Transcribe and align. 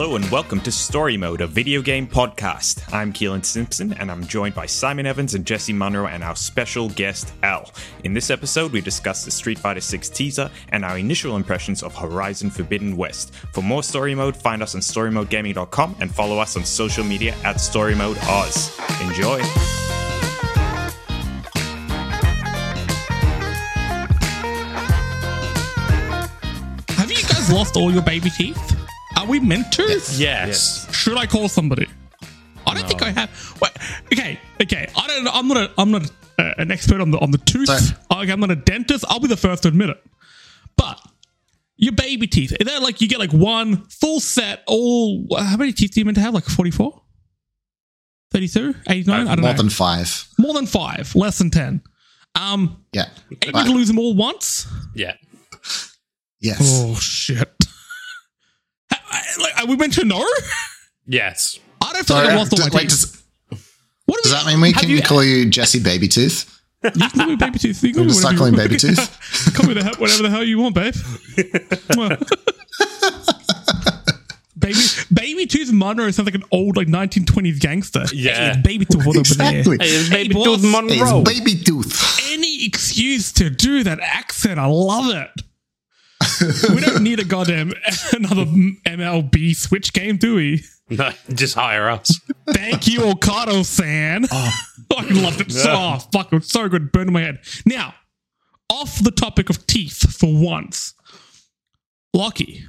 Hello 0.00 0.16
and 0.16 0.30
welcome 0.30 0.62
to 0.62 0.72
Story 0.72 1.18
Mode, 1.18 1.42
a 1.42 1.46
video 1.46 1.82
game 1.82 2.06
podcast. 2.06 2.90
I'm 2.90 3.12
Keelan 3.12 3.44
Simpson 3.44 3.92
and 3.92 4.10
I'm 4.10 4.26
joined 4.26 4.54
by 4.54 4.64
Simon 4.64 5.04
Evans 5.04 5.34
and 5.34 5.44
Jesse 5.44 5.74
Munro 5.74 6.06
and 6.06 6.24
our 6.24 6.34
special 6.34 6.88
guest, 6.88 7.34
L. 7.42 7.70
In 8.02 8.14
this 8.14 8.30
episode, 8.30 8.72
we 8.72 8.80
discuss 8.80 9.26
the 9.26 9.30
Street 9.30 9.58
Fighter 9.58 9.82
6 9.82 10.08
teaser 10.08 10.50
and 10.70 10.86
our 10.86 10.96
initial 10.96 11.36
impressions 11.36 11.82
of 11.82 11.94
Horizon 11.94 12.48
Forbidden 12.48 12.96
West. 12.96 13.34
For 13.52 13.60
more 13.60 13.82
Story 13.82 14.14
Mode, 14.14 14.34
find 14.34 14.62
us 14.62 14.74
on 14.74 14.80
StoryModeGaming.com 14.80 15.96
and 16.00 16.10
follow 16.10 16.38
us 16.38 16.56
on 16.56 16.64
social 16.64 17.04
media 17.04 17.36
at 17.44 17.60
Story 17.60 17.94
Mode 17.94 18.16
Oz. 18.22 18.74
Enjoy! 19.02 19.40
Have 26.88 27.10
you 27.10 27.22
guys 27.22 27.52
lost 27.52 27.76
all 27.76 27.92
your 27.92 28.00
baby 28.00 28.30
teeth? 28.30 28.80
Are 29.20 29.26
we 29.26 29.38
meant 29.40 29.70
to? 29.72 29.82
Yes. 30.16 30.92
Should 30.94 31.18
I 31.18 31.26
call 31.26 31.48
somebody? 31.48 31.86
I 32.66 32.74
don't 32.74 32.86
think 32.88 33.02
I 33.02 33.10
have. 33.10 33.58
Wait, 33.60 33.72
okay, 34.12 34.38
okay. 34.62 34.88
I 34.96 35.06
don't. 35.06 35.28
I'm 35.28 35.48
not. 35.48 35.56
A, 35.58 35.70
I'm 35.78 35.90
not 35.90 36.10
a, 36.38 36.60
an 36.60 36.70
expert 36.70 37.00
on 37.00 37.10
the 37.10 37.18
on 37.18 37.30
the 37.30 37.38
tooth. 37.38 37.68
Sorry. 37.68 38.22
Okay, 38.22 38.32
I'm 38.32 38.40
not 38.40 38.50
a 38.50 38.56
dentist. 38.56 39.04
I'll 39.08 39.20
be 39.20 39.28
the 39.28 39.36
first 39.36 39.62
to 39.64 39.68
admit 39.68 39.90
it. 39.90 40.02
But 40.76 41.00
your 41.76 41.92
baby 41.92 42.26
teeth. 42.26 42.52
Is 42.58 42.66
that 42.66 42.82
like 42.82 43.00
you 43.00 43.08
get 43.08 43.18
like 43.18 43.32
one 43.32 43.84
full 43.88 44.20
set? 44.20 44.62
All 44.66 45.26
how 45.38 45.56
many 45.56 45.72
teeth 45.72 45.92
do 45.92 46.00
you 46.00 46.04
meant 46.06 46.16
to 46.16 46.22
have? 46.22 46.32
Like 46.34 46.44
44, 46.44 47.02
32, 48.32 48.74
89? 48.88 49.20
I 49.20 49.24
don't 49.34 49.40
More 49.42 49.50
know. 49.50 49.56
than 49.56 49.68
five. 49.70 50.28
More 50.38 50.54
than 50.54 50.66
five. 50.66 51.14
Less 51.14 51.38
than 51.38 51.50
ten. 51.50 51.82
Um, 52.34 52.84
Yeah. 52.92 53.06
and 53.30 53.40
you 53.44 53.52
can 53.52 53.70
lose 53.74 53.88
them 53.88 53.98
all 53.98 54.14
once. 54.14 54.66
Yeah. 54.94 55.14
Yes. 56.40 56.58
Oh 56.62 56.94
shit! 56.94 57.52
I- 59.10 59.18
I- 59.38 59.42
like, 59.42 59.58
are 59.62 59.66
we 59.66 59.76
meant 59.76 59.94
to 59.94 60.04
know? 60.04 60.24
Yes. 61.06 61.58
I 61.82 61.92
don't 61.92 62.06
feel 62.06 62.16
Sorry, 62.16 62.26
like 62.26 62.32
I've 62.34 62.38
lost 62.38 62.52
all 62.52 62.58
d- 62.58 62.62
my 62.70 62.76
wait, 62.76 62.82
teeth. 62.90 62.90
does, 62.90 63.22
what 64.06 64.22
does 64.22 64.32
that 64.32 64.46
mean 64.46 64.60
we 64.60 64.72
have 64.72 64.80
can 64.80 64.90
you, 64.90 65.02
call 65.02 65.24
you 65.24 65.46
Jesse 65.48 65.80
Baby 65.80 66.08
Tooth? 66.08 66.60
You 66.82 66.90
can 66.92 67.10
call 67.10 67.26
me 67.26 67.36
baby 67.36 67.58
tooth. 67.58 67.82
You 67.84 67.92
can 67.94 68.06
We're 68.06 68.08
call 68.08 68.22
me 68.22 68.22
just 68.22 68.24
whatever 68.24 68.38
cycling 68.38 68.52
you 68.54 68.58
baby 68.68 68.76
tooth. 68.78 69.54
call 69.54 69.66
me 69.68 69.74
the, 69.74 69.82
hell- 69.84 69.94
whatever 69.98 70.22
the 70.22 70.30
hell 70.30 70.44
you 70.44 70.58
want, 70.58 70.74
babe. 70.74 70.94
Well. 71.96 72.16
baby, 74.58 74.78
baby 75.12 75.46
tooth 75.46 75.72
Munro 75.72 76.10
sounds 76.10 76.26
like 76.26 76.34
an 76.34 76.44
old 76.52 76.76
like 76.76 76.86
1920s 76.88 77.60
gangster. 77.60 78.04
Yeah. 78.14 78.54
Hey, 78.54 78.60
baby 78.62 78.84
tooth 78.86 79.06
over 79.06 79.18
Exactly. 79.20 79.76
there. 79.76 79.86
Hey, 79.86 79.94
it's 79.94 80.08
baby 80.10 80.34
boss. 80.34 80.44
Tooth 80.44 80.62
Munro. 80.70 81.20
It's 81.22 81.30
Baby 81.38 81.54
Tooth. 81.62 82.20
Any 82.32 82.64
excuse 82.64 83.32
to 83.32 83.50
do 83.50 83.82
that 83.84 84.00
accent, 84.00 84.58
I 84.58 84.66
love 84.66 85.14
it. 85.14 85.28
We 86.74 86.80
don't 86.80 87.02
need 87.02 87.18
a 87.20 87.24
goddamn 87.24 87.72
another 88.12 88.44
MLB 88.44 89.54
Switch 89.56 89.92
game, 89.92 90.16
do 90.16 90.36
we? 90.36 90.62
No, 90.90 91.10
just 91.32 91.54
hire 91.54 91.88
us. 91.88 92.18
Thank 92.48 92.88
you, 92.88 93.00
Okado 93.00 93.64
san. 93.64 94.26
Oh. 94.30 94.52
I 94.96 95.04
loved 95.08 95.40
it. 95.40 95.52
So, 95.52 95.70
oh, 95.72 95.98
fuck, 96.12 96.32
it 96.32 96.36
was 96.36 96.48
so 96.48 96.68
good. 96.68 96.90
Burned 96.92 97.08
in 97.08 97.12
my 97.14 97.20
head. 97.22 97.38
Now, 97.64 97.94
off 98.68 99.02
the 99.02 99.12
topic 99.12 99.50
of 99.50 99.66
teeth 99.66 100.16
for 100.18 100.32
once. 100.32 100.94
Lockie, 102.12 102.64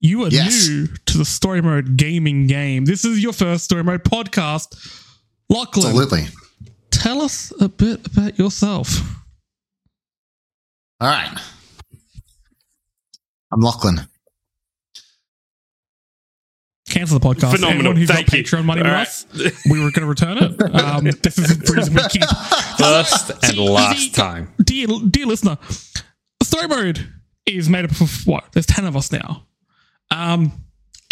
you 0.00 0.24
are 0.24 0.28
Yes. 0.28 0.68
new 0.68 0.86
to 1.06 1.18
the 1.18 1.24
story 1.24 1.60
mode 1.60 1.96
gaming 1.96 2.46
game. 2.46 2.84
This 2.84 3.04
is 3.04 3.20
your 3.22 3.32
first 3.32 3.64
story 3.64 3.82
mode 3.82 4.04
podcast. 4.04 4.68
Lachlan, 5.48 5.86
Absolutely. 5.86 6.26
tell 6.92 7.20
us 7.20 7.52
a 7.60 7.68
bit 7.68 8.06
about 8.06 8.38
yourself. 8.38 9.00
All 11.00 11.08
right. 11.08 11.36
I'm 13.52 13.60
Lachlan. 13.60 14.00
Cancel 16.88 17.18
the 17.18 17.26
podcast. 17.26 17.52
Phenomenal. 17.54 17.76
Everyone 17.92 17.96
who's 17.96 18.08
Thank 18.08 18.30
got 18.30 18.36
you. 18.38 18.44
Patreon 18.44 18.64
money 18.64 18.80
All 18.80 18.86
with 18.86 18.94
right. 18.94 19.06
us, 19.06 19.26
we 19.70 19.78
were 19.82 19.90
going 19.92 20.02
to 20.02 20.06
return 20.06 20.38
it. 20.38 20.60
Um, 20.74 21.04
this 21.22 21.38
is 21.38 21.58
the 21.58 21.72
reason 21.72 21.94
we 21.94 22.02
keep 22.08 22.24
First 22.78 23.30
and 23.44 23.54
See, 23.54 23.68
last 23.68 23.98
see, 23.98 24.10
time. 24.10 24.52
dear, 24.64 24.88
dear 25.08 25.26
listener, 25.26 25.56
story 26.42 26.66
mode 26.66 27.06
is 27.46 27.68
made 27.68 27.84
up 27.84 27.92
of 28.00 28.26
what? 28.26 28.46
There's 28.52 28.66
ten 28.66 28.86
of 28.86 28.96
us 28.96 29.12
now. 29.12 29.46
Um, 30.10 30.52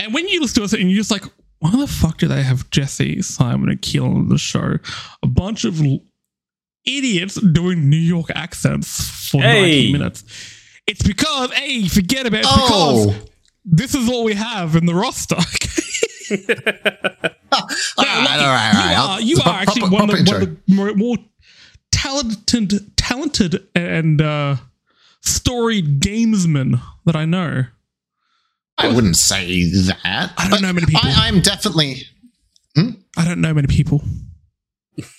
and 0.01 0.13
when 0.13 0.27
you 0.29 0.41
listen 0.41 0.57
to 0.57 0.65
us 0.65 0.73
and 0.73 0.91
you're 0.91 0.99
just 0.99 1.13
like, 1.13 1.25
why 1.61 1.71
the 1.77 1.87
fuck 1.87 2.19
do 2.19 2.27
they 2.29 2.43
have 2.43 2.69
Jesse, 2.71 3.23
Simon, 3.23 3.69
and 3.69 3.81
Keelan 3.81 4.15
on 4.17 4.29
the 4.29 4.39
show? 4.39 4.77
A 5.23 5.27
bunch 5.29 5.65
of 5.65 5.81
idiots 6.85 7.35
doing 7.41 7.89
New 7.89 7.97
York 7.97 8.27
accents 8.35 9.09
for 9.31 9.41
Hey. 9.43 9.91
90 9.91 9.93
minutes. 9.93 10.25
It's 10.89 11.03
because, 11.03 11.53
hey, 11.53 11.87
forget 11.87 12.27
about 12.27 12.41
it. 12.41 12.47
Oh. 12.49 13.07
Because 13.07 13.31
this 13.65 13.95
is 13.95 14.09
all 14.09 14.25
we 14.25 14.35
have 14.35 14.75
in 14.75 14.87
the 14.87 14.95
roster. 14.95 15.37
all 16.31 16.39
right, 16.41 17.37
all 17.99 18.05
right, 18.05 18.41
all 18.41 19.09
right. 19.09 19.19
You 19.21 19.21
are, 19.21 19.21
you 19.21 19.37
proper- 19.37 19.51
are 19.51 19.61
actually 19.63 19.81
proper- 19.83 19.95
one, 19.95 20.11
of 20.11 20.17
the, 20.17 20.33
one 20.33 20.43
of 20.43 20.49
the 20.67 20.75
more, 20.75 20.95
more 20.95 21.17
talented, 21.93 22.97
talented 22.97 23.67
and 23.75 24.21
uh, 24.21 24.57
storied 25.21 26.01
gamesmen 26.01 26.81
that 27.05 27.17
I 27.17 27.25
know. 27.25 27.65
I 28.79 28.89
wouldn't 28.95 29.17
say 29.17 29.65
that. 29.65 30.33
I 30.37 30.49
don't 30.49 30.63
know 30.63 30.73
many 30.73 30.87
people. 30.87 31.01
I, 31.05 31.29
I'm 31.29 31.41
definitely. 31.41 32.03
I 32.77 33.25
don't 33.25 33.41
know 33.41 33.53
many 33.53 33.67
people. 33.67 34.03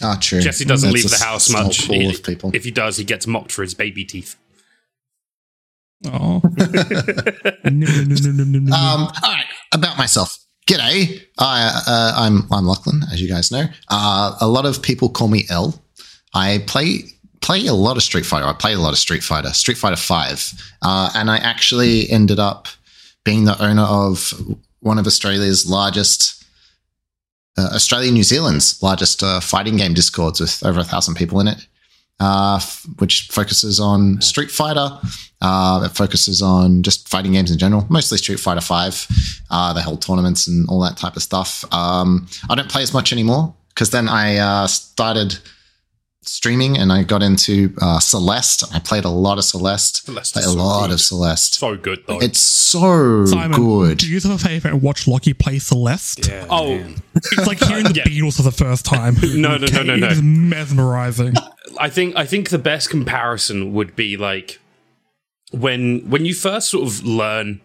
Oh, 0.02 0.18
true. 0.20 0.40
Jesse 0.40 0.64
doesn't 0.64 0.92
That's 0.92 1.04
leave 1.04 1.20
the 1.20 1.24
house 1.24 1.50
much. 1.52 1.88
Pool 1.88 1.96
He- 2.00 2.10
of 2.10 2.24
people. 2.24 2.52
If 2.54 2.64
he 2.64 2.72
does, 2.72 2.98
he 2.98 3.04
gets 3.04 3.28
mocked 3.28 3.52
for 3.52 3.62
his 3.62 3.74
baby 3.74 4.06
teeth. 4.06 4.36
Oh. 6.06 6.42
Um, 8.72 9.02
all 9.02 9.12
right, 9.24 9.46
about 9.74 9.98
myself. 9.98 10.38
G'day. 10.68 11.22
I, 11.40 11.82
uh, 11.88 12.14
I'm 12.16 12.44
I'm 12.52 12.66
Lachlan, 12.66 13.02
as 13.12 13.22
you 13.22 13.28
guys 13.28 13.52
know. 13.52 13.66
Uh, 13.90 14.36
a 14.40 14.48
lot 14.48 14.66
of 14.66 14.82
people 14.82 15.10
call 15.10 15.28
me 15.28 15.46
L. 15.50 15.82
I 16.34 16.64
play 16.68 17.00
play 17.42 17.66
a 17.68 17.74
lot 17.74 17.98
of 17.98 18.04
Street 18.04 18.26
Fighter. 18.26 18.46
I 18.46 18.54
play 18.54 18.74
a 18.74 18.80
lot 18.80 18.92
of 18.92 19.00
Street 19.00 19.24
Fighter, 19.24 19.50
Street 19.50 19.78
Fighter 19.78 19.96
Five, 19.96 20.54
uh, 20.82 21.10
and 21.16 21.32
I 21.32 21.38
actually 21.38 22.10
ended 22.10 22.40
up 22.40 22.68
being 23.24 23.46
the 23.46 23.62
owner 23.64 23.84
of 23.84 24.34
one 24.80 25.00
of 25.00 25.08
Australia's 25.08 25.70
largest. 25.70 26.46
Uh, 27.58 27.72
Australia, 27.74 28.12
New 28.12 28.24
Zealand's 28.24 28.82
largest 28.82 29.22
uh, 29.24 29.40
fighting 29.40 29.76
game 29.78 29.94
discords 29.94 30.40
with 30.40 30.64
over 30.64 30.80
a 30.80 30.84
thousand 30.84 31.16
people 31.16 31.40
in 31.40 31.48
it, 31.48 31.68
uh, 32.20 32.56
f- 32.62 32.86
which 33.00 33.28
focuses 33.32 33.80
on 33.80 34.22
Street 34.22 34.52
Fighter, 34.52 34.90
uh, 35.42 35.84
it 35.86 35.96
focuses 35.96 36.42
on 36.42 36.84
just 36.84 37.08
fighting 37.08 37.32
games 37.34 37.52
in 37.52 37.58
general, 37.58 37.86
mostly 37.90 38.18
Street 38.18 38.40
Fighter 38.40 38.62
Five. 38.62 39.08
Uh, 39.50 39.74
they 39.74 39.82
hold 39.82 40.02
tournaments 40.02 40.48
and 40.48 40.68
all 40.70 40.82
that 40.82 40.98
type 40.98 41.16
of 41.16 41.24
stuff. 41.24 41.64
Um, 41.74 42.28
I 42.50 42.56
don't 42.56 42.70
play 42.70 42.82
as 42.82 42.94
much 42.94 43.14
anymore 43.14 43.54
because 43.70 43.92
then 43.92 44.08
I 44.10 44.38
uh, 44.38 44.68
started 44.68 45.38
streaming 46.22 46.78
and 46.78 46.92
I 46.92 47.02
got 47.04 47.24
into 47.24 47.74
uh, 47.82 48.00
Celeste. 48.00 48.64
I 48.76 48.80
played 48.80 49.06
a 49.06 49.10
lot 49.10 49.38
of 49.40 49.46
Celeste. 49.46 50.06
Celeste 50.06 50.34
Played 50.34 50.46
is 50.46 50.50
a 50.50 50.54
so 50.54 50.58
lot 50.64 50.88
good. 50.88 50.94
of 50.94 51.02
Celeste. 51.02 51.54
So 51.56 51.76
good, 51.78 52.04
though. 52.06 52.20
it's 52.22 52.40
so 52.40 53.26
Simon, 53.26 53.60
good. 53.60 53.98
do 54.00 54.08
you 54.08 54.18
us 54.18 54.26
a 54.26 54.38
favor 54.38 54.68
and 54.68 54.82
watch 54.82 55.08
Lockie 55.08 55.34
play 55.34 55.58
Celeste? 55.58 56.28
Yeah, 56.28 56.46
oh, 56.50 56.84
It's 57.16 57.48
like 57.48 57.60
hearing 57.64 57.84
the 57.86 57.94
Yeah. 57.96 58.04
Beatles 58.04 58.36
for 58.36 58.44
the 58.44 58.52
first 58.52 58.86
time. 58.86 59.16
No, 59.24 59.58
no, 59.58 59.66
no, 59.68 59.84
no, 59.84 59.96
no. 59.96 60.06
It 60.08 60.12
is 60.12 60.22
mesmerizing. 60.22 61.34
I 61.80 61.90
think 61.90 62.16
I 62.16 62.26
think 62.26 62.50
the 62.50 62.60
best 62.60 62.90
comparison 62.90 63.74
would 63.74 63.96
be 63.96 64.18
like 64.18 64.60
when 65.52 66.10
when 66.10 66.26
you 66.26 66.34
first 66.34 66.70
sort 66.70 66.88
of 66.88 67.04
learn 67.04 67.62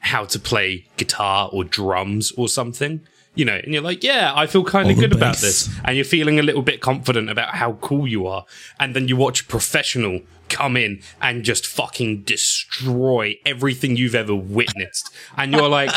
how 0.00 0.24
to 0.24 0.38
play 0.38 0.86
guitar 0.96 1.50
or 1.52 1.64
drums 1.64 2.32
or 2.32 2.48
something, 2.48 3.00
you 3.34 3.44
know, 3.44 3.56
and 3.56 3.72
you're 3.72 3.82
like, 3.82 4.02
yeah, 4.02 4.32
I 4.34 4.46
feel 4.46 4.64
kind 4.64 4.90
of 4.90 4.96
good 4.98 5.12
about 5.12 5.36
this, 5.36 5.68
and 5.84 5.96
you're 5.96 6.04
feeling 6.04 6.38
a 6.38 6.42
little 6.42 6.62
bit 6.62 6.80
confident 6.80 7.28
about 7.30 7.54
how 7.54 7.74
cool 7.74 8.06
you 8.06 8.26
are, 8.26 8.44
and 8.80 8.94
then 8.96 9.08
you 9.08 9.16
watch 9.16 9.42
a 9.42 9.44
professional 9.44 10.20
come 10.48 10.76
in 10.76 11.02
and 11.20 11.44
just 11.44 11.66
fucking 11.66 12.22
destroy 12.22 13.36
everything 13.44 13.96
you've 13.96 14.14
ever 14.14 14.34
witnessed, 14.34 15.12
and 15.36 15.52
you're 15.52 15.68
like, 15.68 15.90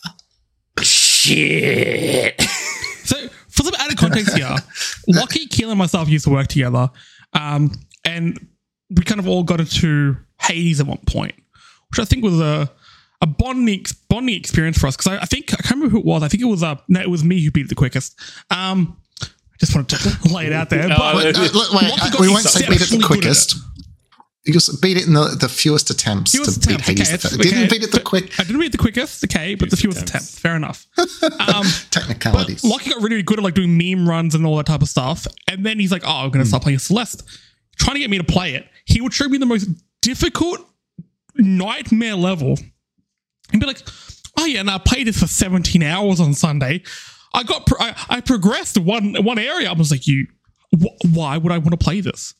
shit. 0.80 2.40
So, 3.04 3.28
for 3.28 3.28
some 3.28 3.28
added 3.28 3.37
context 3.98 4.36
here, 4.36 4.54
Lockie, 5.08 5.46
Keelan, 5.46 5.70
and 5.70 5.78
myself 5.78 6.08
used 6.08 6.24
to 6.24 6.30
work 6.30 6.46
together, 6.46 6.90
um, 7.32 7.72
and 8.04 8.48
we 8.90 9.02
kind 9.02 9.20
of 9.20 9.28
all 9.28 9.42
got 9.42 9.60
into 9.60 10.16
Hades 10.40 10.80
at 10.80 10.86
one 10.86 11.00
point, 11.06 11.34
which 11.90 11.98
I 11.98 12.04
think 12.04 12.24
was 12.24 12.40
a 12.40 12.70
a 13.20 13.26
bonding 13.26 13.84
bonding 14.08 14.36
experience 14.36 14.78
for 14.78 14.86
us. 14.86 14.96
Because 14.96 15.12
I, 15.12 15.22
I 15.22 15.24
think 15.26 15.52
I 15.52 15.56
can't 15.56 15.72
remember 15.72 15.92
who 15.92 15.98
it 15.98 16.04
was. 16.04 16.22
I 16.22 16.28
think 16.28 16.42
it 16.42 16.46
was 16.46 16.62
uh, 16.62 16.76
no, 16.88 17.00
it 17.00 17.10
was 17.10 17.24
me 17.24 17.42
who 17.42 17.50
beat 17.50 17.66
it 17.66 17.68
the 17.68 17.74
quickest. 17.74 18.18
Um, 18.50 18.96
I 19.22 19.26
just 19.58 19.74
wanted 19.74 19.98
to 19.98 20.34
lay 20.34 20.46
it 20.46 20.52
out 20.52 20.70
there. 20.70 20.88
But 20.88 21.16
Wait, 21.16 21.34
no, 21.34 21.42
look, 21.42 21.72
wait, 21.72 21.90
uh, 22.00 22.10
we 22.20 22.28
won't 22.28 22.42
say 22.42 22.60
beat 22.60 22.80
it 22.80 22.88
the 22.90 22.96
exceptionally 22.96 23.02
good 23.02 23.18
at 23.18 23.22
quickest. 23.22 23.56
You 24.44 24.52
just 24.54 24.80
beat 24.80 24.96
it 24.96 25.06
in 25.06 25.12
the, 25.12 25.36
the 25.38 25.48
fewest 25.48 25.90
attempts 25.90 26.32
Fewest 26.32 26.62
to 26.62 26.68
beat 26.68 26.80
attempts, 26.80 26.86
Hades. 26.88 27.08
okay, 27.08 27.10
the 27.10 27.14
it's- 27.14 27.36
fir- 27.36 27.42
Didn't 27.42 27.70
beat 27.70 27.82
it 27.82 27.90
the 27.90 27.98
but 27.98 28.04
quick 28.04 28.40
I 28.40 28.44
didn't 28.44 28.60
beat 28.60 28.66
it 28.66 28.72
the 28.72 28.78
quickest, 28.78 29.24
okay, 29.24 29.54
but 29.54 29.68
the 29.70 29.76
fewest 29.76 30.00
attempts. 30.02 30.38
Fair 30.38 30.56
enough. 30.56 30.86
Um, 31.22 31.64
technicalities. 31.90 32.62
But 32.62 32.68
Lockie 32.68 32.90
got 32.90 33.02
really 33.02 33.22
good 33.22 33.38
at 33.38 33.44
like 33.44 33.54
doing 33.54 33.76
meme 33.76 34.08
runs 34.08 34.34
and 34.34 34.46
all 34.46 34.56
that 34.56 34.66
type 34.66 34.80
of 34.82 34.88
stuff. 34.88 35.26
And 35.48 35.64
then 35.66 35.78
he's 35.80 35.90
like, 35.92 36.02
"Oh, 36.04 36.24
I'm 36.24 36.30
going 36.30 36.42
to 36.42 36.48
start 36.48 36.62
playing 36.62 36.78
Celeste." 36.78 37.22
Trying 37.78 37.94
to 37.94 38.00
get 38.00 38.10
me 38.10 38.18
to 38.18 38.24
play 38.24 38.54
it, 38.54 38.66
he 38.86 39.00
would 39.00 39.12
show 39.14 39.28
me 39.28 39.38
the 39.38 39.46
most 39.46 39.68
difficult 40.02 40.60
nightmare 41.36 42.14
level, 42.16 42.58
and 43.52 43.60
be 43.60 43.66
like, 43.66 43.82
oh 44.38 44.44
yeah, 44.46 44.60
and 44.60 44.70
I 44.70 44.78
played 44.78 45.06
this 45.06 45.20
for 45.20 45.26
17 45.26 45.82
hours 45.82 46.20
on 46.20 46.34
Sunday. 46.34 46.82
I 47.34 47.42
got 47.44 47.66
pro- 47.66 47.78
I, 47.80 47.94
I 48.08 48.20
progressed 48.20 48.78
one 48.78 49.14
one 49.24 49.38
area. 49.38 49.68
I 49.70 49.72
was 49.74 49.90
like, 49.90 50.06
you, 50.06 50.26
wh- 50.80 51.14
why 51.14 51.36
would 51.36 51.52
I 51.52 51.58
want 51.58 51.70
to 51.70 51.76
play 51.84 52.00
this? 52.00 52.34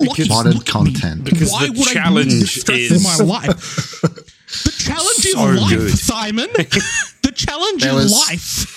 Lucky, 0.00 0.24
Modded 0.24 0.54
look 0.54 0.62
at 0.68 0.72
content. 0.72 1.24
Because 1.24 1.52
why 1.52 1.66
the 1.66 1.72
would 1.72 1.88
I 1.88 1.92
challenge 1.92 2.26
need 2.32 2.40
this 2.42 2.68
is- 2.68 2.92
in 2.92 3.02
my 3.02 3.16
life? 3.34 4.00
the 4.00 4.70
challenge 4.78 5.26
is 5.26 5.32
So 5.32 5.44
life, 5.44 5.68
good. 5.70 5.98
Simon. 5.98 6.48
the 7.22 7.32
challenge 7.34 7.82
There 7.82 7.92
is 7.98 8.04
was- 8.04 8.28
life. 8.28 8.76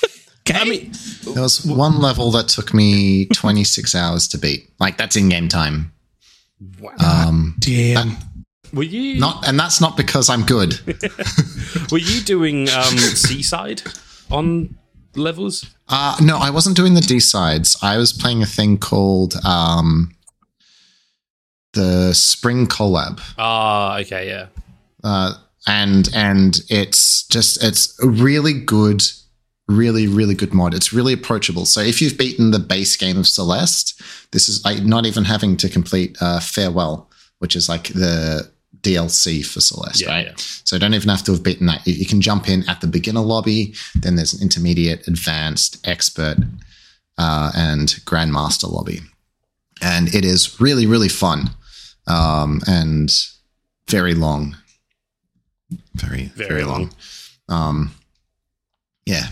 Okay? 0.50 0.60
I 0.60 0.64
mean, 0.66 0.92
There 1.34 1.42
was 1.42 1.64
one 1.66 2.00
level 2.02 2.30
that 2.32 2.50
took 2.50 2.74
me 2.74 3.28
26 3.28 3.96
hours 3.96 4.28
to 4.30 4.38
beat. 4.38 4.70
Like 4.80 4.98
that's 4.98 5.16
in 5.16 5.30
game 5.30 5.48
time. 5.48 5.94
wow. 6.82 6.92
Um, 7.00 7.56
damn. 7.60 8.18
were 8.74 8.84
you 8.84 9.20
not, 9.20 9.48
and 9.48 9.58
that's 9.58 9.80
not 9.80 9.96
because 9.96 10.30
I'm 10.30 10.44
good. 10.44 10.80
were 11.92 11.98
you 11.98 12.22
doing 12.22 12.70
um, 12.70 12.98
C-side 12.98 13.84
on 14.32 14.76
levels? 15.16 15.66
Uh, 15.88 16.18
no, 16.22 16.38
I 16.38 16.50
wasn't 16.50 16.76
doing 16.76 16.94
the 16.96 17.02
D 17.02 17.22
sides. 17.22 17.78
I 17.82 17.96
was 17.98 18.12
playing 18.12 18.44
a 18.44 18.46
thing 18.46 18.78
called 18.78 19.36
um, 19.46 20.12
the 21.74 22.14
Spring 22.14 22.68
Collab. 22.68 23.20
Ah, 23.38 23.98
okay, 24.00 24.28
yeah. 24.28 24.48
uh, 25.04 25.34
and 25.68 26.10
and 26.14 26.62
it's 26.70 27.26
just 27.28 27.64
it's 27.64 27.98
a 28.04 28.08
really 28.08 28.54
good 28.54 29.02
really 29.70 30.08
really 30.08 30.36
good 30.36 30.54
mod 30.54 30.74
it's 30.74 30.92
really 30.92 31.14
approachable 31.14 31.66
so 31.66 31.80
if 31.80 32.02
you've 32.02 32.18
beaten 32.18 32.52
the 32.52 32.60
base 32.60 32.98
game 32.98 33.18
of 33.18 33.26
celeste 33.26 34.02
this 34.32 34.50
is 34.50 34.64
like 34.66 34.84
not 34.84 35.06
even 35.06 35.24
having 35.24 35.56
to 35.56 35.70
complete 35.70 36.18
uh, 36.22 36.38
farewell 36.42 37.10
which 37.40 37.56
is 37.56 37.70
like 37.70 37.88
the 37.94 38.46
dlc 38.82 39.46
for 39.46 39.62
celeste 39.62 40.02
Yeah, 40.02 40.10
right 40.10 40.26
yeah. 40.26 40.34
so 40.36 40.78
don't 40.78 40.94
even 40.94 41.08
have 41.08 41.24
to 41.24 41.32
have 41.32 41.44
beaten 41.44 41.68
that 41.68 41.88
you, 41.88 41.94
you 41.94 42.06
can 42.06 42.20
jump 42.20 42.50
in 42.50 42.68
at 42.68 42.82
the 42.82 42.88
beginner 42.88 43.22
lobby 43.22 43.74
then 44.02 44.18
there's 44.18 44.34
an 44.34 44.42
intermediate 44.42 45.08
advanced 45.08 45.80
expert 45.88 46.38
uh, 47.18 47.54
and 47.56 47.88
grandmaster 48.04 48.70
lobby 48.70 49.00
and 49.82 50.14
it 50.14 50.26
is 50.26 50.60
really 50.60 50.86
really 50.86 51.10
fun 51.10 51.52
um, 52.08 52.62
and 52.68 53.12
very 53.90 54.14
long 54.14 54.56
very 55.96 56.26
Very 56.36 56.50
very, 56.50 56.64
long. 56.64 56.92
long. 57.50 57.70
Um, 57.70 57.92
yeah, 59.06 59.28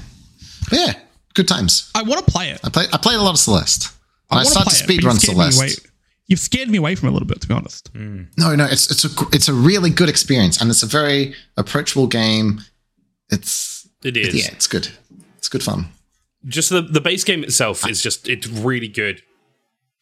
But 0.70 0.80
yeah, 0.80 0.94
good 1.34 1.48
times. 1.48 1.90
I 1.96 2.02
want 2.04 2.26
to 2.26 2.32
play 2.32 2.50
it. 2.52 2.60
I 2.64 2.70
play. 2.70 2.86
I 2.92 2.98
played 2.98 3.16
a 3.18 3.22
lot 3.22 3.32
of 3.32 3.40
Celeste. 3.40 3.90
And 4.30 4.40
I, 4.40 4.44
wanna 4.44 4.50
started 4.50 4.70
to 4.72 4.76
speed 4.76 5.04
run 5.04 5.16
me 5.16 5.20
Celeste. 5.20 5.58
away- 5.60 5.72
You've 6.28 6.40
scared 6.40 6.70
me 6.70 6.78
away 6.78 6.96
from 6.96 7.08
it 7.08 7.12
a 7.12 7.14
little 7.14 7.28
bit, 7.28 7.42
to 7.42 7.48
be 7.48 7.54
honest. 7.54 7.90
No, 7.94 8.56
no, 8.56 8.66
it's 8.66 8.90
it's 8.90 9.04
a 9.06 9.10
it's 9.34 9.48
a 9.50 9.54
really 9.54 9.90
good 9.90 10.08
experience, 10.08 10.62
and 10.62 10.70
it's 10.70 10.82
a 10.84 10.86
very 10.88 11.36
approachable 11.58 12.08
game. 12.08 12.62
It's 13.30 13.88
It 14.04 14.16
is. 14.16 14.34
yeah, 14.36 14.52
it's 14.54 14.68
good. 14.68 14.88
It's 15.38 15.50
good 15.50 15.62
fun. 15.64 15.88
just 16.48 16.70
the 16.70 16.82
the 16.82 17.02
base 17.02 17.24
game 17.26 17.44
itself 17.44 17.88
is 17.90 18.02
just 18.02 18.30
it's 18.30 18.48
really 18.48 18.88
good. 18.88 19.22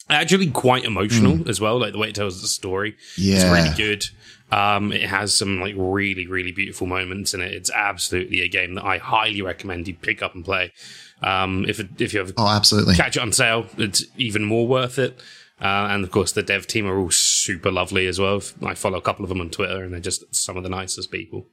Actually, 0.09 0.49
quite 0.49 0.83
emotional 0.85 1.47
as 1.47 1.61
well. 1.61 1.79
Like 1.79 1.91
the 1.93 1.99
way 1.99 2.09
it 2.09 2.15
tells 2.15 2.41
the 2.41 2.47
story, 2.47 2.95
it's 3.15 3.17
Yeah. 3.17 3.51
really 3.53 3.75
good. 3.75 4.05
Um, 4.51 4.91
it 4.91 5.03
has 5.03 5.35
some 5.35 5.59
like 5.61 5.75
really 5.77 6.25
really 6.25 6.51
beautiful 6.51 6.87
moments 6.87 7.35
in 7.35 7.41
it. 7.41 7.53
It's 7.53 7.69
absolutely 7.69 8.41
a 8.41 8.47
game 8.47 8.73
that 8.75 8.83
I 8.83 8.97
highly 8.97 9.41
recommend 9.43 9.87
you 9.87 9.93
pick 9.93 10.23
up 10.23 10.33
and 10.33 10.43
play. 10.43 10.73
Um, 11.21 11.65
if 11.67 11.79
it, 11.79 11.89
if 11.99 12.13
you 12.13 12.19
have 12.21 12.33
Oh, 12.37 12.47
absolutely. 12.47 12.95
catch 12.95 13.15
it 13.17 13.21
on 13.21 13.31
sale, 13.31 13.67
it's 13.77 14.03
even 14.17 14.43
more 14.45 14.67
worth 14.67 14.97
it. 14.97 15.19
Uh, 15.61 15.89
and 15.91 16.03
of 16.05 16.09
course, 16.11 16.31
the 16.31 16.41
dev 16.41 16.65
team 16.65 16.87
are 16.87 16.97
all 16.97 17.11
super 17.11 17.69
lovely 17.69 18.07
as 18.07 18.17
well. 18.17 18.41
I 18.65 18.73
follow 18.73 18.97
a 18.97 19.01
couple 19.01 19.25
of 19.25 19.29
them 19.29 19.41
on 19.41 19.49
Twitter, 19.49 19.83
and 19.83 19.93
they're 19.93 19.99
just 19.99 20.23
some 20.33 20.55
of 20.55 20.63
the 20.63 20.69
nicest 20.69 21.11
people. 21.11 21.47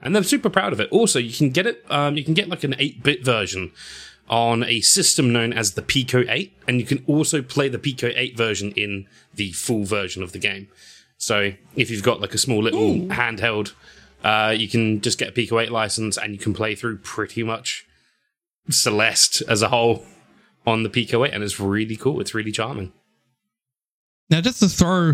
And 0.00 0.14
they're 0.14 0.22
super 0.22 0.48
proud 0.48 0.72
of 0.72 0.78
it. 0.80 0.88
Also, 0.90 1.18
you 1.18 1.32
can 1.32 1.50
get 1.50 1.66
it. 1.66 1.84
Um, 1.90 2.16
you 2.16 2.22
can 2.24 2.34
get 2.34 2.48
like 2.48 2.62
an 2.64 2.76
eight-bit 2.78 3.24
version 3.24 3.72
on 4.28 4.64
a 4.64 4.80
system 4.80 5.32
known 5.32 5.52
as 5.52 5.72
the 5.72 5.82
Pico 5.82 6.24
8, 6.28 6.52
and 6.66 6.80
you 6.80 6.86
can 6.86 7.04
also 7.06 7.42
play 7.42 7.68
the 7.68 7.78
Pico 7.78 8.10
8 8.14 8.36
version 8.36 8.72
in 8.72 9.06
the 9.34 9.52
full 9.52 9.84
version 9.84 10.22
of 10.22 10.32
the 10.32 10.38
game. 10.38 10.68
So 11.18 11.52
if 11.76 11.90
you've 11.90 12.02
got 12.02 12.20
like 12.20 12.34
a 12.34 12.38
small 12.38 12.62
little 12.62 13.06
handheld, 13.14 13.72
uh, 14.24 14.54
you 14.56 14.68
can 14.68 15.00
just 15.00 15.18
get 15.18 15.28
a 15.28 15.32
Pico 15.32 15.58
8 15.58 15.70
license, 15.70 16.16
and 16.16 16.32
you 16.32 16.38
can 16.38 16.54
play 16.54 16.74
through 16.74 16.98
pretty 16.98 17.42
much 17.42 17.86
Celeste 18.70 19.42
as 19.48 19.62
a 19.62 19.68
whole 19.68 20.04
on 20.66 20.82
the 20.82 20.90
Pico 20.90 21.24
8, 21.24 21.32
and 21.32 21.44
it's 21.44 21.60
really 21.60 21.96
cool. 21.96 22.20
It's 22.20 22.34
really 22.34 22.52
charming. 22.52 22.92
Now, 24.28 24.40
just 24.40 24.58
to 24.60 24.68
throw 24.68 25.12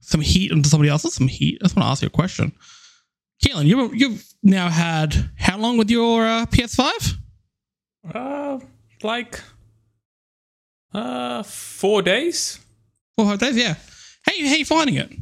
some 0.00 0.20
heat 0.20 0.50
into 0.50 0.68
somebody 0.68 0.90
else, 0.90 1.02
some 1.14 1.28
heat. 1.28 1.58
I 1.60 1.66
just 1.66 1.76
want 1.76 1.84
to 1.84 1.90
ask 1.90 2.02
you 2.02 2.06
a 2.06 2.10
question. 2.10 2.52
Keelan, 3.44 3.66
you, 3.66 3.92
you've 3.92 4.24
now 4.42 4.68
had 4.68 5.30
how 5.38 5.58
long 5.58 5.78
with 5.78 5.90
your 5.90 6.26
uh, 6.26 6.46
PS5? 6.46 7.17
Uh, 8.14 8.58
like, 9.02 9.40
uh, 10.92 11.42
four 11.42 12.02
days. 12.02 12.58
Four 13.16 13.26
five 13.26 13.38
days, 13.38 13.56
yeah. 13.56 13.74
Hey, 14.26 14.46
how 14.46 14.54
you 14.56 14.64
finding 14.64 14.96
it? 14.96 15.12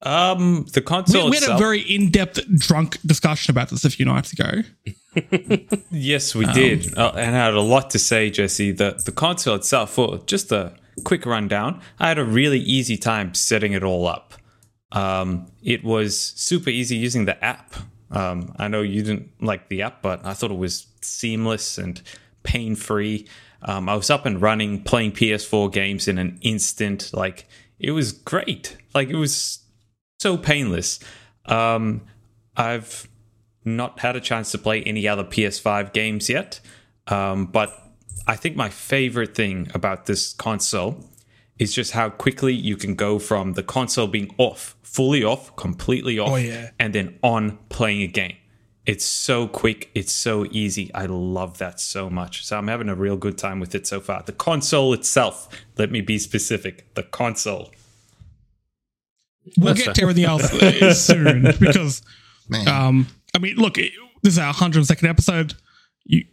Um, 0.00 0.66
the 0.72 0.80
console 0.80 1.28
we 1.28 1.36
had 1.38 1.48
a 1.48 1.58
very 1.58 1.80
in-depth 1.80 2.40
drunk 2.56 2.98
discussion 3.04 3.50
about 3.50 3.68
this 3.70 3.84
a 3.84 3.90
few 3.90 4.04
nights 4.04 4.32
ago. 4.32 4.62
Yes, 5.90 6.32
we 6.36 6.46
did, 6.46 6.96
uh, 6.96 7.12
and 7.16 7.34
I 7.34 7.46
had 7.46 7.54
a 7.54 7.60
lot 7.60 7.90
to 7.90 7.98
say, 7.98 8.30
Jesse. 8.30 8.70
The 8.70 9.02
the 9.04 9.10
console 9.10 9.56
itself, 9.56 9.90
for 9.94 10.18
just 10.26 10.52
a 10.52 10.74
quick 11.02 11.26
rundown, 11.26 11.80
I 11.98 12.06
had 12.08 12.18
a 12.18 12.24
really 12.24 12.60
easy 12.60 12.96
time 12.96 13.34
setting 13.34 13.72
it 13.72 13.82
all 13.82 14.06
up. 14.06 14.34
Um, 14.92 15.50
it 15.60 15.82
was 15.82 16.16
super 16.18 16.70
easy 16.70 16.96
using 16.96 17.24
the 17.24 17.42
app. 17.44 17.74
Um, 18.10 18.54
I 18.58 18.68
know 18.68 18.82
you 18.82 19.02
didn't 19.02 19.30
like 19.42 19.68
the 19.68 19.82
app, 19.82 20.02
but 20.02 20.24
I 20.24 20.34
thought 20.34 20.50
it 20.50 20.58
was 20.58 20.86
seamless 21.02 21.78
and 21.78 22.00
pain 22.42 22.74
free. 22.74 23.26
Um, 23.62 23.88
I 23.88 23.96
was 23.96 24.10
up 24.10 24.24
and 24.24 24.40
running, 24.40 24.82
playing 24.82 25.12
PS4 25.12 25.72
games 25.72 26.08
in 26.08 26.18
an 26.18 26.38
instant. 26.42 27.10
Like 27.12 27.46
it 27.78 27.90
was 27.90 28.12
great. 28.12 28.76
Like 28.94 29.08
it 29.08 29.16
was 29.16 29.60
so 30.18 30.36
painless. 30.36 31.00
Um, 31.46 32.02
I've 32.56 33.08
not 33.64 34.00
had 34.00 34.16
a 34.16 34.20
chance 34.20 34.50
to 34.52 34.58
play 34.58 34.82
any 34.82 35.06
other 35.06 35.24
PS5 35.24 35.92
games 35.92 36.28
yet, 36.28 36.60
um, 37.06 37.46
but 37.46 37.70
I 38.26 38.36
think 38.36 38.56
my 38.56 38.68
favorite 38.68 39.34
thing 39.34 39.70
about 39.74 40.06
this 40.06 40.32
console 40.32 41.04
is 41.58 41.72
just 41.74 41.92
how 41.92 42.08
quickly 42.10 42.54
you 42.54 42.76
can 42.76 42.94
go 42.94 43.18
from 43.18 43.54
the 43.54 43.62
console 43.62 44.06
being 44.06 44.34
off, 44.38 44.76
fully 44.82 45.24
off, 45.24 45.54
completely 45.56 46.18
off, 46.18 46.30
Oh, 46.30 46.36
yeah. 46.36 46.70
and 46.78 46.94
then 46.94 47.18
on 47.22 47.58
playing 47.68 48.02
a 48.02 48.06
game. 48.06 48.36
It's 48.86 49.04
so 49.04 49.46
quick, 49.48 49.90
it's 49.94 50.14
so 50.14 50.46
easy. 50.50 50.90
I 50.94 51.04
love 51.06 51.58
that 51.58 51.78
so 51.78 52.08
much. 52.08 52.46
So 52.46 52.56
I'm 52.56 52.68
having 52.68 52.88
a 52.88 52.94
real 52.94 53.16
good 53.18 53.36
time 53.36 53.60
with 53.60 53.74
it 53.74 53.86
so 53.86 54.00
far. 54.00 54.22
The 54.22 54.32
console 54.32 54.94
itself, 54.94 55.48
let 55.76 55.90
me 55.90 56.00
be 56.00 56.18
specific, 56.18 56.94
the 56.94 57.02
console. 57.02 57.70
We'll 59.56 59.74
That's 59.74 59.84
get 59.86 59.94
to 59.96 60.02
everything 60.02 60.24
else 60.24 60.50
soon 61.04 61.42
because, 61.60 62.02
Man. 62.48 62.68
um, 62.68 63.06
I 63.34 63.38
mean, 63.38 63.56
look, 63.56 63.78
it- 63.78 63.92
this 64.22 64.32
is 64.34 64.38
our 64.38 64.52
102nd 64.52 65.08
episode. 65.08 65.54
You, 66.04 66.24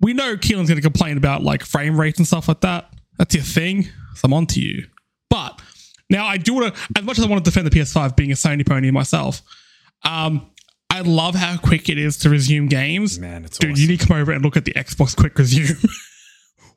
we 0.00 0.14
know 0.14 0.36
Keelan's 0.36 0.68
going 0.68 0.76
to 0.76 0.82
complain 0.82 1.16
about 1.18 1.42
like 1.42 1.62
frame 1.64 1.98
rates 2.00 2.18
and 2.18 2.26
stuff 2.26 2.48
like 2.48 2.60
that. 2.62 2.90
That's 3.20 3.34
your 3.34 3.44
thing. 3.44 3.82
So 4.14 4.22
I'm 4.24 4.32
on 4.32 4.46
to 4.46 4.60
you. 4.62 4.86
But 5.28 5.60
now 6.08 6.24
I 6.24 6.38
do 6.38 6.54
want 6.54 6.74
to, 6.74 6.80
as 6.96 7.04
much 7.04 7.18
as 7.18 7.24
I 7.24 7.28
want 7.28 7.44
to 7.44 7.50
defend 7.50 7.66
the 7.66 7.70
PS5 7.70 8.16
being 8.16 8.32
a 8.32 8.34
Sony 8.34 8.66
pony 8.66 8.90
myself, 8.90 9.42
um, 10.04 10.50
I 10.88 11.02
love 11.02 11.34
how 11.34 11.58
quick 11.58 11.90
it 11.90 11.98
is 11.98 12.16
to 12.18 12.30
resume 12.30 12.66
games. 12.66 13.18
Man, 13.18 13.44
it's 13.44 13.58
Dude, 13.58 13.72
awesome. 13.72 13.82
you 13.82 13.88
need 13.88 14.00
to 14.00 14.06
come 14.06 14.16
over 14.16 14.32
and 14.32 14.42
look 14.42 14.56
at 14.56 14.64
the 14.64 14.72
Xbox 14.72 15.14
Quick 15.14 15.38
Resume. 15.38 15.78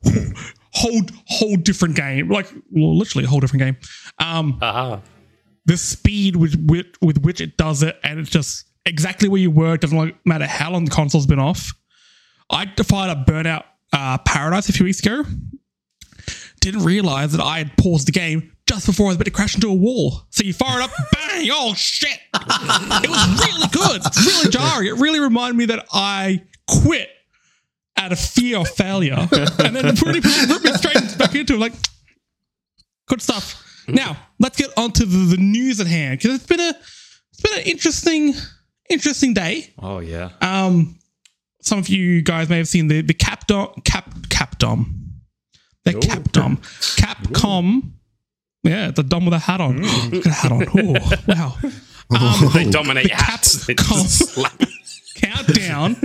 whole 0.74 1.00
whole 1.28 1.56
different 1.56 1.96
game, 1.96 2.28
like 2.28 2.52
well, 2.70 2.94
literally 2.94 3.24
a 3.24 3.28
whole 3.28 3.40
different 3.40 3.62
game. 3.62 3.76
Um, 4.18 4.58
Aha. 4.60 5.00
the 5.64 5.78
speed 5.78 6.36
with, 6.36 6.62
with 6.68 6.88
with 7.00 7.22
which 7.22 7.40
it 7.40 7.56
does 7.56 7.82
it, 7.82 7.98
and 8.04 8.20
it's 8.20 8.28
just 8.28 8.66
exactly 8.84 9.30
where 9.30 9.40
you 9.40 9.50
were. 9.50 9.74
It 9.74 9.80
doesn't 9.80 9.96
like, 9.96 10.14
matter 10.26 10.46
how 10.46 10.72
long 10.72 10.84
the 10.84 10.90
console's 10.90 11.26
been 11.26 11.38
off. 11.38 11.72
I 12.50 12.66
fired 12.66 13.16
up 13.16 13.26
Burnout 13.26 13.64
uh, 13.94 14.18
Paradise 14.18 14.68
a 14.68 14.74
few 14.74 14.84
weeks 14.84 15.00
ago. 15.00 15.24
Didn't 16.64 16.84
realize 16.84 17.32
that 17.32 17.42
I 17.42 17.58
had 17.58 17.76
paused 17.76 18.08
the 18.08 18.12
game 18.12 18.50
just 18.66 18.86
before 18.86 19.04
I 19.04 19.08
was 19.08 19.16
about 19.16 19.26
to 19.26 19.30
crash 19.30 19.54
into 19.54 19.68
a 19.68 19.74
wall. 19.74 20.22
So 20.30 20.44
you 20.44 20.54
fire 20.54 20.80
it 20.80 20.84
up, 20.84 20.90
bang! 21.12 21.46
Oh 21.52 21.74
shit! 21.74 22.18
It 22.32 23.10
was 23.10 23.44
really 23.44 23.68
good, 23.70 24.02
really 24.24 24.50
jarring. 24.50 24.88
It 24.88 24.94
really 24.98 25.20
reminded 25.20 25.58
me 25.58 25.66
that 25.66 25.84
I 25.92 26.42
quit 26.66 27.10
out 27.98 28.12
of 28.12 28.18
fear 28.18 28.60
of 28.60 28.68
failure, 28.68 29.28
and 29.30 29.76
then 29.76 29.94
pretty 29.94 30.22
put 30.22 30.64
me 30.64 30.72
straight 30.72 31.18
back 31.18 31.34
into 31.34 31.52
it. 31.52 31.58
Like, 31.58 31.74
good 33.08 33.20
stuff. 33.20 33.62
Now 33.86 34.16
let's 34.38 34.56
get 34.56 34.70
on 34.78 34.90
to 34.92 35.04
the, 35.04 35.36
the 35.36 35.42
news 35.42 35.80
at 35.80 35.86
hand 35.86 36.18
because 36.18 36.36
it's 36.36 36.46
been 36.46 36.60
a 36.60 36.72
it's 37.30 37.42
been 37.42 37.58
an 37.58 37.66
interesting 37.66 38.32
interesting 38.88 39.34
day. 39.34 39.70
Oh, 39.78 39.98
yeah. 39.98 40.30
Um, 40.40 40.98
some 41.60 41.78
of 41.78 41.90
you 41.90 42.22
guys 42.22 42.48
may 42.48 42.56
have 42.56 42.68
seen 42.68 42.88
the 42.88 43.02
the 43.02 43.12
cap 43.12 43.46
Capdom 43.46 43.84
Cap 43.84 44.08
Capdom 44.30 45.03
the 45.84 45.92
Capdom 45.92 46.56
Capcom. 46.96 47.32
Capcom. 47.32 47.82
Yeah, 48.62 48.90
the 48.90 49.02
dumb 49.02 49.26
with 49.26 49.34
a 49.34 49.38
hat 49.38 49.60
on. 49.60 49.82
Got 49.82 50.26
a 50.26 50.30
hat 50.30 50.52
on. 50.52 50.62
Ooh, 50.78 50.94
wow. 51.28 51.56
Um, 52.10 52.50
They 52.52 52.68
dominate 52.68 53.08
the 53.08 53.14
hats. 53.14 53.66
They 53.66 53.74
Capcom. 53.74 54.70
countdown 55.14 55.96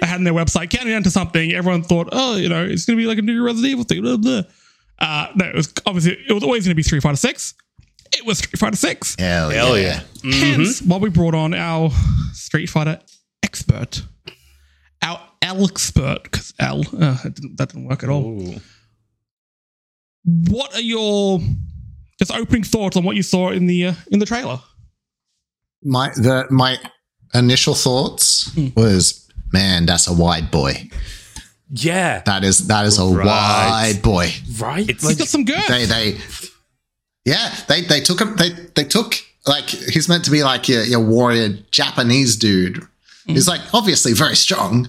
they 0.00 0.06
had 0.06 0.16
on 0.16 0.24
their 0.24 0.32
website, 0.32 0.70
counting 0.70 0.92
down 0.92 1.02
to 1.02 1.10
something. 1.10 1.52
Everyone 1.52 1.82
thought, 1.82 2.08
oh, 2.12 2.36
you 2.36 2.48
know, 2.48 2.64
it's 2.64 2.84
going 2.84 2.96
to 2.96 3.02
be 3.02 3.06
like 3.06 3.18
a 3.18 3.22
new 3.22 3.42
Resident 3.42 3.72
Evil 3.72 3.84
thing. 3.84 4.02
Blah, 4.02 4.16
blah. 4.18 4.42
Uh, 5.00 5.28
no, 5.34 5.46
it 5.46 5.54
was 5.54 5.72
obviously 5.86 6.16
it 6.28 6.32
was 6.32 6.42
always 6.42 6.64
going 6.64 6.70
to 6.70 6.76
be 6.76 6.82
Street 6.82 7.02
Fighter 7.02 7.16
Six. 7.16 7.54
It 8.16 8.24
was 8.24 8.38
Street 8.38 8.58
Fighter 8.58 8.76
Six. 8.76 9.16
Hell, 9.18 9.50
Hell 9.50 9.78
yeah. 9.78 10.02
yeah. 10.22 10.32
Hence, 10.32 10.82
why 10.82 10.98
we 10.98 11.10
brought 11.10 11.34
on 11.34 11.54
our 11.54 11.90
Street 12.32 12.66
Fighter 12.66 13.00
expert, 13.42 14.02
our 15.02 15.20
L 15.42 15.64
expert, 15.64 16.22
because 16.24 16.54
L 16.58 16.80
uh, 16.80 17.22
that, 17.22 17.34
didn't, 17.34 17.56
that 17.58 17.68
didn't 17.70 17.88
work 17.88 18.02
at 18.02 18.10
all. 18.10 18.24
Ooh. 18.24 18.60
What 20.24 20.74
are 20.74 20.80
your 20.80 21.40
just 22.18 22.32
opening 22.32 22.64
thoughts 22.64 22.96
on 22.96 23.04
what 23.04 23.16
you 23.16 23.22
saw 23.22 23.50
in 23.50 23.66
the 23.66 23.86
uh, 23.86 23.94
in 24.10 24.18
the 24.18 24.26
trailer? 24.26 24.60
My 25.82 26.10
the 26.10 26.46
my 26.50 26.76
initial 27.34 27.74
thoughts 27.74 28.50
Hmm. 28.54 28.68
was, 28.76 29.28
man, 29.52 29.86
that's 29.86 30.06
a 30.08 30.12
wide 30.12 30.50
boy. 30.50 30.88
Yeah. 31.70 32.22
That 32.26 32.44
is 32.44 32.66
that 32.68 32.86
is 32.86 32.98
a 32.98 33.04
Right. 33.04 33.26
wide 33.26 34.02
boy. 34.02 34.32
Right? 34.58 34.88
It's 34.88 35.06
He's 35.06 35.18
got 35.18 35.28
some 35.28 35.44
girth. 35.44 35.66
They 35.68 35.84
they 35.86 36.18
yeah 37.24 37.54
they 37.68 37.82
they 37.82 38.00
took 38.00 38.20
him 38.20 38.36
they 38.36 38.50
they 38.74 38.84
took 38.84 39.14
like 39.46 39.68
he's 39.68 40.08
meant 40.08 40.24
to 40.24 40.30
be 40.30 40.42
like 40.42 40.68
your, 40.68 40.82
your 40.84 41.00
warrior 41.00 41.50
Japanese 41.70 42.36
dude. 42.36 42.82
He's 43.26 43.46
like 43.46 43.60
obviously 43.74 44.14
very 44.14 44.34
strong, 44.36 44.88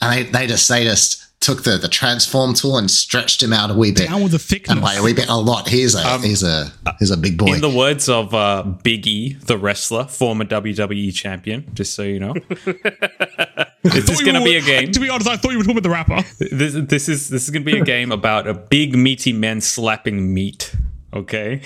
and 0.00 0.12
they 0.12 0.30
they 0.30 0.46
just 0.46 0.68
they 0.68 0.84
just 0.84 1.23
took 1.44 1.62
the 1.62 1.76
the 1.76 1.88
transform 1.88 2.54
tool 2.54 2.78
and 2.78 2.90
stretched 2.90 3.42
him 3.42 3.52
out 3.52 3.70
a 3.70 3.74
wee 3.74 3.92
bit. 3.92 4.08
Down 4.08 4.22
with 4.22 4.32
the 4.32 4.38
thickness. 4.38 4.72
And 4.72 4.80
by 4.80 4.94
a 4.94 5.02
wee 5.02 5.12
bit, 5.12 5.28
a 5.28 5.36
lot. 5.36 5.68
He's 5.68 5.94
a 5.94 6.18
he's 6.18 6.42
a 6.42 6.72
he's 6.98 7.10
a 7.10 7.16
big 7.16 7.36
boy. 7.36 7.52
In 7.52 7.60
the 7.60 7.68
words 7.68 8.08
of 8.08 8.32
uh, 8.34 8.62
Big 8.62 9.06
E, 9.06 9.34
the 9.34 9.58
wrestler, 9.58 10.04
former 10.06 10.44
WWE 10.44 11.14
champion, 11.14 11.70
just 11.74 11.94
so 11.94 12.02
you 12.02 12.18
know. 12.18 12.34
is 12.64 12.64
this 12.64 14.04
Thought 14.06 14.18
you 14.20 14.24
going 14.24 14.38
to 14.38 14.44
be 14.44 14.56
a 14.56 14.62
game? 14.62 14.90
To 14.92 15.00
be 15.00 15.10
honest, 15.10 15.28
I 15.28 15.36
thought 15.36 15.52
you 15.52 15.58
were 15.58 15.64
talking 15.64 15.78
about 15.78 15.82
the 15.82 15.90
rapper. 15.90 16.22
This, 16.38 16.74
this 16.74 17.08
is 17.08 17.28
this 17.28 17.44
is 17.44 17.50
going 17.50 17.64
to 17.64 17.70
be 17.70 17.78
a 17.78 17.84
game 17.84 18.10
about 18.10 18.46
a 18.46 18.54
big 18.54 18.96
meaty 18.96 19.32
man 19.34 19.60
slapping 19.60 20.32
meat. 20.32 20.74
Okay. 21.12 21.60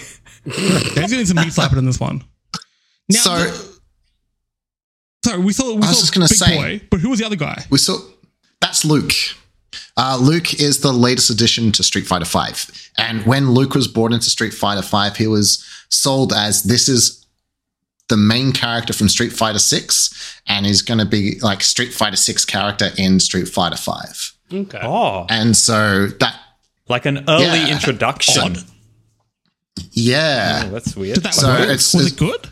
There's 0.45 0.95
gonna 0.95 1.09
be 1.09 1.25
some 1.25 1.37
meat 1.37 1.53
slapping 1.53 1.79
in 1.79 1.87
this 1.87 2.01
one. 2.01 2.25
Now, 3.09 3.19
so 3.19 3.31
the- 3.39 3.81
sorry, 5.25 5.39
we 5.45 5.53
saw. 5.53 5.69
We 5.75 5.77
I 5.77 5.77
was 5.79 5.89
saw 5.91 6.01
just 6.01 6.15
gonna 6.15 6.27
Big 6.29 6.39
say- 6.39 6.57
Boy, 6.79 6.87
but 6.91 7.01
who 7.01 7.11
was 7.11 7.19
the 7.21 7.27
other 7.27 7.37
guy? 7.37 7.65
we 7.71 7.79
saw 7.79 7.99
that's 8.61 8.85
Luke. 8.85 9.13
Uh, 10.01 10.17
Luke 10.21 10.55
is 10.61 10.79
the 10.81 10.93
latest 10.93 11.29
addition 11.29 11.73
to 11.73 11.83
Street 11.83 12.07
Fighter 12.07 12.25
V, 12.25 12.73
and 12.97 13.27
when 13.27 13.51
Luke 13.51 13.75
was 13.75 13.89
brought 13.89 14.13
into 14.13 14.31
Street 14.31 14.55
Fighter 14.55 14.81
V, 14.83 15.17
he 15.23 15.27
was 15.27 15.65
sold 15.91 16.33
as 16.33 16.63
this 16.63 16.89
is 16.89 17.27
the 18.09 18.17
main 18.17 18.53
character 18.53 18.93
from 18.93 19.09
Street 19.09 19.33
Fighter 19.33 19.59
Six, 19.59 20.41
and 20.47 20.65
he's 20.67 20.83
going 20.83 20.99
to 20.99 21.05
be 21.05 21.39
like 21.41 21.63
Street 21.63 21.93
Fighter 21.93 22.17
Six 22.17 22.45
character 22.45 22.91
in 22.97 23.19
Street 23.21 23.49
Fighter 23.49 23.77
Five. 23.77 24.33
okay. 24.53 24.79
Oh, 24.83 25.27
And 25.29 25.57
so 25.57 26.07
that, 26.21 26.37
like 26.89 27.05
an 27.05 27.25
early 27.29 27.45
Yeah. 27.45 27.73
introduction. 27.75 28.43
Odd. 28.57 28.65
yeah, 29.93 30.63
Oh, 30.67 30.71
that's 30.71 30.95
weird. 30.97 31.17
Did 31.17 31.25
that 31.25 31.35
So 31.35 31.49
work? 31.49 31.61
it's- 31.63 31.93
was 31.93 32.07
it's- 32.07 32.13
it 32.13 32.17
good? 32.19 32.49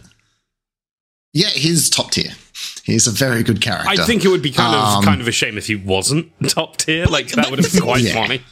yeah, 1.32 1.48
he's 1.50 1.88
top 1.90 2.10
tier. 2.10 2.32
He's 2.86 3.06
a 3.08 3.10
very 3.10 3.42
good 3.42 3.60
character. 3.60 3.88
I 3.88 3.96
think 3.96 4.24
it 4.24 4.28
would 4.28 4.42
be 4.42 4.52
kind 4.52 4.74
of 4.74 4.80
Um, 4.98 5.04
kind 5.04 5.20
of 5.20 5.26
a 5.28 5.32
shame 5.32 5.58
if 5.58 5.66
he 5.66 5.74
wasn't 5.74 6.30
top 6.48 6.76
tier. 6.78 7.04
Like 7.06 7.28
that 7.32 7.50
would 7.50 7.58
have 7.62 7.72
been 7.72 7.82
quite 7.82 8.02
Yeah. 8.02 8.14
funny. 8.14 8.42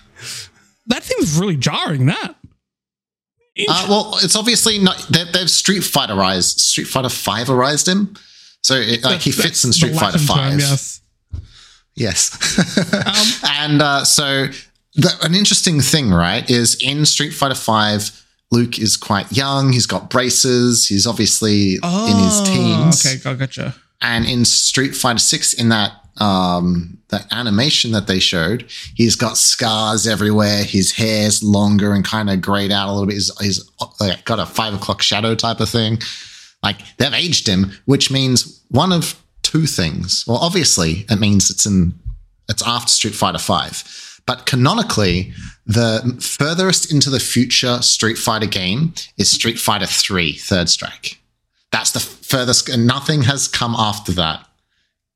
That 0.89 1.05
seems 1.05 1.39
really 1.39 1.57
jarring. 1.57 2.07
That. 2.07 2.35
Uh, 3.69 3.87
well, 3.89 4.19
it's 4.23 4.35
obviously 4.35 4.79
not. 4.79 4.99
They, 5.09 5.23
they've 5.33 5.49
Street 5.49 5.83
Fighterized, 5.83 6.59
Street 6.59 6.89
Fighter 6.89 7.09
Fiverized 7.09 7.87
him, 7.89 8.15
so 8.63 8.75
it, 8.75 9.05
like 9.05 9.21
he 9.21 9.31
fits 9.31 9.65
in 9.65 9.73
Street 9.73 9.95
Fighter 9.95 10.19
Five. 10.19 10.51
term, 10.51 10.59
yes. 10.59 11.01
Yes, 11.95 13.41
and 13.61 13.81
uh, 13.81 14.05
so 14.05 14.49
the, 14.97 15.17
an 15.23 15.37
interesting 15.37 15.81
thing, 15.81 16.11
right, 16.11 16.49
is 16.51 16.75
in 16.83 17.07
Street 17.07 17.31
Fighter 17.31 17.55
Five, 17.55 18.11
Luke 18.51 18.81
is 18.81 18.97
quite 18.97 19.31
young. 19.31 19.73
He's 19.73 19.87
got 19.87 20.11
braces. 20.11 20.89
He's 20.89 21.07
obviously 21.07 21.75
in 21.77 22.17
his 22.25 22.43
teens. 22.43 23.07
Oh, 23.07 23.11
Okay, 23.15 23.31
I 23.31 23.35
gotcha. 23.35 23.77
And 24.01 24.27
in 24.27 24.45
Street 24.45 24.95
Fighter 24.95 25.19
Six, 25.19 25.55
in 25.55 25.71
that 25.71 25.93
um, 26.19 26.99
that 27.09 27.33
animation 27.33 27.93
that 27.93 28.07
they 28.07 28.19
showed, 28.19 28.67
he's 28.95 29.17
got 29.17 29.37
scars 29.37 30.07
everywhere. 30.07 30.63
His 30.65 30.93
hair's 30.93 31.43
longer 31.43 31.93
and 31.93 32.05
kind 32.05 32.31
of 32.31 32.41
grayed 32.41 32.71
out 32.71 32.89
a 32.89 32.93
little 32.93 33.07
bit. 33.07 33.15
He's, 33.15 33.37
he's 33.41 33.71
like, 34.01 34.25
got 34.25 34.39
a 34.39 34.47
five 34.47 34.75
o'clock 34.75 35.03
shadow 35.03 35.35
type 35.35 35.61
of 35.61 35.69
thing. 35.69 35.99
Like 36.63 36.79
they've 36.97 37.13
aged 37.13 37.49
him, 37.49 37.73
which 37.85 38.11
means 38.11 38.65
one 38.69 38.93
of 38.93 39.21
two 39.43 39.67
things. 39.67 40.25
Well, 40.27 40.39
obviously, 40.39 41.05
it 41.11 41.19
means 41.19 41.51
it's 41.51 41.67
in 41.67 41.95
it's 42.49 42.67
after 42.67 42.89
Street 42.89 43.15
Fighter 43.15 43.39
Five. 43.39 43.83
But 44.27 44.47
canonically, 44.47 45.33
the 45.67 46.17
furthest 46.21 46.93
into 46.93 47.11
the 47.11 47.21
future 47.21 47.83
Street 47.83 48.17
Fighter 48.17 48.47
game 48.47 48.95
is 49.19 49.31
Street 49.31 49.59
Fighter 49.59 49.87
3 49.87 50.33
Third 50.33 50.69
Strike. 50.69 51.21
That's 51.75 51.91
the 51.91 51.99
furthest, 52.01 52.69
and 52.69 52.87
nothing 52.87 53.23
has 53.23 53.49
come 53.49 53.75
after 53.77 54.13
that 54.13 54.47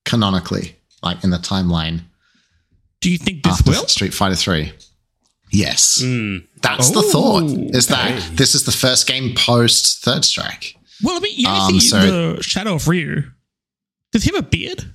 canonically, 0.05 0.75
like 1.05 1.23
in 1.23 1.31
the 1.31 1.37
timeline 1.38 2.00
Do 3.00 3.11
you 3.11 3.19
think 3.19 3.45
this 3.45 3.61
after 3.61 3.71
will? 3.71 3.87
Street 3.87 4.12
Fighter 4.12 4.35
3. 4.35 4.73
Yes. 5.53 6.00
Hmm. 6.03 6.38
That's 6.61 6.91
the 6.91 6.99
Oh, 7.05 7.11
thought, 7.12 7.45
is 7.77 7.87
that 7.87 8.31
this 8.35 8.55
is 8.57 8.65
the 8.65 8.73
first 8.73 9.07
game 9.07 9.35
post 9.37 10.03
Third 10.05 10.25
Strike. 10.25 10.75
Well, 11.03 11.17
I 11.17 11.21
mean, 11.21 11.35
you 11.38 11.47
only 11.49 11.75
Um, 11.75 11.81
see 11.81 11.88
so- 11.88 12.35
the 12.37 12.43
shadow 12.43 12.75
of 12.75 12.88
Ryu. 12.88 13.23
Does 14.12 14.25
he 14.25 14.33
have 14.35 14.41
a 14.45 14.49
beard? 14.49 14.93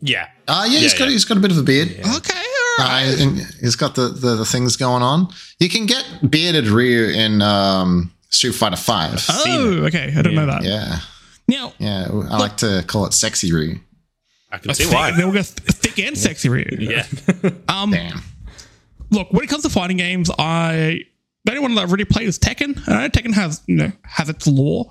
Yeah. 0.00 0.26
Uh, 0.46 0.66
yeah, 0.68 0.78
he's 0.80 0.92
Yeah, 0.92 0.98
got 0.98 1.04
yeah. 1.06 1.10
he's 1.12 1.24
got 1.24 1.36
a 1.38 1.40
bit 1.40 1.50
of 1.52 1.58
a 1.58 1.62
beard. 1.62 1.88
Okay, 2.16 2.42
all 2.78 2.86
Uh, 2.86 3.14
he's 3.62 3.76
got 3.76 3.94
the, 3.94 4.08
the, 4.08 4.36
the 4.36 4.44
things 4.44 4.76
going 4.76 5.02
on. 5.02 5.28
You 5.58 5.68
can 5.70 5.86
get 5.86 6.04
bearded 6.30 6.66
Ryu 6.68 7.04
in 7.24 7.40
um, 7.40 8.12
Street 8.32 8.54
Fighter 8.54 8.76
Five. 8.76 9.24
oh, 9.30 9.84
okay. 9.86 10.04
I 10.04 10.10
didn't 10.22 10.34
know 10.34 10.46
that. 10.46 10.64
Yeah, 10.64 10.98
Now, 11.46 11.72
yeah. 11.78 12.08
I 12.10 12.38
like 12.38 12.56
to 12.58 12.82
call 12.86 13.06
it 13.06 13.12
sexy 13.14 13.52
Ryu. 13.52 13.78
I 14.50 14.58
can 14.58 14.74
see 14.74 14.84
thick, 14.84 14.92
why. 14.92 15.10
then 15.12 15.26
we'll 15.26 15.34
go 15.34 15.42
th- 15.42 15.46
thick 15.46 15.98
and 15.98 16.16
sexy 16.18 16.48
Ryu. 16.48 16.66
Yeah. 16.78 17.06
Um, 17.68 17.90
Damn. 17.90 18.20
look, 19.10 19.32
when 19.32 19.44
it 19.44 19.48
comes 19.48 19.62
to 19.62 19.70
fighting 19.70 19.96
games, 19.96 20.30
I 20.38 21.00
the 21.44 21.52
only 21.52 21.60
one 21.62 21.74
that 21.74 21.82
I've 21.82 21.92
really 21.92 22.04
played 22.04 22.28
is 22.28 22.38
Tekken. 22.38 22.86
I 22.88 23.02
know 23.02 23.08
Tekken 23.08 23.32
has 23.34 23.62
you 23.66 23.76
know 23.76 23.92
has 24.04 24.28
its 24.28 24.46
lore. 24.46 24.90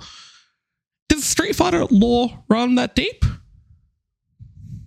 Does 1.10 1.24
Street 1.26 1.56
Fighter 1.56 1.86
lore 1.92 2.44
run 2.50 2.76
that 2.76 2.96
deep? 2.96 3.24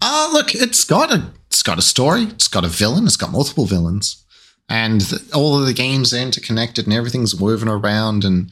Uh, 0.00 0.30
look, 0.32 0.54
it's 0.54 0.84
got 0.84 1.12
a 1.12 1.32
it's 1.49 1.62
got 1.62 1.78
a 1.78 1.82
story. 1.82 2.25
It's 2.25 2.49
got 2.49 2.64
a 2.64 2.68
villain. 2.68 3.06
It's 3.06 3.16
got 3.16 3.30
multiple 3.30 3.64
villains, 3.66 4.23
and 4.68 5.02
all 5.35 5.59
of 5.59 5.66
the 5.66 5.73
games 5.75 6.12
are 6.14 6.18
interconnected, 6.18 6.87
and 6.87 6.94
everything's 6.94 7.35
woven 7.35 7.68
around. 7.68 8.25
And 8.25 8.50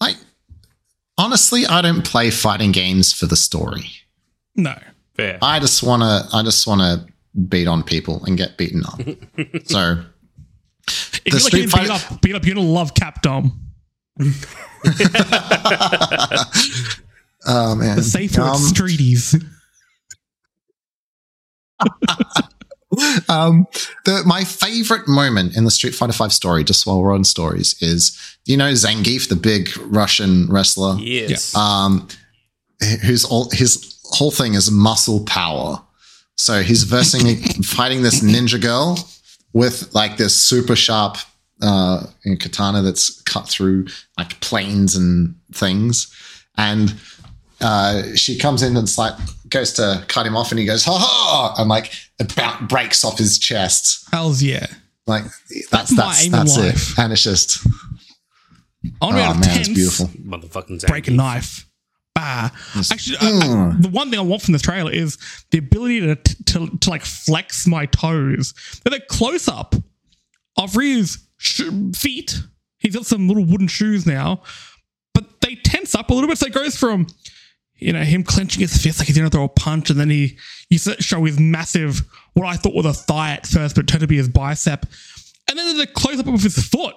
like, 0.00 0.16
honestly, 1.18 1.66
I 1.66 1.80
don't 1.82 2.04
play 2.04 2.30
fighting 2.30 2.72
games 2.72 3.12
for 3.12 3.26
the 3.26 3.36
story. 3.36 3.90
No. 4.54 4.78
Fair. 5.14 5.38
I 5.42 5.58
just 5.60 5.82
wanna 5.82 6.22
I 6.32 6.42
just 6.42 6.66
wanna 6.66 7.06
beat 7.48 7.66
on 7.68 7.82
people 7.82 8.22
and 8.24 8.36
get 8.36 8.56
beaten 8.58 8.82
up. 8.86 9.00
so 9.66 10.02
If 10.88 11.22
The 11.24 11.30
you're 11.30 11.40
Street 11.40 11.72
like 11.72 11.82
beat 11.82 11.90
up, 11.90 12.20
beat 12.22 12.34
up, 12.34 12.44
you're 12.44 12.54
gonna 12.54 12.66
love 12.66 12.92
Capcom. 12.94 13.52
oh 17.46 17.74
man, 17.74 17.96
the 17.96 18.02
Safe 18.02 18.36
word, 18.36 18.44
Um, 18.44 18.60
streeties. 18.62 19.42
um, 23.28 23.66
the, 24.04 24.22
my 24.26 24.44
favorite 24.44 25.08
moment 25.08 25.56
in 25.56 25.64
the 25.64 25.70
Street 25.70 25.94
Fighter 25.94 26.12
Five 26.12 26.32
story, 26.32 26.64
just 26.64 26.86
while 26.86 27.02
we're 27.02 27.14
on 27.14 27.24
stories, 27.24 27.74
is 27.82 28.16
you 28.44 28.56
know 28.56 28.72
Zangief, 28.72 29.28
the 29.28 29.36
big 29.36 29.70
Russian 29.78 30.46
wrestler, 30.48 30.96
Yes. 30.98 31.54
um, 31.56 32.06
who's 33.02 33.24
all 33.24 33.50
his 33.50 33.98
whole 34.04 34.30
thing 34.30 34.54
is 34.54 34.70
muscle 34.70 35.24
power. 35.24 35.82
So 36.36 36.62
he's 36.62 36.84
versing 36.84 37.36
fighting 37.64 38.02
this 38.02 38.20
ninja 38.22 38.60
girl 38.60 38.98
with 39.52 39.92
like 39.94 40.16
this 40.16 40.34
super 40.36 40.76
sharp 40.76 41.16
uh, 41.62 42.04
katana 42.38 42.82
that's 42.82 43.22
cut 43.22 43.48
through 43.48 43.86
like 44.18 44.38
planes 44.40 44.94
and 44.94 45.34
things, 45.52 46.14
and 46.56 46.94
uh, 47.60 48.02
she 48.14 48.38
comes 48.38 48.62
in 48.62 48.76
and 48.76 48.86
it's 48.86 48.98
like 48.98 49.14
goes 49.48 49.72
to 49.74 50.04
cut 50.08 50.26
him 50.26 50.36
off, 50.36 50.50
and 50.52 50.58
he 50.58 50.66
goes 50.66 50.84
ha 50.84 50.96
ha, 50.98 51.54
and 51.58 51.68
like 51.68 51.92
it 52.18 52.32
about 52.32 52.68
breaks 52.68 53.04
off 53.04 53.18
his 53.18 53.38
chest. 53.38 54.08
Hells 54.12 54.42
yeah. 54.42 54.66
Like 55.06 55.24
that's 55.70 55.92
my 55.92 56.06
that's 56.06 56.28
that's 56.30 56.56
it, 56.56 56.60
life. 56.62 56.98
and 56.98 57.12
it's 57.12 57.22
just 57.22 57.64
On 59.00 59.14
oh 59.14 59.18
out 59.18 59.34
of 59.36 59.40
man, 59.40 59.58
it's 59.58 59.68
tense, 59.68 59.68
beautiful. 59.68 60.06
Motherfucking 60.08 60.86
break 60.86 61.08
a 61.08 61.10
Zangief. 61.10 61.14
knife. 61.16 61.66
Bah. 62.14 62.50
Actually, 62.90 63.18
I- 63.18 63.26
I- 63.26 63.30
mm. 63.44 63.82
the 63.82 63.88
one 63.90 64.10
thing 64.10 64.18
I 64.18 64.22
want 64.22 64.42
from 64.42 64.52
this 64.52 64.62
trailer 64.62 64.90
is 64.90 65.18
the 65.50 65.58
ability 65.58 66.00
to 66.00 66.16
to, 66.16 66.68
to 66.78 66.90
like 66.90 67.04
flex 67.04 67.66
my 67.66 67.86
toes. 67.86 68.54
There's 68.84 69.00
a 69.00 69.04
close 69.06 69.48
up 69.48 69.74
of 70.56 70.76
Ryu's 70.76 71.18
sh- 71.36 71.62
feet. 71.94 72.40
He's 72.78 72.94
got 72.96 73.06
some 73.06 73.28
little 73.28 73.44
wooden 73.44 73.68
shoes 73.68 74.06
now, 74.06 74.42
but 75.14 75.40
they 75.40 75.56
tense 75.56 75.94
up 75.94 76.10
a 76.10 76.14
little 76.14 76.28
bit. 76.28 76.38
So 76.38 76.46
it 76.46 76.52
goes 76.54 76.76
from 76.76 77.06
you 77.78 77.92
know, 77.92 78.02
him 78.02 78.22
clenching 78.24 78.60
his 78.60 78.76
fist 78.82 78.98
like 78.98 79.06
he's 79.08 79.16
going 79.16 79.28
to 79.28 79.34
throw 79.34 79.44
a 79.44 79.48
punch, 79.48 79.90
and 79.90 79.98
then 80.00 80.10
he 80.10 80.38
you 80.70 80.78
show 80.78 81.24
his 81.24 81.38
massive, 81.38 82.02
what 82.34 82.46
I 82.46 82.56
thought 82.56 82.74
was 82.74 82.86
a 82.86 82.92
thigh 82.92 83.32
at 83.32 83.46
first, 83.46 83.76
but 83.76 83.86
turned 83.86 84.00
to 84.00 84.06
be 84.06 84.16
his 84.16 84.28
bicep, 84.28 84.86
and 85.48 85.58
then 85.58 85.66
there's 85.66 85.88
a 85.88 85.92
close 85.92 86.18
up 86.18 86.26
of 86.26 86.42
his 86.42 86.56
foot. 86.68 86.94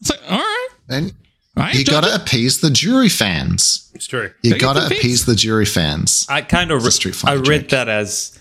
It's 0.00 0.10
like, 0.10 0.20
all 0.28 0.38
right, 0.38 0.68
And 0.88 1.12
right, 1.56 1.74
you 1.74 1.84
got 1.84 2.04
to 2.04 2.14
appease 2.14 2.60
the 2.60 2.70
Juri 2.70 3.08
fans. 3.08 3.90
It's 3.94 4.06
true. 4.06 4.30
You 4.42 4.52
Don't 4.52 4.60
got 4.60 4.72
to 4.74 4.86
appease 4.86 5.26
the 5.26 5.34
Juri 5.36 5.66
fans. 5.66 6.26
I 6.28 6.40
kind 6.42 6.70
of 6.70 6.84
a 6.84 6.90
Street 6.90 7.14
I 7.16 7.36
Fighter 7.36 7.42
read 7.42 7.60
joke. 7.62 7.70
that 7.70 7.88
as 7.88 8.38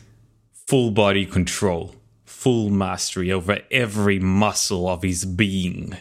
full 0.68 0.92
body 0.92 1.26
control, 1.26 1.96
full 2.26 2.70
mastery 2.70 3.32
over 3.32 3.60
every 3.70 4.20
muscle 4.20 4.88
of 4.88 5.04
his 5.04 5.26
being. 5.26 5.98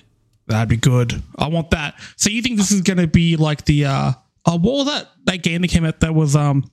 That'd 0.46 0.68
be 0.68 0.76
good. 0.76 1.22
I 1.36 1.48
want 1.48 1.70
that. 1.70 1.94
So 2.16 2.30
you 2.30 2.40
think 2.42 2.56
this 2.56 2.70
is 2.72 2.80
going 2.80 2.98
to 2.98 3.06
be 3.06 3.36
like 3.36 3.64
the 3.66 3.84
uh, 3.86 4.12
uh 4.46 4.58
what 4.58 4.72
was 4.72 4.86
that 4.86 5.08
that 5.24 5.42
game 5.42 5.62
that 5.62 5.68
came 5.68 5.84
out 5.84 6.00
that 6.00 6.14
was 6.14 6.36
um 6.36 6.64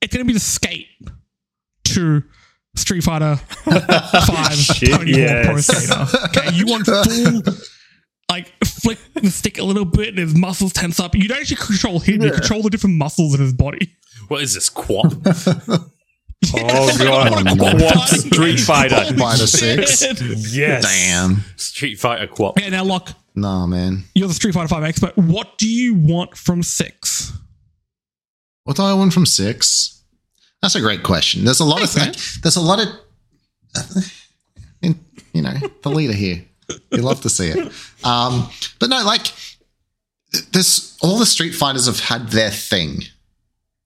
it's 0.00 0.14
going 0.14 0.24
to 0.24 0.28
be 0.28 0.34
the 0.34 0.40
skate 0.40 0.88
to 1.84 2.22
Street 2.74 3.02
Fighter 3.02 3.36
Five 3.64 4.66
Tony 4.78 5.12
Hawk 5.12 5.44
Pro 5.44 5.56
yes. 5.56 5.66
Skater. 5.66 6.26
Okay, 6.26 6.56
you 6.56 6.66
want 6.66 6.86
full 6.86 7.54
like 8.30 8.52
flick 8.64 8.98
the 9.14 9.30
stick 9.30 9.58
a 9.58 9.62
little 9.62 9.84
bit 9.84 10.08
and 10.08 10.18
his 10.18 10.34
muscles 10.34 10.72
tense 10.72 10.98
up. 10.98 11.14
You 11.14 11.28
don't 11.28 11.38
actually 11.38 11.56
control 11.56 12.00
him. 12.00 12.22
You 12.22 12.32
control 12.32 12.62
the 12.62 12.70
different 12.70 12.96
muscles 12.96 13.34
in 13.34 13.40
his 13.40 13.52
body. 13.52 13.94
What 14.28 14.42
is 14.42 14.54
this 14.54 14.70
QWOP? 14.70 15.88
Oh 16.54 16.98
god, 16.98 17.44
no. 17.44 17.54
Quad 17.54 18.08
Street 18.08 18.58
Fighter. 18.58 19.16
Fighter 19.16 19.46
six. 19.46 20.02
Yes. 20.52 20.82
Damn. 20.82 21.44
Street 21.56 22.00
Fighter 22.00 22.26
QWOP. 22.26 22.58
Yeah, 22.58 22.70
now 22.70 22.82
look, 22.82 23.10
No, 23.34 23.66
man. 23.66 24.04
you're 24.14 24.28
the 24.28 24.34
Street 24.34 24.52
Fighter 24.54 24.68
Five 24.68 24.82
expert. 24.82 25.16
What 25.16 25.56
do 25.58 25.68
you 25.68 25.94
want 25.94 26.36
from 26.36 26.62
six? 26.62 27.32
What 28.64 28.76
do 28.76 28.82
I 28.82 28.92
want 28.94 29.12
from 29.12 29.26
six? 29.26 30.02
That's 30.60 30.74
a 30.76 30.80
great 30.80 31.02
question. 31.02 31.44
There's 31.44 31.60
a 31.60 31.64
lot 31.64 31.80
Thanks, 31.80 31.96
of 31.96 32.02
th- 32.12 32.42
there's 32.42 32.56
a 32.56 32.60
lot 32.60 32.78
of 32.80 32.88
in- 34.82 35.00
you 35.32 35.42
know 35.42 35.54
the 35.82 35.90
leader 35.90 36.12
here. 36.12 36.44
You 36.90 37.02
love 37.02 37.20
to 37.22 37.28
see 37.30 37.48
it. 37.48 37.72
Um, 38.04 38.48
but 38.78 38.88
no, 38.90 39.02
like 39.04 39.26
this. 40.52 40.96
All 41.02 41.18
the 41.18 41.26
Street 41.26 41.52
Fighters 41.54 41.86
have 41.86 42.00
had 42.00 42.28
their 42.28 42.50
thing, 42.50 43.02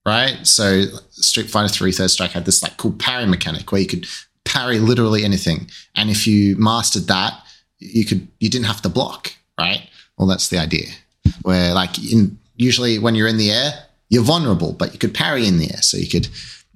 right? 0.05 0.45
So 0.45 0.83
Street 1.11 1.49
Fighter 1.49 1.69
Three 1.69 1.91
Third 1.91 2.11
Strike 2.11 2.31
had 2.31 2.45
this 2.45 2.61
like 2.61 2.77
cool 2.77 2.93
parry 2.93 3.25
mechanic 3.25 3.71
where 3.71 3.81
you 3.81 3.87
could 3.87 4.07
parry 4.45 4.79
literally 4.79 5.23
anything, 5.25 5.69
and 5.95 6.09
if 6.09 6.27
you 6.27 6.55
mastered 6.57 7.07
that, 7.07 7.33
you 7.79 8.05
could 8.05 8.27
you 8.39 8.49
didn't 8.49 8.65
have 8.65 8.81
to 8.81 8.89
block, 8.89 9.33
right? 9.59 9.87
Well, 10.17 10.27
that's 10.27 10.49
the 10.49 10.57
idea. 10.57 10.87
Where 11.41 11.73
like 11.73 11.97
in 12.11 12.37
usually 12.55 12.99
when 12.99 13.15
you're 13.15 13.27
in 13.27 13.37
the 13.37 13.51
air, 13.51 13.71
you're 14.09 14.23
vulnerable, 14.23 14.73
but 14.73 14.93
you 14.93 14.99
could 14.99 15.13
parry 15.13 15.47
in 15.47 15.57
the 15.57 15.71
air, 15.71 15.81
so 15.81 15.97
you 15.97 16.07
could 16.07 16.27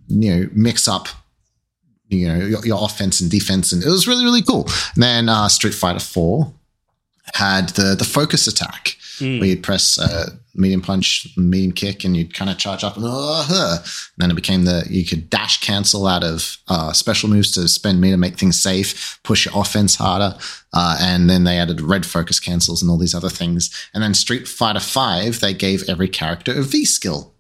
you 0.08 0.36
know 0.36 0.50
mix 0.54 0.88
up 0.88 1.08
you 2.10 2.28
know 2.28 2.46
your, 2.46 2.66
your 2.66 2.84
offense 2.84 3.22
and 3.22 3.32
defense, 3.32 3.72
and 3.72 3.84
it 3.84 3.90
was 3.90 4.08
really 4.08 4.24
really 4.24 4.42
cool. 4.42 4.68
And 4.96 5.04
then 5.04 5.30
uh, 5.30 5.48
Street 5.48 5.74
Fighter 5.74 6.00
Four 6.00 6.54
had 7.34 7.70
the 7.70 7.96
the 7.96 8.04
focus 8.04 8.48
attack 8.48 8.98
where 9.22 9.46
you'd 9.46 9.64
press 9.64 10.00
uh, 10.00 10.30
medium 10.56 10.82
punch, 10.82 11.28
medium 11.38 11.72
kick, 11.72 12.04
and 12.04 12.16
you'd 12.16 12.34
kind 12.34 12.50
of 12.52 12.58
charge 12.58 12.84
up, 12.84 12.96
and, 12.98 13.06
uh, 13.08 13.46
and 13.50 13.84
then 14.18 14.32
it 14.32 14.36
became 14.36 14.66
the 14.66 14.86
you 14.90 15.06
could 15.06 15.30
dash 15.30 15.60
cancel 15.62 16.08
out 16.08 16.24
of 16.24 16.58
uh, 16.68 16.92
special 16.94 17.30
moves 17.30 17.52
to 17.52 17.68
spend 17.68 18.02
meter, 18.02 18.18
make 18.18 18.38
things 18.38 18.60
safe, 18.60 19.20
push 19.24 19.46
your 19.46 19.60
offense 19.60 19.96
harder, 19.96 20.38
uh, 20.74 20.98
and 21.00 21.30
then 21.30 21.44
they 21.44 21.58
added 21.58 21.82
red 21.82 22.06
focus 22.06 22.40
cancels 22.40 22.82
and 22.82 22.90
all 22.92 22.98
these 22.98 23.16
other 23.16 23.30
things. 23.30 23.70
And 23.94 24.04
then 24.04 24.14
Street 24.14 24.48
Fighter 24.48 24.80
Five, 24.80 25.40
they 25.40 25.54
gave 25.54 25.88
every 25.88 26.10
character 26.10 26.54
a 26.58 26.64
V 26.64 26.86
skill 26.86 27.34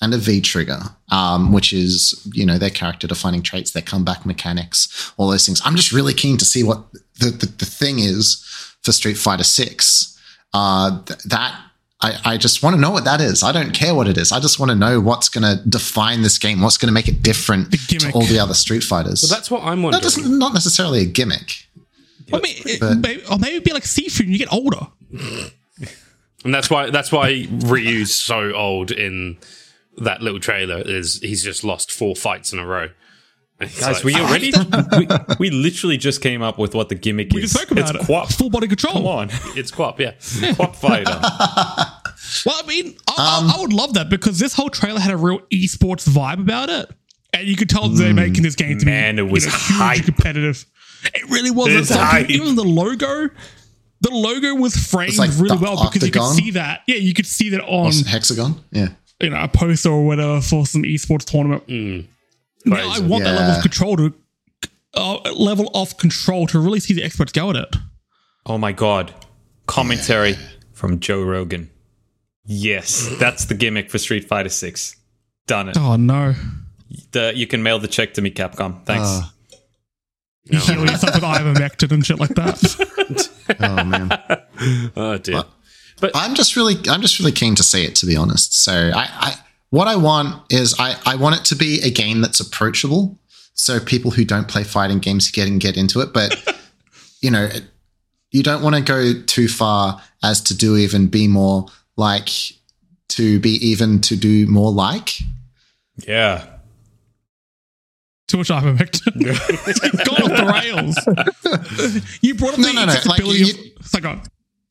and 0.00 0.12
a 0.12 0.18
V 0.18 0.40
trigger, 0.40 0.80
um, 1.10 1.52
which 1.52 1.72
is 1.72 2.28
you 2.32 2.46
know 2.46 2.58
their 2.58 2.70
character 2.70 3.06
defining 3.06 3.42
traits, 3.42 3.72
their 3.72 3.82
comeback 3.82 4.24
mechanics, 4.26 5.12
all 5.16 5.28
those 5.28 5.46
things. 5.46 5.60
I'm 5.64 5.76
just 5.76 5.92
really 5.92 6.14
keen 6.14 6.36
to 6.38 6.44
see 6.44 6.62
what 6.62 6.92
the 7.18 7.30
the, 7.30 7.46
the 7.46 7.66
thing 7.66 7.98
is 7.98 8.44
for 8.82 8.92
Street 8.92 9.16
Fighter 9.16 9.44
Six. 9.44 10.10
Uh, 10.54 11.02
th- 11.04 11.18
that 11.24 11.60
I, 12.00 12.18
I 12.24 12.36
just 12.38 12.62
want 12.62 12.74
to 12.76 12.80
know 12.80 12.90
what 12.92 13.04
that 13.04 13.20
is. 13.20 13.42
I 13.42 13.50
don't 13.52 13.72
care 13.72 13.94
what 13.94 14.06
it 14.08 14.16
is. 14.16 14.30
I 14.30 14.38
just 14.40 14.58
want 14.60 14.70
to 14.70 14.74
know 14.76 15.00
what's 15.00 15.28
going 15.28 15.42
to 15.42 15.62
define 15.68 16.22
this 16.22 16.38
game. 16.38 16.60
What's 16.62 16.76
going 16.78 16.86
to 16.88 16.92
make 16.92 17.08
it 17.08 17.22
different 17.22 17.72
to 17.72 18.10
all 18.12 18.22
the 18.22 18.38
other 18.38 18.54
Street 18.54 18.84
Fighters. 18.84 19.22
Well, 19.22 19.36
that's 19.36 19.50
what 19.50 19.62
I'm 19.64 19.78
that 19.78 19.82
wondering. 19.84 20.02
doesn't 20.02 20.38
not 20.38 20.54
necessarily 20.54 21.00
a 21.02 21.06
gimmick. 21.06 21.66
I 22.32 22.38
mean, 22.40 22.54
it- 22.64 22.80
But- 22.80 22.98
maybe, 22.98 23.22
or 23.30 23.38
maybe 23.38 23.54
it'd 23.56 23.64
be 23.64 23.72
like 23.72 23.82
Sifu. 23.84 24.20
and 24.20 24.30
You 24.30 24.38
get 24.38 24.52
older. 24.52 24.86
And 26.44 26.54
that's 26.54 26.68
why 26.70 26.90
that's 26.90 27.10
why 27.10 27.46
Ryu's 27.50 28.14
so 28.14 28.52
old 28.52 28.90
in 28.90 29.38
that 29.96 30.20
little 30.22 30.40
trailer 30.40 30.82
is 30.84 31.20
he's 31.22 31.42
just 31.42 31.64
lost 31.64 31.90
four 31.90 32.14
fights 32.14 32.52
in 32.52 32.58
a 32.58 32.66
row. 32.66 32.90
And 33.60 33.70
he's 33.70 33.80
Guys, 33.80 33.96
like, 33.96 34.04
we 34.04 34.14
already 34.16 34.52
we, 34.98 35.06
we 35.38 35.50
literally 35.50 35.96
just 35.96 36.20
came 36.20 36.42
up 36.42 36.58
with 36.58 36.74
what 36.74 36.88
the 36.88 36.94
gimmick 36.96 37.32
We 37.32 37.42
is. 37.42 37.52
just 37.52 37.62
spoke 37.62 37.70
about 37.78 37.94
it's 37.94 38.04
it. 38.04 38.10
QWOP. 38.10 38.32
Full 38.36 38.50
body 38.50 38.66
control. 38.66 38.94
Come 38.94 39.06
on. 39.06 39.28
it's 39.56 39.70
QWOP, 39.70 39.98
yeah. 40.00 40.12
QWOP 40.12 40.76
Fighter. 40.76 41.90
Well, 42.46 42.56
I 42.62 42.66
mean, 42.66 42.96
I, 43.08 43.14
I- 43.16 43.38
um, 43.38 43.50
I 43.50 43.60
would 43.60 43.72
love 43.72 43.94
that 43.94 44.08
because 44.08 44.38
this 44.38 44.54
whole 44.54 44.70
trailer 44.70 44.98
had 44.98 45.12
a 45.12 45.16
real 45.16 45.40
esports 45.52 46.08
vibe 46.08 46.40
about 46.40 46.68
it, 46.70 46.90
and 47.32 47.46
you 47.46 47.54
could 47.54 47.68
tell 47.70 47.88
they're 47.88 48.12
mm, 48.12 48.16
making 48.16 48.42
this 48.42 48.54
game 48.56 48.78
to 48.78 48.84
man, 48.86 49.16
be 49.16 49.22
it 49.22 49.30
was 49.30 49.44
you 49.44 49.50
know, 49.50 49.56
hype. 49.58 49.96
huge, 49.96 50.06
competitive. 50.06 50.64
It 51.14 51.30
really 51.30 51.50
was. 51.50 51.68
It's 51.68 51.90
It's 51.90 51.90
like, 51.90 52.00
hype. 52.08 52.30
Even 52.30 52.56
the 52.56 52.64
logo, 52.64 53.28
the 54.00 54.10
logo 54.10 54.54
was 54.54 54.74
framed 54.74 55.16
like 55.16 55.30
really 55.38 55.56
the 55.56 55.62
well 55.62 55.76
because 55.90 56.04
you 56.06 56.10
could 56.12 56.24
see 56.34 56.50
that. 56.52 56.80
Yeah, 56.86 56.96
you 56.96 57.12
could 57.14 57.26
see 57.26 57.50
that 57.50 57.62
on 57.64 57.92
Hexagon, 57.92 58.56
yeah. 58.72 58.88
you 59.20 59.30
know 59.30 59.40
a 59.42 59.48
poster 59.48 59.90
or 59.90 60.04
whatever 60.06 60.40
for 60.40 60.66
some 60.66 60.82
esports 60.82 61.24
tournament. 61.24 61.66
Mm. 61.68 62.06
Now 62.64 62.76
I 62.76 62.80
Crazy. 62.96 63.06
want 63.06 63.24
that 63.24 63.34
level 63.34 63.52
of 63.56 63.62
control 63.62 63.96
to 63.96 64.14
uh, 64.94 65.32
level 65.34 65.70
of 65.74 65.96
control 65.98 66.46
to 66.48 66.58
really 66.58 66.80
see 66.80 66.94
the 66.94 67.02
experts 67.02 67.32
go 67.32 67.50
at 67.50 67.56
it. 67.56 67.76
Oh 68.46 68.58
my 68.58 68.72
god. 68.72 69.12
Commentary 69.66 70.36
from 70.72 71.00
Joe 71.00 71.22
Rogan. 71.22 71.70
Yes, 72.44 73.08
that's 73.18 73.46
the 73.46 73.54
gimmick 73.54 73.90
for 73.90 73.98
Street 73.98 74.24
Fighter 74.28 74.50
6. 74.50 74.96
Done 75.46 75.70
it. 75.70 75.76
Oh 75.78 75.96
no! 75.96 76.34
The, 77.12 77.32
you 77.34 77.46
can 77.46 77.62
mail 77.62 77.78
the 77.78 77.88
check 77.88 78.14
to 78.14 78.22
me, 78.22 78.30
Capcom. 78.30 78.84
Thanks. 78.84 79.08
Uh, 79.08 79.22
You 80.44 80.58
heal 80.58 80.80
yourself 80.82 81.14
with 81.14 81.24
ivermectin 81.24 81.90
and 81.92 82.04
shit 82.04 82.20
like 82.20 82.34
that. 82.34 83.30
oh 83.60 83.84
man. 83.84 84.90
Oh 84.96 85.18
dear. 85.18 85.42
But 86.00 86.12
I'm 86.14 86.34
just 86.34 86.54
really, 86.56 86.74
I'm 86.88 87.00
just 87.02 87.18
really 87.18 87.32
keen 87.32 87.54
to 87.56 87.62
see 87.62 87.84
it. 87.84 87.96
To 87.96 88.06
be 88.06 88.16
honest, 88.16 88.54
so 88.54 88.72
I, 88.94 89.08
I 89.10 89.34
what 89.74 89.88
I 89.88 89.96
want 89.96 90.40
is 90.52 90.74
I, 90.78 90.96
I 91.04 91.16
want 91.16 91.36
it 91.40 91.44
to 91.46 91.56
be 91.56 91.80
a 91.82 91.90
game 91.90 92.20
that's 92.20 92.40
approachable, 92.40 93.18
so 93.54 93.80
people 93.80 94.10
who 94.12 94.24
don't 94.24 94.46
play 94.48 94.62
fighting 94.64 94.98
games 95.00 95.30
get 95.30 95.48
and 95.48 95.60
get 95.60 95.76
into 95.76 96.00
it. 96.00 96.12
But 96.12 96.30
you 97.20 97.30
know, 97.30 97.44
it- 97.44 97.64
you 98.30 98.42
don't 98.42 98.62
want 98.62 98.74
to 98.74 98.82
go 98.82 99.22
too 99.26 99.46
far 99.46 100.00
as 100.24 100.40
to 100.42 100.56
do 100.56 100.76
even 100.76 101.06
be 101.06 101.28
more 101.28 101.66
like 101.96 102.30
to 103.10 103.38
be 103.38 103.50
even 103.64 104.00
to 104.02 104.16
do 104.16 104.46
more 104.48 104.72
like. 104.72 105.10
yeah. 106.06 106.46
Too 108.26 108.38
much 108.38 108.48
ivermectin. 108.48 109.12
It's 109.68 110.08
gone 110.08 110.22
off 110.22 110.36
the 110.40 111.92
rails. 111.94 112.18
you 112.22 112.34
brought 112.34 112.54
up 112.54 112.58
No, 112.58 112.66
the 112.68 112.72
no, 112.72 112.80
no, 112.80 112.86
like, 112.86 112.96
accessibility 112.96 113.38
you- 113.40 113.72
of. 113.78 113.86
So 113.86 114.00
go 114.00 114.08
on. 114.10 114.22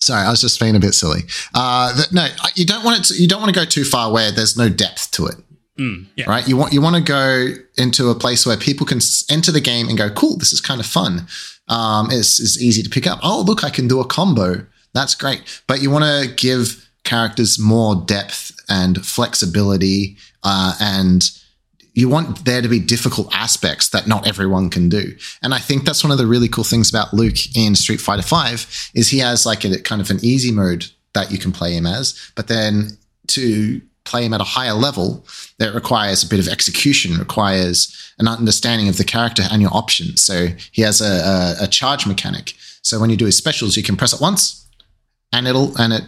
Sorry, 0.03 0.25
I 0.25 0.29
was 0.31 0.41
just 0.41 0.59
being 0.59 0.75
a 0.75 0.79
bit 0.79 0.93
silly. 0.93 1.21
Uh, 1.53 1.95
th- 1.95 2.11
no, 2.11 2.27
you 2.55 2.65
don't 2.65 2.83
want 2.83 2.99
it. 2.99 3.05
To, 3.05 3.21
you 3.21 3.27
don't 3.27 3.41
want 3.41 3.53
to 3.53 3.59
go 3.59 3.65
too 3.65 3.85
far 3.85 4.11
where 4.11 4.31
there's 4.31 4.57
no 4.57 4.67
depth 4.67 5.11
to 5.11 5.27
it. 5.27 5.35
Yeah. 6.15 6.29
Right? 6.29 6.47
You 6.47 6.57
want 6.57 6.73
you 6.73 6.81
want 6.81 6.95
to 6.97 7.01
go 7.01 7.53
into 7.77 8.09
a 8.09 8.15
place 8.15 8.45
where 8.45 8.57
people 8.57 8.85
can 8.85 8.99
enter 9.29 9.51
the 9.51 9.61
game 9.61 9.87
and 9.89 9.97
go, 9.97 10.09
"Cool, 10.09 10.37
this 10.37 10.53
is 10.53 10.61
kind 10.61 10.79
of 10.79 10.85
fun. 10.85 11.27
Um, 11.69 12.11
it's, 12.11 12.39
it's 12.39 12.61
easy 12.61 12.83
to 12.83 12.89
pick 12.89 13.07
up. 13.07 13.19
Oh, 13.23 13.43
look, 13.47 13.63
I 13.63 13.69
can 13.69 13.87
do 13.87 13.99
a 13.99 14.05
combo. 14.05 14.65
That's 14.93 15.15
great." 15.15 15.41
But 15.67 15.81
you 15.81 15.89
want 15.89 16.03
to 16.03 16.33
give 16.35 16.89
characters 17.03 17.57
more 17.57 17.95
depth 18.05 18.51
and 18.69 19.05
flexibility, 19.05 20.17
uh, 20.43 20.75
and 20.79 21.31
you 21.93 22.09
want 22.09 22.45
there 22.45 22.61
to 22.61 22.67
be 22.67 22.79
difficult 22.79 23.33
aspects 23.35 23.89
that 23.89 24.07
not 24.07 24.27
everyone 24.27 24.69
can 24.69 24.89
do. 24.89 25.15
And 25.41 25.53
I 25.53 25.59
think 25.59 25.85
that's 25.85 26.03
one 26.03 26.11
of 26.11 26.17
the 26.17 26.25
really 26.25 26.47
cool 26.47 26.63
things 26.63 26.89
about 26.89 27.13
Luke 27.13 27.55
in 27.55 27.75
Street 27.75 28.01
Fighter 28.01 28.23
V 28.23 28.63
is 28.93 29.09
he 29.09 29.19
has 29.19 29.45
like 29.45 29.63
a 29.63 29.79
kind 29.79 30.01
of 30.01 30.09
an 30.09 30.19
easy 30.23 30.51
mode 30.51 30.85
that 31.13 31.31
you 31.31 31.37
can 31.37 31.51
play 31.51 31.73
him 31.73 31.85
as, 31.85 32.31
but 32.35 32.47
then 32.47 32.97
to 33.27 33.79
play 34.05 34.25
him 34.25 34.33
at 34.33 34.41
a 34.41 34.45
higher 34.45 34.73
level, 34.73 35.25
that 35.59 35.73
requires 35.73 36.23
a 36.23 36.27
bit 36.27 36.39
of 36.39 36.47
execution, 36.47 37.17
requires 37.17 38.13
an 38.19 38.27
understanding 38.27 38.89
of 38.89 38.97
the 38.97 39.03
character 39.03 39.43
and 39.49 39.61
your 39.61 39.73
options. 39.73 40.21
So 40.23 40.47
he 40.71 40.81
has 40.81 40.99
a, 40.99 41.05
a, 41.61 41.63
a 41.63 41.67
charge 41.67 42.05
mechanic. 42.05 42.53
So 42.81 42.99
when 42.99 43.09
you 43.09 43.15
do 43.15 43.25
his 43.25 43.37
specials, 43.37 43.77
you 43.77 43.83
can 43.83 43.95
press 43.95 44.13
it 44.13 44.19
once 44.19 44.67
and 45.31 45.47
it'll 45.47 45.75
and 45.77 45.93
it 45.93 46.03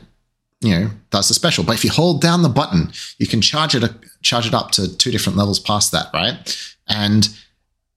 you 0.62 0.72
know 0.78 0.90
does 1.10 1.28
the 1.28 1.34
special. 1.34 1.64
But 1.64 1.76
if 1.76 1.84
you 1.84 1.92
hold 1.92 2.22
down 2.22 2.42
the 2.42 2.50
button, 2.50 2.92
you 3.18 3.28
can 3.28 3.42
charge 3.42 3.76
it 3.76 3.84
charge 4.22 4.48
it 4.48 4.54
up 4.54 4.72
to 4.72 4.96
two 4.98 5.12
different 5.12 5.38
levels 5.38 5.60
past 5.60 5.92
that, 5.92 6.08
right? 6.14 6.74
And 6.88 7.28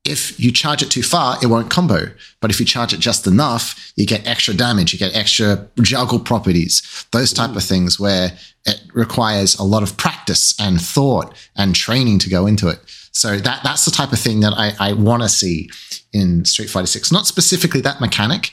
if 0.05 0.40
you 0.40 0.53
charge 0.53 0.83
it 0.83 0.90
too 0.90 1.03
far, 1.03 1.37
it 1.42 1.47
won't 1.47 1.71
combo. 1.71 2.11
But 2.40 2.51
if 2.51 2.61
you 2.61 2.66
charge 2.66 2.94
it 2.94 3.01
just 3.01 3.27
enough, 3.27 3.92
you 3.97 4.07
get 4.07 4.27
extra 4.27 4.55
damage, 4.55 4.92
you 4.92 4.99
get 4.99 5.14
extra 5.14 5.68
juggle 5.83 6.18
properties, 6.18 7.07
those 7.12 7.33
type 7.33 7.55
of 7.55 7.62
things 7.62 8.01
where 8.01 8.37
it 8.64 8.81
requires 8.94 9.59
a 9.59 9.64
lot 9.64 9.83
of 9.83 9.97
practice 9.97 10.59
and 10.59 10.81
thought 10.81 11.35
and 11.57 11.75
training 11.75 12.21
to 12.21 12.31
go 12.31 12.47
into 12.47 12.68
it. 12.68 12.79
So 13.12 13.37
that 13.37 13.62
that's 13.62 13.85
the 13.85 13.90
type 13.90 14.12
of 14.12 14.18
thing 14.18 14.40
that 14.40 14.55
I, 14.57 14.73
I 14.79 14.92
want 14.92 15.23
to 15.23 15.29
see 15.29 15.71
in 16.12 16.44
Street 16.44 16.71
Fighter 16.71 16.87
Six. 16.87 17.12
Not 17.12 17.27
specifically 17.27 17.81
that 17.83 18.01
mechanic, 18.01 18.53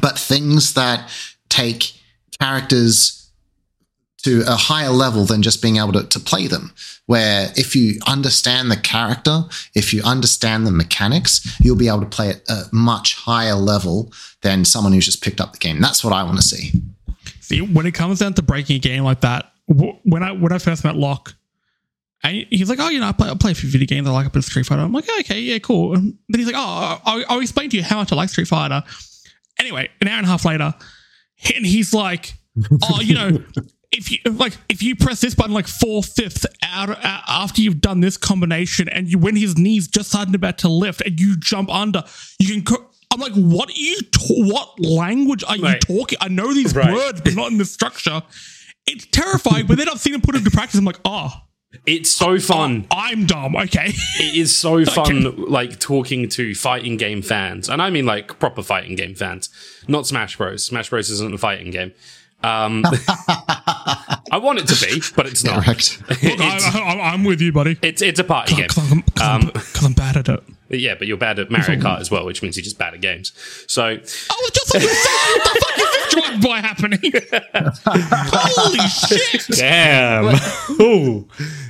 but 0.00 0.18
things 0.18 0.74
that 0.74 1.10
take 1.48 1.92
characters 2.38 3.25
to 4.22 4.42
a 4.46 4.56
higher 4.56 4.90
level 4.90 5.24
than 5.24 5.42
just 5.42 5.62
being 5.62 5.76
able 5.76 5.92
to, 5.92 6.04
to 6.04 6.18
play 6.18 6.46
them. 6.46 6.72
Where 7.06 7.52
if 7.56 7.76
you 7.76 8.00
understand 8.06 8.70
the 8.70 8.76
character, 8.76 9.44
if 9.74 9.94
you 9.94 10.02
understand 10.02 10.66
the 10.66 10.72
mechanics, 10.72 11.56
you'll 11.60 11.76
be 11.76 11.88
able 11.88 12.00
to 12.00 12.06
play 12.06 12.30
at 12.30 12.40
a 12.48 12.64
much 12.72 13.14
higher 13.14 13.54
level 13.54 14.12
than 14.42 14.64
someone 14.64 14.92
who's 14.92 15.04
just 15.04 15.22
picked 15.22 15.40
up 15.40 15.52
the 15.52 15.58
game. 15.58 15.80
That's 15.80 16.02
what 16.02 16.12
I 16.12 16.24
want 16.24 16.38
to 16.38 16.42
see. 16.42 16.72
See, 17.40 17.60
when 17.60 17.86
it 17.86 17.94
comes 17.94 18.18
down 18.18 18.34
to 18.34 18.42
breaking 18.42 18.76
a 18.76 18.78
game 18.80 19.04
like 19.04 19.20
that, 19.20 19.52
when 19.66 20.22
I 20.22 20.32
when 20.32 20.52
I 20.52 20.58
first 20.58 20.84
met 20.84 20.96
Locke, 20.96 21.34
and 22.22 22.44
he's 22.50 22.68
like, 22.68 22.80
"Oh, 22.80 22.88
you 22.88 22.98
know, 22.98 23.08
I 23.08 23.12
play, 23.12 23.28
I 23.28 23.34
play 23.34 23.52
a 23.52 23.54
few 23.54 23.70
video 23.70 23.86
games. 23.86 24.08
I 24.08 24.10
like 24.10 24.26
a 24.26 24.30
bit 24.30 24.38
of 24.38 24.44
Street 24.44 24.66
Fighter." 24.66 24.82
I'm 24.82 24.92
like, 24.92 25.08
"Okay, 25.20 25.40
yeah, 25.40 25.58
cool." 25.58 25.90
Then 25.94 26.18
he's 26.28 26.46
like, 26.46 26.56
"Oh, 26.56 27.00
I'll, 27.04 27.24
I'll 27.28 27.40
explain 27.40 27.70
to 27.70 27.76
you 27.76 27.82
how 27.82 27.98
much 27.98 28.12
I 28.12 28.16
like 28.16 28.30
Street 28.30 28.48
Fighter." 28.48 28.82
Anyway, 29.58 29.88
an 30.00 30.08
hour 30.08 30.18
and 30.18 30.26
a 30.26 30.28
half 30.28 30.44
later, 30.44 30.74
and 31.54 31.64
he's 31.64 31.94
like, 31.94 32.34
"Oh, 32.82 33.00
you 33.00 33.14
know." 33.14 33.44
If 33.92 34.10
you 34.10 34.18
like, 34.32 34.56
if 34.68 34.82
you 34.82 34.96
press 34.96 35.20
this 35.20 35.34
button 35.34 35.52
like 35.54 35.66
four 35.68 36.02
fifths 36.02 36.44
out, 36.62 36.90
out 36.90 37.22
after 37.28 37.60
you've 37.62 37.80
done 37.80 38.00
this 38.00 38.16
combination, 38.16 38.88
and 38.88 39.08
you 39.08 39.18
when 39.18 39.36
his 39.36 39.56
knees 39.56 39.88
just 39.88 40.10
starting 40.10 40.34
about 40.34 40.58
to 40.58 40.68
lift, 40.68 41.00
and 41.02 41.18
you 41.18 41.36
jump 41.38 41.70
under, 41.72 42.02
you 42.38 42.52
can. 42.54 42.64
Co- 42.64 42.90
I'm 43.12 43.20
like, 43.20 43.32
what 43.34 43.70
are 43.70 43.72
you? 43.80 43.96
Ta- 44.12 44.34
what 44.34 44.80
language 44.80 45.42
are 45.44 45.56
Right. 45.56 45.82
you 45.88 45.96
talking? 45.96 46.18
I 46.20 46.28
know 46.28 46.52
these 46.52 46.74
Right. 46.74 46.92
words, 46.92 47.20
but 47.22 47.34
not 47.34 47.50
in 47.52 47.58
the 47.58 47.64
structure. 47.64 48.22
It's 48.86 49.06
terrifying, 49.06 49.66
but 49.66 49.78
then 49.78 49.88
I've 49.88 50.00
seen 50.00 50.12
him 50.14 50.20
put 50.20 50.34
into 50.34 50.50
practice. 50.50 50.78
I'm 50.78 50.84
like, 50.84 51.00
oh, 51.04 51.32
It's 51.86 52.10
so 52.10 52.38
fun. 52.38 52.86
Oh, 52.90 52.96
I'm 52.98 53.26
dumb. 53.26 53.54
Okay. 53.54 53.92
It 54.18 54.34
is 54.34 54.54
so 54.56 54.84
fun, 54.98 55.44
like 55.46 55.78
talking 55.78 56.28
to 56.30 56.54
fighting 56.54 56.96
game 56.96 57.22
fans, 57.22 57.68
and 57.68 57.80
I 57.80 57.90
mean 57.90 58.06
like 58.06 58.38
proper 58.38 58.62
fighting 58.62 58.96
game 58.96 59.14
fans, 59.14 59.50
not 59.86 60.06
Smash 60.06 60.36
Bros. 60.36 60.64
Smash 60.64 60.90
Bros. 60.90 61.08
isn't 61.10 61.34
a 61.34 61.38
fighting 61.38 61.70
game. 61.70 61.92
Um, 62.46 62.82
I 64.30 64.38
want 64.40 64.58
it 64.58 64.66
to 64.68 64.86
be, 64.86 65.02
but 65.16 65.26
it's 65.26 65.44
not. 65.44 65.64
Correct. 65.64 66.00
Look, 66.08 66.18
it's, 66.22 66.74
I, 66.74 66.78
I, 66.80 67.12
I'm 67.12 67.24
with 67.24 67.40
you, 67.40 67.52
buddy. 67.52 67.78
it's 67.82 68.02
it's 68.02 68.20
a 68.20 68.24
party 68.24 68.54
game. 68.54 68.66
Because 68.68 68.92
I'm, 68.92 69.02
'cause 69.02 69.22
I'm- 69.22 69.42
Um, 69.42 69.50
'cause 69.50 69.84
I'm 69.84 69.92
bad 69.92 70.16
at 70.16 70.28
it. 70.28 70.42
yeah, 70.68 70.94
but 70.98 71.06
you're 71.06 71.16
bad 71.16 71.38
at 71.38 71.50
Mario 71.50 71.78
Kart 71.80 72.00
as 72.00 72.10
well, 72.10 72.24
which 72.26 72.42
means 72.42 72.56
you're 72.56 72.64
just 72.64 72.78
bad 72.78 72.92
at 72.94 73.00
games. 73.00 73.32
So 73.68 73.84
I 73.84 73.94
was 73.94 74.50
just 74.52 74.74
like, 74.74 74.82
what 74.82 75.44
the 75.44 75.60
fuck 75.60 75.78
is 75.78 75.90
this 75.92 76.14
drive 76.14 76.42
by 76.42 76.60
happening? 76.60 77.00
Holy 77.86 78.78
shit! 78.88 79.46
Damn. 79.58 80.34
Ooh. 80.80 81.28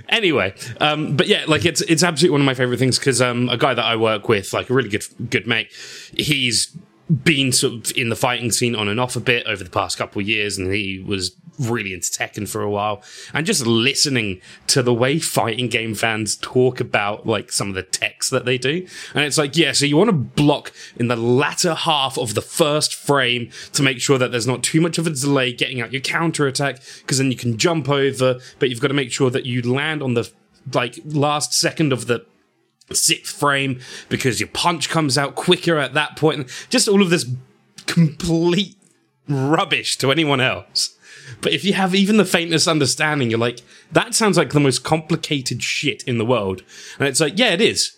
anyway, 0.09 0.55
um, 0.81 1.17
but 1.17 1.27
yeah, 1.27 1.45
like 1.47 1.65
it's 1.67 1.83
it's 1.83 2.03
absolutely 2.03 2.33
one 2.33 2.41
of 2.41 2.47
my 2.47 2.55
favorite 2.55 2.79
things 2.79 2.99
because 2.99 3.21
um, 3.21 3.49
a 3.49 3.57
guy 3.57 3.75
that 3.75 3.85
I 3.85 3.97
work 3.97 4.29
with, 4.29 4.53
like 4.53 4.71
a 4.71 4.75
really 4.75 4.89
good 4.89 5.05
good 5.31 5.47
mate, 5.47 5.71
he's 6.17 6.77
been 7.23 7.53
sort 7.53 7.73
of 7.73 7.97
in 7.97 8.09
the 8.09 8.16
fighting 8.16 8.51
scene 8.51 8.75
on 8.75 8.88
and 8.88 8.99
off 8.99 9.14
a 9.14 9.21
bit 9.21 9.47
over 9.47 9.62
the 9.62 9.71
past 9.71 9.97
couple 9.97 10.21
of 10.21 10.29
years, 10.29 10.59
and 10.59 10.73
he 10.73 11.05
was 11.07 11.37
really 11.59 11.95
into 11.95 12.11
Tekken 12.11 12.49
for 12.49 12.62
a 12.62 12.71
while, 12.71 13.03
and 13.33 13.47
just 13.47 13.64
listening 13.64 14.40
to 14.66 14.83
the 14.83 14.92
way 14.92 15.19
fighting 15.19 15.69
game 15.69 15.95
fans 15.95 16.37
talk 16.37 16.81
about 16.81 17.27
like 17.27 17.51
some 17.53 17.69
of 17.69 17.75
the 17.75 17.83
techs 17.83 18.29
that 18.31 18.45
they 18.45 18.59
do, 18.59 18.87
and 19.14 19.25
it's 19.25 19.38
like, 19.38 19.57
yeah, 19.57 19.73
so 19.73 19.87
you 19.87 19.97
want 19.97 20.09
to 20.09 20.12
block 20.12 20.73
in 20.97 21.09
the 21.09 21.16
latter 21.16 21.75
half 21.75 22.19
of 22.19 22.35
the 22.35 22.42
first 22.42 22.95
frame 22.95 23.51
to 23.73 23.83
make 23.83 24.01
sure 24.01 24.19
that 24.19 24.33
there's 24.33 24.47
not 24.47 24.62
too 24.62 24.81
much 24.81 24.99
of 24.99 25.07
a 25.07 25.11
delay 25.11 25.53
getting 25.53 25.81
out 25.81 25.92
your 25.92 26.03
counter 26.03 26.47
attack, 26.47 26.81
because 27.03 27.19
then 27.19 27.31
you 27.31 27.37
can 27.37 27.57
jump 27.57 27.88
over, 27.88 28.40
but 28.59 28.69
you've 28.69 28.81
got 28.81 28.88
to 28.88 28.95
make 28.95 29.12
sure 29.12 29.31
that 29.31 29.47
you 29.47 29.62
land 29.62 30.03
on 30.03 30.14
the 30.14 30.31
like 30.75 30.99
last 31.05 31.55
second 31.55 31.92
of 31.92 32.09
the 32.09 32.27
sixth 32.94 33.37
frame 33.37 33.81
because 34.09 34.38
your 34.40 34.49
punch 34.49 34.88
comes 34.88 35.18
out 35.18 35.35
quicker 35.35 35.77
at 35.79 35.94
that 35.94 36.16
point. 36.16 36.49
Just 36.70 36.88
all 36.88 37.03
of 37.03 37.11
this 37.11 37.27
complete 37.87 38.77
rubbish 39.29 39.96
to 39.99 40.11
anyone 40.12 40.40
else. 40.40 40.96
But 41.40 41.53
if 41.53 41.64
you 41.64 41.72
have 41.72 41.94
even 41.94 42.16
the 42.16 42.25
faintest 42.25 42.68
understanding, 42.68 43.31
you're 43.31 43.38
like, 43.38 43.61
that 43.92 44.14
sounds 44.14 44.37
like 44.37 44.53
the 44.53 44.61
most 44.61 44.85
complicated 44.85 45.62
shit 45.62 46.03
in 46.05 46.18
the 46.18 46.25
world. 46.25 46.62
And 46.99 47.09
it's 47.09 47.20
like, 47.20 47.38
yeah, 47.38 47.53
it 47.53 47.61
is. 47.61 47.96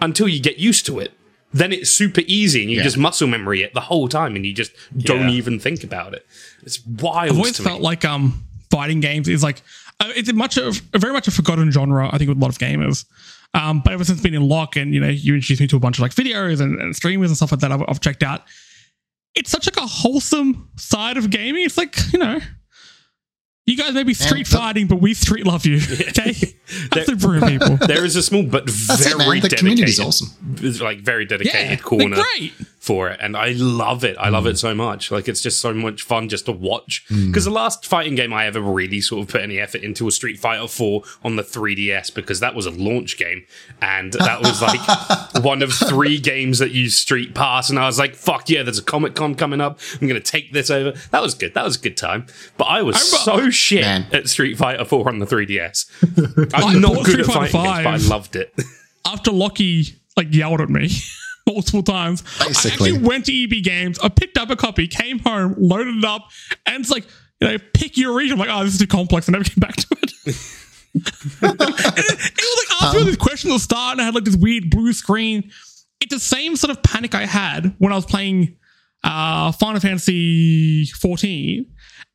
Until 0.00 0.28
you 0.28 0.40
get 0.40 0.58
used 0.58 0.86
to 0.86 0.98
it. 1.00 1.12
Then 1.52 1.72
it's 1.72 1.90
super 1.90 2.22
easy 2.28 2.62
and 2.62 2.70
you 2.70 2.76
Yeah. 2.76 2.84
just 2.84 2.96
muscle 2.96 3.26
memory 3.26 3.62
it 3.62 3.74
the 3.74 3.80
whole 3.80 4.06
time 4.08 4.36
and 4.36 4.46
you 4.46 4.52
just 4.54 4.70
don't 4.96 5.28
Yeah. 5.30 5.34
even 5.34 5.58
think 5.58 5.82
about 5.82 6.14
it. 6.14 6.24
It's 6.62 6.80
wild 6.86 7.30
I've 7.32 7.36
always 7.36 7.58
felt 7.58 7.80
me. 7.80 7.84
like 7.84 8.04
um 8.04 8.44
fighting 8.70 9.00
games 9.00 9.26
is 9.28 9.42
like 9.42 9.62
uh, 9.98 10.12
it's 10.14 10.28
a 10.28 10.32
much 10.32 10.56
of 10.56 10.80
a 10.94 10.98
very 11.00 11.12
much 11.12 11.26
a 11.26 11.32
forgotten 11.32 11.72
genre. 11.72 12.08
I 12.12 12.18
think 12.18 12.28
with 12.28 12.38
a 12.38 12.40
lot 12.40 12.50
of 12.50 12.58
gamers. 12.58 13.04
Um, 13.52 13.80
but 13.84 13.92
ever 13.92 14.04
since 14.04 14.20
being 14.20 14.34
in 14.34 14.48
Lock 14.48 14.76
and 14.76 14.94
you 14.94 15.00
know 15.00 15.08
you 15.08 15.34
introduced 15.34 15.60
me 15.60 15.66
to 15.68 15.76
a 15.76 15.80
bunch 15.80 15.98
of 15.98 16.02
like 16.02 16.14
videos 16.14 16.60
and, 16.60 16.80
and 16.80 16.94
streamers 16.94 17.30
and 17.30 17.36
stuff 17.36 17.50
like 17.50 17.60
that, 17.60 17.72
I've, 17.72 17.82
I've 17.88 18.00
checked 18.00 18.22
out. 18.22 18.42
It's 19.34 19.50
such 19.50 19.66
like 19.66 19.76
a 19.76 19.86
wholesome 19.86 20.68
side 20.76 21.16
of 21.16 21.30
gaming. 21.30 21.64
It's 21.64 21.76
like 21.76 21.96
you 22.12 22.18
know, 22.18 22.38
you 23.66 23.76
guys 23.76 23.92
may 23.94 24.02
be 24.04 24.14
street 24.14 24.46
the- 24.48 24.56
fighting, 24.56 24.86
but 24.86 24.96
we 25.00 25.14
street 25.14 25.46
love 25.46 25.66
you. 25.66 25.80
Okay, 26.10 26.32
that's 26.92 27.06
the 27.10 27.16
brilliant 27.16 27.46
people. 27.60 27.76
there 27.88 28.04
is 28.04 28.14
a 28.14 28.22
small 28.22 28.44
but 28.44 28.66
That's 28.66 29.06
it, 29.06 29.16
very 29.16 29.40
man. 29.40 29.48
The 29.48 29.56
community's 29.56 29.96
dedicated, 29.96 30.06
awesome. 30.06 30.56
It's 30.64 30.80
like 30.80 30.98
very 31.00 31.24
dedicated 31.24 31.70
Yeah, 31.70 31.76
corner 31.76 32.14
they're 32.14 32.24
great. 32.36 32.52
For 32.80 33.10
it, 33.10 33.20
and 33.22 33.36
I 33.36 33.50
love 33.52 34.04
it. 34.04 34.16
I 34.18 34.30
love 34.30 34.44
Mm. 34.44 34.50
it 34.52 34.58
so 34.58 34.74
much. 34.74 35.10
Like 35.10 35.28
it's 35.28 35.42
just 35.42 35.60
so 35.60 35.74
much 35.74 36.00
fun 36.02 36.30
just 36.30 36.46
to 36.46 36.52
watch. 36.52 37.04
Because 37.08 37.44
the 37.44 37.50
last 37.50 37.84
fighting 37.84 38.14
game 38.14 38.32
I 38.32 38.46
ever 38.46 38.60
really 38.60 39.02
sort 39.02 39.22
of 39.22 39.28
put 39.28 39.42
any 39.42 39.58
effort 39.60 39.82
into 39.82 40.06
was 40.06 40.14
Street 40.16 40.38
Fighter 40.40 40.66
Four 40.66 41.02
on 41.22 41.36
the 41.36 41.42
3DS 41.42 42.10
because 42.14 42.40
that 42.40 42.54
was 42.54 42.64
a 42.64 42.70
launch 42.70 43.18
game, 43.18 43.44
and 43.82 44.14
that 44.14 44.40
was 44.40 44.62
like 44.62 44.80
one 45.44 45.60
of 45.62 45.72
three 45.74 46.18
games 46.18 46.58
that 46.58 46.70
used 46.70 46.96
Street 46.96 47.34
Pass, 47.34 47.68
and 47.68 47.78
I 47.78 47.84
was 47.86 47.98
like, 47.98 48.14
"Fuck 48.14 48.48
yeah!" 48.48 48.62
There's 48.62 48.78
a 48.78 48.82
Comic 48.82 49.14
Con 49.14 49.34
coming 49.34 49.60
up. 49.60 49.78
I'm 50.00 50.08
gonna 50.08 50.18
take 50.18 50.52
this 50.54 50.70
over. 50.70 50.92
That 51.10 51.20
was 51.22 51.34
good. 51.34 51.52
That 51.52 51.64
was 51.64 51.76
a 51.76 51.80
good 51.80 51.98
time. 51.98 52.26
But 52.56 52.64
I 52.64 52.80
was 52.80 52.96
remember- 52.96 53.42
so 53.44 53.50
shit 53.50 53.82
Man. 53.82 54.06
at 54.12 54.26
Street 54.28 54.56
Fighter 54.56 54.86
Four 54.86 55.06
on 55.08 55.18
the 55.18 55.26
3DS. 55.26 55.84
I 56.54 56.62
I'm 56.62 56.80
not 56.80 56.94
good 57.04 57.24
Street 57.24 57.28
at 57.28 57.52
fighting 57.52 57.62
games, 57.62 57.84
but 57.84 57.86
I 57.86 57.96
loved 58.16 58.36
it. 58.36 58.54
after 59.06 59.30
Lockie 59.32 59.96
like 60.16 60.34
yelled 60.34 60.60
at 60.62 60.70
me 60.70 60.88
multiple 61.52 61.82
times, 61.82 62.22
Basically. 62.38 62.70
I 62.70 62.72
actually 62.72 62.98
went 63.06 63.26
to 63.26 63.44
EB 63.44 63.62
Games. 63.62 63.98
I 63.98 64.08
picked 64.08 64.38
up 64.38 64.50
a 64.50 64.56
copy, 64.56 64.86
came 64.86 65.18
home, 65.18 65.54
loaded 65.58 65.96
it 65.96 66.04
up, 66.04 66.28
and 66.66 66.80
it's 66.80 66.90
like 66.90 67.04
you 67.40 67.48
know, 67.48 67.58
pick 67.74 67.96
your 67.96 68.14
region. 68.14 68.34
I'm 68.34 68.46
like, 68.46 68.50
oh, 68.50 68.64
this 68.64 68.74
is 68.74 68.78
too 68.78 68.86
complex. 68.86 69.28
I 69.28 69.32
never 69.32 69.44
came 69.50 69.60
back 69.60 69.76
to 69.76 69.86
it. 70.02 70.12
it, 70.24 70.36
it 71.42 71.42
was 71.42 72.66
like 72.68 72.82
asking 72.82 73.00
me 73.00 73.06
this 73.06 73.16
question 73.16 73.50
at 73.50 73.54
the 73.54 73.60
start, 73.60 73.92
and 73.92 74.00
I 74.00 74.04
had 74.04 74.14
like 74.14 74.24
this 74.24 74.36
weird 74.36 74.70
blue 74.70 74.92
screen. 74.92 75.50
It's 76.00 76.14
the 76.14 76.20
same 76.20 76.56
sort 76.56 76.70
of 76.70 76.82
panic 76.82 77.14
I 77.14 77.26
had 77.26 77.74
when 77.78 77.92
I 77.92 77.96
was 77.96 78.06
playing 78.06 78.56
uh, 79.04 79.52
Final 79.52 79.80
Fantasy 79.80 80.86
14, 80.86 81.66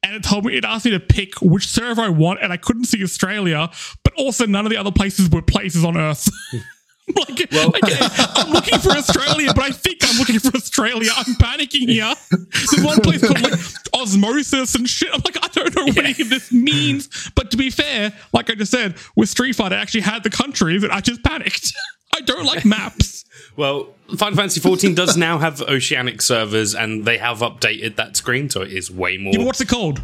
and 0.04 0.16
it 0.16 0.24
told 0.24 0.46
me 0.46 0.58
it 0.58 0.66
asked 0.66 0.86
me 0.86 0.92
to 0.92 1.00
pick 1.00 1.42
which 1.42 1.68
server 1.68 2.02
I 2.02 2.10
want, 2.10 2.40
and 2.42 2.52
I 2.52 2.58
couldn't 2.58 2.86
see 2.86 3.04
Australia, 3.04 3.70
but 4.04 4.14
also 4.18 4.46
none 4.46 4.66
of 4.66 4.72
the 4.72 4.78
other 4.78 4.92
places 4.92 5.30
were 5.30 5.42
places 5.42 5.84
on 5.84 5.98
Earth. 5.98 6.30
like, 7.16 7.54
okay, 7.54 7.98
I'm 8.36 8.52
looking 8.52 8.80
for 8.80 8.92
Australia, 8.92 9.54
but 9.54 9.64
I 9.64 9.70
think 9.72 10.00
I'm 10.04 10.18
looking 10.18 10.40
for 10.40 10.56
Australia. 10.56 11.12
I'm 11.16 11.36
panicking 11.36 11.88
here. 11.90 12.14
There's 12.32 12.84
one 12.84 13.00
place 13.02 13.22
called 13.22 13.42
like 13.42 13.60
osmosis 13.94 14.74
and 14.76 14.90
shit. 14.90 15.10
I'm 15.14 15.22
like, 15.24 15.38
I 15.44 15.48
don't 15.50 15.76
know 15.76 15.86
what 15.86 15.98
any 16.00 16.12
of 16.22 16.30
this 16.30 16.52
means. 16.52 17.30
But 17.36 17.52
to 17.52 17.58
be 17.58 17.70
fair, 17.70 18.12
like 18.34 18.50
I 18.50 18.56
just 18.56 18.72
said, 18.72 18.96
with 19.16 19.30
Street 19.30 19.56
Fighter, 19.56 19.76
I 19.76 19.80
actually 19.80 20.02
had 20.02 20.24
the 20.24 20.30
countries, 20.32 20.84
and 20.84 20.92
I 20.92 21.02
just 21.02 21.24
panicked. 21.24 21.74
I 22.16 22.22
don't 22.22 22.46
like 22.46 22.66
maps. 22.66 23.26
Well, 23.58 23.90
Final 24.18 24.38
Fantasy 24.38 24.60
14 24.62 24.96
does 24.96 25.16
now 25.18 25.38
have 25.38 25.62
oceanic 25.62 26.22
servers, 26.22 26.74
and 26.74 27.06
they 27.06 27.18
have 27.18 27.40
updated 27.40 27.98
that 27.98 28.16
screen, 28.18 28.50
so 28.50 28.62
it 28.62 28.72
is 28.72 28.90
way 28.90 29.18
more 29.18 29.34
Yeah, 29.34 29.44
what's 29.44 29.62
it 29.62 29.68
called? 29.68 30.02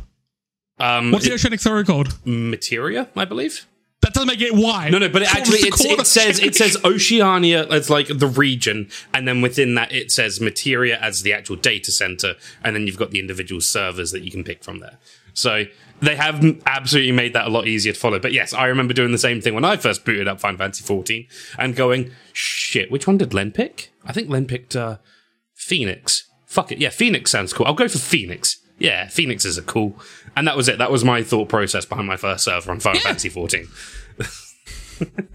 um, 0.79 1.11
What's 1.11 1.25
the 1.25 1.33
oceanic 1.33 1.59
server 1.61 1.83
called? 1.83 2.17
materia, 2.25 3.07
I 3.15 3.25
believe. 3.25 3.65
That 4.01 4.13
doesn't 4.13 4.27
make 4.27 4.41
it 4.41 4.55
why. 4.55 4.89
No, 4.89 4.97
no, 4.97 5.09
but 5.09 5.21
it 5.21 5.33
actually 5.33 5.59
it's, 5.59 5.85
it 5.85 6.07
says 6.07 6.39
it 6.39 6.55
says 6.55 6.75
Oceania 6.83 7.67
as 7.67 7.89
like 7.89 8.07
the 8.07 8.27
region, 8.27 8.89
and 9.13 9.27
then 9.27 9.41
within 9.41 9.75
that 9.75 9.91
it 9.91 10.11
says 10.11 10.41
Materia 10.41 10.97
as 10.99 11.21
the 11.21 11.33
actual 11.33 11.55
data 11.55 11.91
center, 11.91 12.33
and 12.63 12.75
then 12.75 12.87
you've 12.87 12.97
got 12.97 13.11
the 13.11 13.19
individual 13.19 13.61
servers 13.61 14.11
that 14.11 14.23
you 14.23 14.31
can 14.31 14.43
pick 14.43 14.63
from 14.63 14.79
there. 14.79 14.97
So 15.33 15.65
they 16.01 16.15
have 16.15 16.43
absolutely 16.65 17.11
made 17.11 17.33
that 17.33 17.45
a 17.45 17.49
lot 17.49 17.67
easier 17.67 17.93
to 17.93 17.99
follow. 17.99 18.19
But 18.19 18.33
yes, 18.33 18.53
I 18.53 18.65
remember 18.65 18.93
doing 18.93 19.11
the 19.11 19.17
same 19.17 19.39
thing 19.39 19.53
when 19.53 19.63
I 19.63 19.77
first 19.77 20.03
booted 20.03 20.27
up 20.27 20.39
Final 20.39 20.57
Fantasy 20.57 20.83
14 20.83 21.27
and 21.59 21.75
going, 21.75 22.11
shit, 22.33 22.91
which 22.91 23.05
one 23.07 23.17
did 23.17 23.33
Len 23.33 23.51
pick? 23.51 23.91
I 24.03 24.11
think 24.11 24.29
Len 24.29 24.45
picked 24.45 24.75
uh, 24.75 24.97
Phoenix. 25.53 26.27
Fuck 26.47 26.71
it, 26.71 26.79
yeah, 26.79 26.89
Phoenix 26.89 27.31
sounds 27.31 27.53
cool. 27.53 27.67
I'll 27.67 27.73
go 27.73 27.87
for 27.87 27.99
Phoenix. 27.99 28.60
Yeah, 28.81 29.07
Phoenixes 29.07 29.57
are 29.57 29.63
cool. 29.63 29.99
And 30.35 30.47
that 30.47 30.57
was 30.57 30.67
it. 30.67 30.77
That 30.79 30.91
was 30.91 31.03
my 31.03 31.23
thought 31.23 31.49
process 31.49 31.85
behind 31.85 32.07
my 32.07 32.17
first 32.17 32.43
server 32.45 32.71
on 32.71 32.79
Final 32.79 33.01
Fantasy 33.01 33.29
14. 33.29 33.67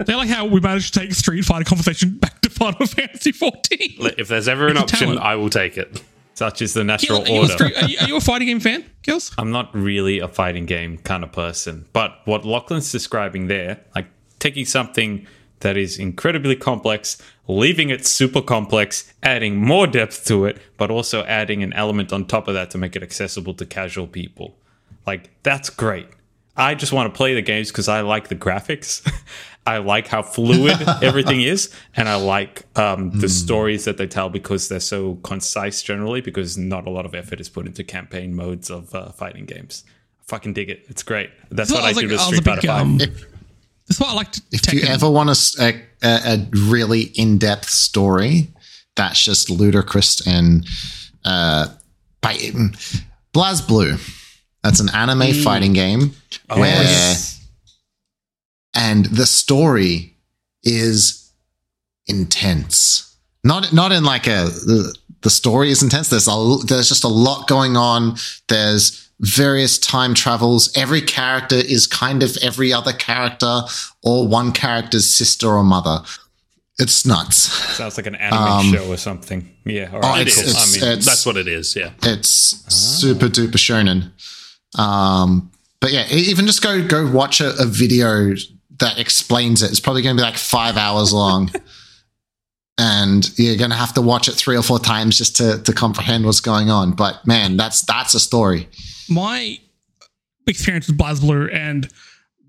They 0.06 0.14
like 0.14 0.28
how 0.28 0.46
we 0.46 0.60
managed 0.60 0.94
to 0.94 1.00
take 1.00 1.12
Street 1.12 1.44
Fighter 1.44 1.64
conversation 1.64 2.18
back 2.18 2.40
to 2.42 2.50
Final 2.50 2.86
Fantasy 2.86 3.32
14. 3.32 3.96
If 4.16 4.28
there's 4.28 4.46
ever 4.46 4.66
an 4.68 4.76
It's 4.76 4.92
option, 4.92 5.08
talent. 5.08 5.20
I 5.20 5.34
will 5.34 5.50
take 5.50 5.76
it. 5.76 6.02
Such 6.34 6.62
is 6.62 6.72
the 6.74 6.84
natural 6.84 7.22
Are 7.22 7.26
you, 7.26 7.34
a 7.34 7.38
order. 7.40 7.52
street, 7.52 7.76
are, 7.82 7.88
you, 7.88 7.98
are 8.00 8.06
you 8.08 8.16
a 8.16 8.20
fighting 8.20 8.46
game 8.46 8.60
fan, 8.60 8.84
Gills? 9.02 9.32
I'm 9.38 9.50
not 9.50 9.74
really 9.74 10.20
a 10.20 10.28
fighting 10.28 10.66
game 10.66 10.98
kind 10.98 11.24
of 11.24 11.32
person, 11.32 11.86
but 11.92 12.20
what 12.26 12.44
Lachlan's 12.44 12.92
describing 12.92 13.48
there, 13.48 13.80
like 13.96 14.06
taking 14.38 14.66
something 14.66 15.26
that 15.60 15.76
is 15.76 15.98
incredibly 15.98 16.56
complex, 16.56 17.20
leaving 17.48 17.90
it 17.90 18.06
super 18.06 18.42
complex, 18.42 19.12
adding 19.22 19.56
more 19.56 19.86
depth 19.86 20.24
to 20.26 20.44
it, 20.44 20.58
but 20.76 20.90
also 20.90 21.24
adding 21.24 21.62
an 21.62 21.72
element 21.72 22.12
on 22.12 22.26
top 22.26 22.48
of 22.48 22.54
that 22.54 22.70
to 22.70 22.78
make 22.78 22.94
it 22.96 23.02
accessible 23.02 23.54
to 23.54 23.64
casual 23.66 24.06
people. 24.06 24.56
Like, 25.06 25.30
that's 25.42 25.70
great. 25.70 26.08
I 26.56 26.74
just 26.74 26.92
want 26.92 27.12
to 27.12 27.16
play 27.16 27.34
the 27.34 27.42
games 27.42 27.70
because 27.70 27.88
I 27.88 28.00
like 28.00 28.28
the 28.28 28.34
graphics. 28.34 29.06
I 29.66 29.78
like 29.78 30.06
how 30.06 30.22
fluid 30.22 30.76
everything 31.02 31.40
is, 31.40 31.74
and 31.96 32.08
I 32.08 32.14
like 32.14 32.64
um, 32.78 33.10
the 33.18 33.28
stories 33.28 33.84
that 33.84 33.96
they 33.98 34.06
tell 34.06 34.30
because 34.30 34.68
they're 34.68 34.78
so 34.78 35.16
concise 35.16 35.82
generally. 35.82 36.20
Because 36.20 36.56
not 36.56 36.86
a 36.86 36.90
lot 36.90 37.04
of 37.04 37.14
effort 37.14 37.40
is 37.40 37.48
put 37.48 37.66
into 37.66 37.82
campaign 37.82 38.34
modes 38.34 38.70
of 38.70 38.94
uh, 38.94 39.10
fighting 39.10 39.44
games. 39.44 39.84
I 40.20 40.24
fucking 40.28 40.52
dig 40.52 40.70
it. 40.70 40.84
It's 40.88 41.02
great. 41.02 41.30
That's 41.50 41.72
what 41.72 41.82
I, 41.82 41.92
do 41.92 42.02
like- 42.02 42.10
with 42.10 42.20
I 42.20 42.24
Street 42.24 42.44
Fighter 42.44 42.66
Five. 42.66 43.26
That's 43.88 44.00
why 44.00 44.08
I 44.08 44.14
like 44.14 44.32
to. 44.32 44.42
If 44.52 44.72
you 44.72 44.80
Tekken. 44.80 44.88
ever 44.88 45.10
want 45.10 45.30
a 46.02 46.32
a 46.34 46.46
really 46.52 47.02
in 47.14 47.38
depth 47.38 47.70
story 47.70 48.48
that's 48.96 49.22
just 49.22 49.48
ludicrous 49.50 50.26
and 50.26 50.66
uh, 51.24 51.68
by, 52.20 52.34
BlazBlue, 53.34 53.98
that's 54.62 54.80
an 54.80 54.88
anime 54.94 55.32
fighting 55.34 55.72
game 55.72 56.12
Oh, 56.50 56.60
where 56.60 56.82
yes. 56.82 57.44
and 58.74 59.06
the 59.06 59.26
story 59.26 60.14
is 60.62 61.30
intense. 62.06 63.16
Not 63.44 63.72
not 63.72 63.92
in 63.92 64.04
like 64.04 64.26
a 64.26 64.44
the, 64.46 64.94
the 65.22 65.30
story 65.30 65.70
is 65.70 65.82
intense. 65.82 66.08
There's 66.10 66.28
a 66.28 66.56
there's 66.66 66.88
just 66.88 67.04
a 67.04 67.08
lot 67.08 67.48
going 67.48 67.76
on. 67.76 68.16
There's 68.48 69.05
various 69.20 69.78
time 69.78 70.14
travels. 70.14 70.70
Every 70.76 71.00
character 71.00 71.56
is 71.56 71.86
kind 71.86 72.22
of 72.22 72.36
every 72.42 72.72
other 72.72 72.92
character 72.92 73.62
or 74.02 74.26
one 74.28 74.52
character's 74.52 75.08
sister 75.08 75.48
or 75.48 75.62
mother. 75.64 76.00
It's 76.78 77.06
nuts. 77.06 77.36
Sounds 77.76 77.96
like 77.96 78.06
an 78.06 78.16
anime 78.16 78.38
Um, 78.42 78.72
show 78.72 78.86
or 78.92 78.98
something. 78.98 79.48
Yeah, 79.64 79.90
all 79.94 80.00
oh. 80.04 80.14
It 80.16 80.28
it's- 80.28 80.36
is. 80.36 80.50
it's- 80.50 80.68
I 80.68 80.72
mean, 80.80 80.90
it's- 80.92 81.06
that's 81.06 81.24
what 81.24 81.38
it 81.38 81.48
is. 81.48 81.74
Yeah. 81.74 81.90
It's 82.02 82.28
super 82.68 83.28
duper 83.28 83.52
shonen. 83.56 84.10
Um, 84.78 85.50
but 85.80 85.92
yeah, 85.92 86.06
even 86.10 86.46
just 86.46 86.60
go 86.62 86.86
go 86.86 87.10
watch 87.10 87.40
a, 87.40 87.54
a 87.58 87.64
video 87.64 88.34
that 88.78 88.98
explains 88.98 89.62
it. 89.62 89.70
It's 89.70 89.80
probably 89.80 90.02
going 90.02 90.16
to 90.16 90.20
be 90.20 90.24
like 90.26 90.36
five 90.36 90.76
hours 90.76 91.14
long, 91.14 91.50
and 92.78 93.30
you're 93.38 93.56
going 93.56 93.70
to 93.70 93.76
have 93.76 93.94
to 93.94 94.02
watch 94.02 94.28
it 94.28 94.32
three 94.34 94.56
or 94.56 94.62
four 94.62 94.78
times 94.78 95.16
just 95.16 95.36
to 95.36 95.62
to 95.62 95.72
comprehend 95.72 96.26
what's 96.26 96.40
going 96.40 96.68
on. 96.70 96.92
But 96.92 97.26
man, 97.26 97.56
that's 97.56 97.80
that's 97.82 98.12
a 98.14 98.20
story. 98.20 98.68
My 99.08 99.58
experience 100.46 100.86
with 100.86 100.96
BlazBlue 100.98 101.52
and 101.54 101.88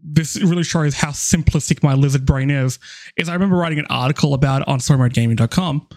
this 0.04 0.40
really 0.42 0.64
shows 0.64 0.94
how 0.96 1.10
simplistic 1.10 1.84
my 1.84 1.94
lizard 1.94 2.26
brain 2.26 2.50
is. 2.50 2.80
Is 3.18 3.28
I 3.30 3.34
remember 3.34 3.56
writing 3.58 3.80
an 3.80 3.88
article 3.90 4.34
about 4.34 4.62
it 4.62 4.68
on 4.68 4.80
storymodegaming.com 4.80 5.88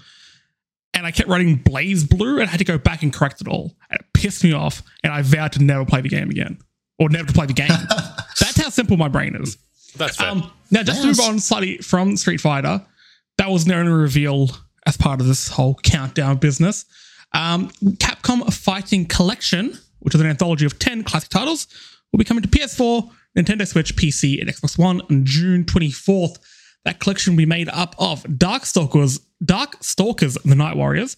and 0.94 1.06
I 1.06 1.10
kept 1.10 1.28
writing 1.28 1.56
Blaze 1.56 2.04
Blue 2.04 2.40
and 2.40 2.48
I 2.48 2.50
had 2.50 2.58
to 2.58 2.64
go 2.64 2.78
back 2.78 3.02
and 3.02 3.12
correct 3.12 3.40
it 3.40 3.48
all. 3.48 3.76
And 3.90 4.00
it 4.00 4.06
pissed 4.14 4.42
me 4.42 4.52
off 4.52 4.82
and 5.04 5.12
I 5.12 5.22
vowed 5.22 5.52
to 5.52 5.62
never 5.62 5.84
play 5.84 6.00
the 6.00 6.08
game 6.08 6.30
again 6.30 6.58
or 6.98 7.08
never 7.08 7.28
to 7.28 7.32
play 7.32 7.46
the 7.46 7.52
game. 7.52 7.68
That's 8.40 8.60
how 8.60 8.70
simple 8.70 8.96
my 8.96 9.08
brain 9.08 9.36
is. 9.36 9.56
That's 9.96 10.16
fair. 10.16 10.28
Um, 10.28 10.50
now, 10.70 10.82
just 10.82 11.02
Yes. 11.04 11.16
to 11.16 11.22
move 11.22 11.32
on 11.32 11.38
slightly 11.38 11.78
from 11.78 12.16
Street 12.16 12.40
Fighter, 12.40 12.84
that 13.38 13.50
was 13.50 13.64
the 13.64 13.74
only 13.74 13.92
reveal 13.92 14.50
as 14.86 14.96
part 14.96 15.20
of 15.20 15.26
this 15.26 15.48
whole 15.48 15.74
countdown 15.82 16.36
business. 16.38 16.84
Um, 17.32 17.68
Capcom 17.98 18.52
Fighting 18.52 19.06
Collection, 19.06 19.78
which 20.00 20.14
is 20.14 20.20
an 20.20 20.26
anthology 20.26 20.66
of 20.66 20.78
10 20.78 21.04
classic 21.04 21.30
titles, 21.30 21.66
will 22.12 22.18
be 22.18 22.24
coming 22.24 22.42
to 22.42 22.48
PS4, 22.48 23.10
Nintendo 23.36 23.66
Switch, 23.66 23.94
PC, 23.96 24.40
and 24.40 24.50
Xbox 24.50 24.78
One 24.78 25.00
on 25.02 25.24
June 25.24 25.64
24th. 25.64 26.38
That 26.84 26.98
collection 26.98 27.34
will 27.34 27.38
be 27.38 27.46
made 27.46 27.68
up 27.68 27.94
of 27.98 28.22
Darkstalkers, 28.24 29.20
Darkstalkers, 29.44 30.42
the 30.42 30.54
Night 30.54 30.76
Warriors, 30.76 31.16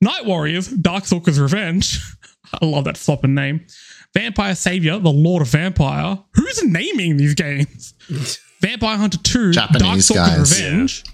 Night 0.00 0.26
Warriors, 0.26 0.68
Darkstalkers 0.68 1.40
Revenge. 1.40 1.98
I 2.52 2.64
love 2.64 2.84
that 2.84 2.96
swapping 2.96 3.34
name. 3.34 3.66
Vampire 4.14 4.54
Savior, 4.54 4.98
the 4.98 5.10
Lord 5.10 5.42
of 5.42 5.48
Vampire. 5.48 6.18
Who's 6.34 6.64
naming 6.64 7.16
these 7.16 7.34
games? 7.34 7.94
Vampire 8.60 8.96
Hunter 8.96 9.18
2, 9.18 9.52
Japanese 9.52 10.08
Darkstalkers 10.08 10.14
guys. 10.14 10.60
Revenge, 10.62 11.04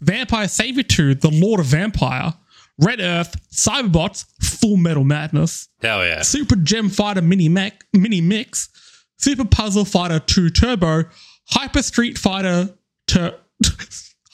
Vampire 0.00 0.48
Savior 0.48 0.82
2, 0.82 1.14
The 1.16 1.30
Lord 1.30 1.60
of 1.60 1.66
Vampire, 1.66 2.34
Red 2.78 3.00
Earth, 3.00 3.36
Cyberbots, 3.50 4.26
Full 4.42 4.76
Metal 4.76 5.04
Madness, 5.04 5.68
Hell 5.80 6.04
yeah. 6.04 6.22
Super 6.22 6.56
Gem 6.56 6.88
Fighter 6.88 7.22
Mini 7.22 7.48
Mac 7.48 7.84
Mini 7.92 8.20
Mix, 8.20 8.68
Super 9.16 9.44
Puzzle 9.44 9.84
Fighter 9.84 10.18
2 10.18 10.50
Turbo, 10.50 11.04
Hyper 11.50 11.82
Street 11.82 12.18
Fighter 12.18 12.70
Tur- 13.06 13.38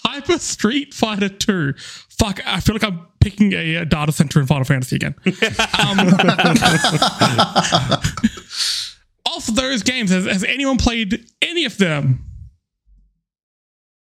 Hyper 0.04 0.38
Street 0.38 0.92
Fighter 0.92 1.28
2. 1.28 1.74
Fuck, 2.18 2.40
I 2.46 2.60
feel 2.60 2.74
like 2.74 2.84
I'm 2.84 3.06
picking 3.20 3.52
a, 3.52 3.78
uh 3.78 3.84
data 3.84 4.12
center 4.12 4.40
in 4.40 4.46
Final 4.46 4.64
Fantasy 4.64 4.96
again. 4.96 5.14
um, 5.78 5.98
of 9.48 9.56
those 9.56 9.82
games, 9.82 10.10
has, 10.10 10.26
has 10.26 10.44
anyone 10.44 10.78
played 10.78 11.26
any 11.40 11.64
of 11.64 11.78
them? 11.78 12.24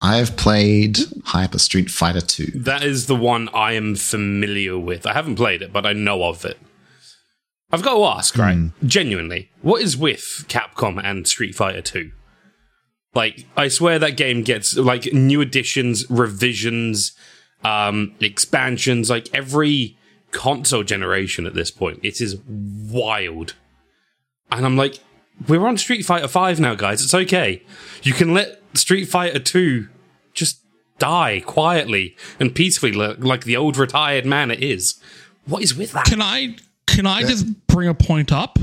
I 0.04 0.16
have 0.16 0.36
played 0.36 0.98
Hyper 1.24 1.58
Street 1.58 1.90
Fighter 1.90 2.20
Two. 2.20 2.50
That 2.54 2.82
is 2.82 3.06
the 3.06 3.16
one 3.16 3.48
I 3.54 3.72
am 3.72 3.94
familiar 3.94 4.78
with. 4.78 5.06
I 5.06 5.14
haven't 5.14 5.36
played 5.36 5.62
it, 5.62 5.72
but 5.72 5.86
I 5.86 5.94
know 5.94 6.24
of 6.24 6.44
it. 6.44 6.58
I've 7.72 7.82
got 7.82 7.94
to 7.94 8.04
ask, 8.04 8.36
right? 8.36 8.70
Genuinely, 8.84 9.50
what 9.62 9.80
is 9.80 9.96
with 9.96 10.44
Capcom 10.46 11.02
and 11.02 11.26
Street 11.26 11.54
Fighter 11.54 11.80
2? 11.80 12.12
Like, 13.14 13.46
I 13.56 13.68
swear 13.68 13.98
that 13.98 14.18
game 14.18 14.42
gets 14.42 14.76
like 14.76 15.10
new 15.14 15.40
additions, 15.40 16.04
revisions, 16.10 17.12
um, 17.64 18.14
expansions, 18.20 19.08
like 19.08 19.34
every 19.34 19.96
console 20.32 20.82
generation 20.82 21.46
at 21.46 21.54
this 21.54 21.70
point. 21.70 22.00
It 22.02 22.20
is 22.20 22.36
wild. 22.46 23.54
And 24.50 24.66
I'm 24.66 24.76
like, 24.76 24.98
we're 25.48 25.66
on 25.66 25.78
Street 25.78 26.02
Fighter 26.04 26.28
5 26.28 26.60
now, 26.60 26.74
guys. 26.74 27.02
It's 27.02 27.14
okay. 27.14 27.62
You 28.02 28.12
can 28.12 28.34
let 28.34 28.60
Street 28.76 29.06
Fighter 29.06 29.38
2 29.38 29.88
just 30.34 30.60
die 30.98 31.40
quietly 31.44 32.16
and 32.38 32.54
peacefully 32.54 32.92
like 32.92 33.44
the 33.44 33.56
old 33.56 33.76
retired 33.76 34.26
man 34.26 34.50
it 34.50 34.62
is. 34.62 35.00
What 35.46 35.62
is 35.62 35.74
with 35.74 35.92
that? 35.92 36.04
Can 36.06 36.20
I 36.22 36.56
can 36.86 37.06
I 37.06 37.22
just 37.22 37.66
bring 37.66 37.88
a 37.88 37.94
point 37.94 38.32
up? 38.32 38.58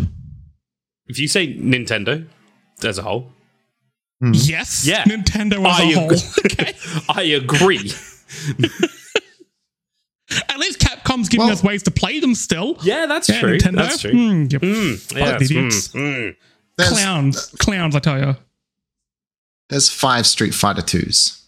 If 1.08 1.20
you 1.20 1.28
say 1.28 1.54
Nintendo 1.54 2.28
as 2.84 2.98
a 2.98 3.02
whole, 3.02 3.32
Yes. 4.22 4.86
Yeah. 4.86 5.04
Nintendo 5.06 5.66
as 5.68 5.80
I 5.80 5.84
a 5.84 5.96
whole. 5.96 6.12
Okay. 6.46 6.74
I 7.10 7.24
agree. 7.24 7.92
At 10.48 10.60
least 10.60 10.80
Capcom's 10.80 11.28
giving 11.28 11.46
Well- 11.48 11.54
us 11.54 11.64
ways 11.64 11.84
to 11.84 11.92
play 11.92 12.20
them 12.20 12.36
still. 12.36 12.78
Yeah, 12.84 13.06
that's 13.06 13.28
Yeah, 13.28 13.40
true. 13.42 13.58
Nintendo. 13.58 13.76
That's 13.76 14.00
true. 14.02 14.12
Hmm, 14.12 14.42
yep. 14.50 14.62
Mm, 14.62 15.16
yeah, 15.18 15.36
it's- 15.36 15.50
mm, 15.90 15.92
mm. 15.96 16.36
Clowns. 16.78 17.48
Clowns, 17.60 17.96
I 17.96 18.00
tell 18.00 18.20
you. 18.20 18.38
there's 19.70 19.90
five 19.90 20.26
Street 20.28 20.54
Fighter 20.54 20.82
Twos. 20.82 21.41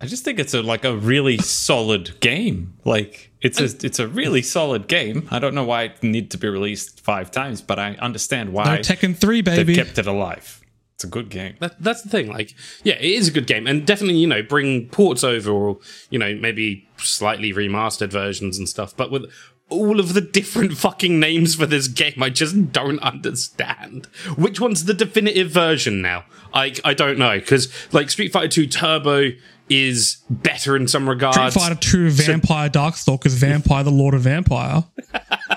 I 0.00 0.06
just 0.06 0.24
think 0.24 0.38
it's 0.38 0.54
a 0.54 0.62
like 0.62 0.84
a 0.84 0.96
really 0.96 1.38
solid 1.38 2.18
game. 2.20 2.74
Like 2.84 3.32
it's 3.40 3.60
a 3.60 3.86
it's 3.86 3.98
a 3.98 4.08
really 4.08 4.42
solid 4.42 4.88
game. 4.88 5.28
I 5.30 5.38
don't 5.38 5.54
know 5.54 5.64
why 5.64 5.84
it 5.84 6.02
needed 6.02 6.30
to 6.32 6.38
be 6.38 6.48
released 6.48 7.00
five 7.00 7.30
times, 7.30 7.62
but 7.62 7.78
I 7.78 7.94
understand 7.94 8.52
why. 8.52 8.64
No 8.64 8.80
Tekken 8.80 9.16
3, 9.16 9.42
baby, 9.42 9.74
they've 9.74 9.84
kept 9.84 9.98
it 9.98 10.06
alive. 10.06 10.60
It's 10.94 11.04
a 11.04 11.08
good 11.08 11.28
game. 11.28 11.56
That, 11.58 11.82
that's 11.82 12.02
the 12.02 12.08
thing. 12.08 12.28
Like, 12.28 12.54
yeah, 12.84 12.94
it 12.94 13.02
is 13.02 13.28
a 13.28 13.32
good 13.32 13.48
game, 13.48 13.66
and 13.66 13.84
definitely, 13.84 14.16
you 14.16 14.28
know, 14.28 14.42
bring 14.42 14.88
ports 14.88 15.24
over, 15.24 15.50
or 15.50 15.78
you 16.10 16.18
know, 16.18 16.34
maybe 16.36 16.88
slightly 16.98 17.52
remastered 17.52 18.10
versions 18.10 18.58
and 18.58 18.68
stuff. 18.68 18.96
But 18.96 19.10
with 19.10 19.30
all 19.68 19.98
of 19.98 20.14
the 20.14 20.20
different 20.20 20.72
fucking 20.76 21.18
names 21.18 21.54
for 21.54 21.66
this 21.66 21.88
game, 21.88 22.22
I 22.22 22.30
just 22.30 22.72
don't 22.72 23.00
understand. 23.00 24.06
Which 24.36 24.60
one's 24.60 24.84
the 24.84 24.94
definitive 24.94 25.50
version 25.50 26.00
now? 26.00 26.24
I 26.52 26.74
I 26.84 26.94
don't 26.94 27.18
know 27.18 27.38
because 27.38 27.72
like 27.92 28.10
Street 28.10 28.32
Fighter 28.32 28.48
Two 28.48 28.66
Turbo 28.66 29.30
is 29.68 30.22
better 30.28 30.76
in 30.76 30.88
some 30.88 31.08
regards. 31.08 31.36
Street 31.36 31.52
Fighter 31.52 31.74
2, 31.74 32.10
Vampire 32.10 32.68
Darkstalkers, 32.68 33.32
Vampire 33.32 33.82
the 33.82 33.90
Lord 33.90 34.14
of 34.14 34.22
Vampire. 34.22 34.84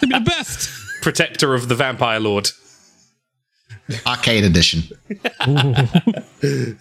They'd 0.01 0.09
be 0.09 0.19
the 0.19 0.21
best. 0.21 0.69
Protector 1.01 1.53
of 1.53 1.67
the 1.67 1.75
Vampire 1.75 2.19
Lord. 2.19 2.49
Arcade 4.05 4.43
Edition. 4.43 4.83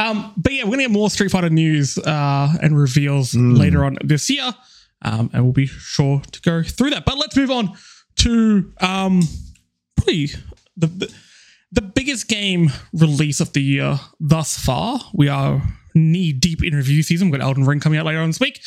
Um, 0.00 0.32
but 0.38 0.54
yeah, 0.54 0.64
we're 0.64 0.70
gonna 0.70 0.84
get 0.84 0.90
more 0.90 1.10
Street 1.10 1.30
Fighter 1.30 1.50
news 1.50 1.98
uh, 1.98 2.54
and 2.62 2.78
reveals 2.78 3.34
later 3.34 3.84
on 3.84 3.98
this 4.02 4.30
year, 4.30 4.50
um, 5.02 5.28
and 5.34 5.44
we'll 5.44 5.52
be 5.52 5.66
sure 5.66 6.22
to 6.32 6.40
go 6.40 6.62
through 6.62 6.90
that. 6.90 7.04
But 7.04 7.18
let's 7.18 7.36
move 7.36 7.50
on 7.50 7.76
to 8.16 8.72
um, 8.80 9.22
probably 9.96 10.28
the, 10.74 10.86
the 10.86 11.14
the 11.72 11.82
biggest 11.82 12.28
game 12.28 12.70
release 12.94 13.40
of 13.40 13.52
the 13.52 13.62
year 13.62 14.00
thus 14.18 14.58
far. 14.58 15.00
We 15.12 15.28
are 15.28 15.62
knee 15.94 16.32
deep 16.32 16.62
in 16.64 16.74
review 16.74 17.02
season. 17.02 17.30
We've 17.30 17.40
got 17.40 17.46
Elden 17.46 17.64
Ring 17.64 17.80
coming 17.80 17.98
out 17.98 18.06
later 18.06 18.20
on 18.20 18.28
this 18.28 18.40
week. 18.40 18.60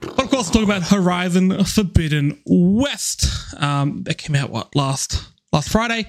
But 0.00 0.20
of 0.20 0.30
course, 0.30 0.50
talk 0.50 0.62
about 0.62 0.82
Horizon 0.82 1.64
Forbidden 1.64 2.40
West. 2.46 3.26
Um, 3.60 4.04
that 4.04 4.18
came 4.18 4.36
out 4.36 4.50
what 4.50 4.74
last 4.76 5.26
last 5.52 5.70
Friday. 5.70 6.08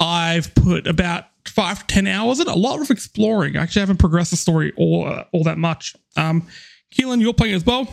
I've 0.00 0.54
put 0.54 0.86
about 0.86 1.24
five 1.46 1.86
to 1.86 1.94
ten 1.94 2.06
hours 2.06 2.40
in. 2.40 2.48
A 2.48 2.54
lot 2.54 2.80
of 2.80 2.90
exploring. 2.90 3.56
I 3.56 3.62
actually 3.62 3.80
haven't 3.80 3.98
progressed 3.98 4.30
the 4.32 4.36
story 4.36 4.72
all 4.76 5.06
uh, 5.06 5.24
all 5.32 5.44
that 5.44 5.58
much. 5.58 5.94
Um, 6.16 6.46
Keelan, 6.94 7.20
you're 7.20 7.34
playing 7.34 7.54
as 7.54 7.64
well. 7.64 7.86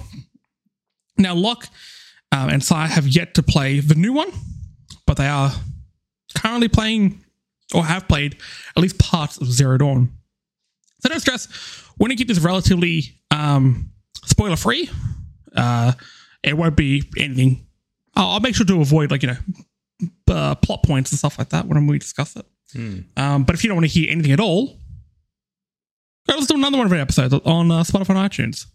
Now, 1.18 1.36
Locke 1.36 1.68
um, 2.32 2.50
and 2.50 2.64
Sai 2.64 2.88
have 2.88 3.08
yet 3.08 3.36
to 3.36 3.44
play 3.44 3.80
the 3.80 3.96
new 3.96 4.14
one, 4.14 4.32
but 5.06 5.18
they 5.18 5.28
are 5.28 5.52
currently 6.36 6.68
playing 6.68 7.24
or 7.74 7.86
have 7.86 8.08
played 8.08 8.38
at 8.76 8.82
least 8.82 9.00
parts 9.00 9.38
of 9.38 9.52
Zero 9.52 9.78
Dawn. 9.78 10.12
So 11.00 11.10
don't 11.10 11.20
stress. 11.20 11.48
We're 11.98 12.08
going 12.08 12.18
to 12.18 12.22
keep 12.22 12.28
this 12.28 12.40
relatively 12.40 13.16
um, 13.32 13.92
spoiler 14.26 14.56
free. 14.56 14.90
Uh, 15.56 15.94
it 16.44 16.58
won't 16.58 16.76
be 16.76 17.04
anything. 17.18 17.66
I'll, 18.16 18.30
I'll 18.32 18.40
make 18.40 18.56
sure 18.56 18.66
to 18.66 18.82
avoid 18.82 19.12
like 19.12 19.24
you 19.24 19.30
know 19.30 19.38
uh, 20.30 20.56
plot 20.56 20.84
points 20.84 21.12
and 21.12 21.20
stuff 21.20 21.38
like 21.38 21.50
that 21.50 21.66
when 21.68 21.88
we 21.88 22.00
discuss 22.00 22.36
it. 22.36 22.46
Um, 23.18 23.44
but 23.44 23.56
if 23.56 23.64
you 23.64 23.70
don't 23.70 23.78
want 23.78 23.90
to 23.90 24.00
hear 24.00 24.10
anything 24.12 24.32
at 24.32 24.40
all, 24.40 24.80
go 26.28 26.36
let's 26.36 26.48
do 26.48 26.56
another 26.56 26.78
one 26.78 26.88
of 26.88 26.92
our 26.92 26.98
episodes 27.00 27.34
on 27.34 27.72
uh, 27.72 27.84
Spotify 27.84 28.10
and 28.18 28.32
iTunes. 28.32 28.66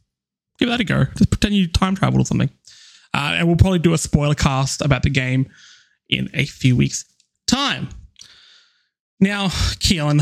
Give 0.59 0.69
that 0.69 0.81
a 0.81 0.85
go. 0.85 1.05
Just 1.17 1.31
pretend 1.31 1.55
you 1.55 1.69
time 1.69 1.95
traveled 1.97 2.23
or 2.23 2.27
something. 2.27 2.51
Uh, 3.13 3.35
and 3.39 3.47
we'll 3.47 3.57
probably 3.57 3.79
do 3.81 3.93
a 3.93 3.99
spoiler 3.99 4.35
cast 4.35 4.83
about 4.83 5.03
the 5.03 5.11
game 5.11 5.51
in 6.09 6.29
a 6.33 6.45
few 6.45 6.77
weeks' 6.77 7.05
time. 7.47 7.89
Now, 9.19 9.49
Keelan, 9.49 10.21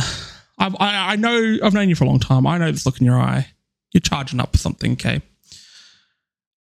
I, 0.58 1.12
I 1.12 1.16
know 1.16 1.56
I've 1.62 1.74
known 1.74 1.88
you 1.88 1.94
for 1.94 2.04
a 2.04 2.06
long 2.08 2.18
time. 2.20 2.46
I 2.46 2.58
know 2.58 2.70
this 2.72 2.84
look 2.86 2.98
in 3.00 3.06
your 3.06 3.18
eye. 3.18 3.46
You're 3.92 4.00
charging 4.00 4.40
up 4.40 4.52
for 4.52 4.58
something, 4.58 4.92
okay? 4.92 5.22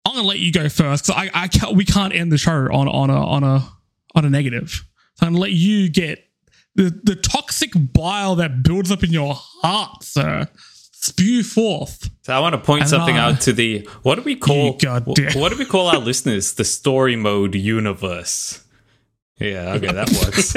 I'm 0.04 0.14
gonna 0.16 0.26
let 0.26 0.38
you 0.40 0.52
go 0.52 0.68
first 0.68 1.06
because 1.06 1.22
I, 1.34 1.42
I 1.44 1.48
can't, 1.48 1.76
we 1.76 1.84
can't 1.84 2.12
end 2.14 2.32
the 2.32 2.38
show 2.38 2.52
on 2.72 2.88
on 2.88 3.10
a 3.10 3.26
on 3.26 3.44
a 3.44 3.68
on 4.14 4.24
a 4.24 4.30
negative. 4.30 4.70
So 5.14 5.26
I'm 5.26 5.32
gonna 5.32 5.40
let 5.42 5.52
you 5.52 5.88
get 5.88 6.24
the 6.74 6.84
the 7.04 7.14
toxic 7.14 7.70
bile 7.74 8.34
that 8.36 8.62
builds 8.62 8.90
up 8.90 9.04
in 9.04 9.12
your 9.12 9.34
heart, 9.36 10.02
sir. 10.02 10.48
Spew 10.94 11.42
forth. 11.42 12.10
So 12.22 12.32
I 12.32 12.38
want 12.40 12.54
to 12.54 12.58
point 12.60 12.82
And 12.82 12.90
something 12.90 13.16
I- 13.16 13.30
out 13.32 13.40
to 13.42 13.52
the 13.52 13.88
what 14.02 14.16
do 14.16 14.22
we 14.22 14.36
call 14.36 14.66
You 14.66 14.78
goddamn- 14.78 15.32
wh- 15.32 15.36
what 15.36 15.52
do 15.52 15.58
we 15.58 15.64
call 15.64 15.88
our 15.88 15.98
listeners? 16.10 16.54
The 16.54 16.64
story 16.64 17.14
mode 17.16 17.54
universe. 17.54 18.64
Yeah, 19.38 19.72
okay, 19.74 19.90
that 19.92 20.10
works. 20.22 20.54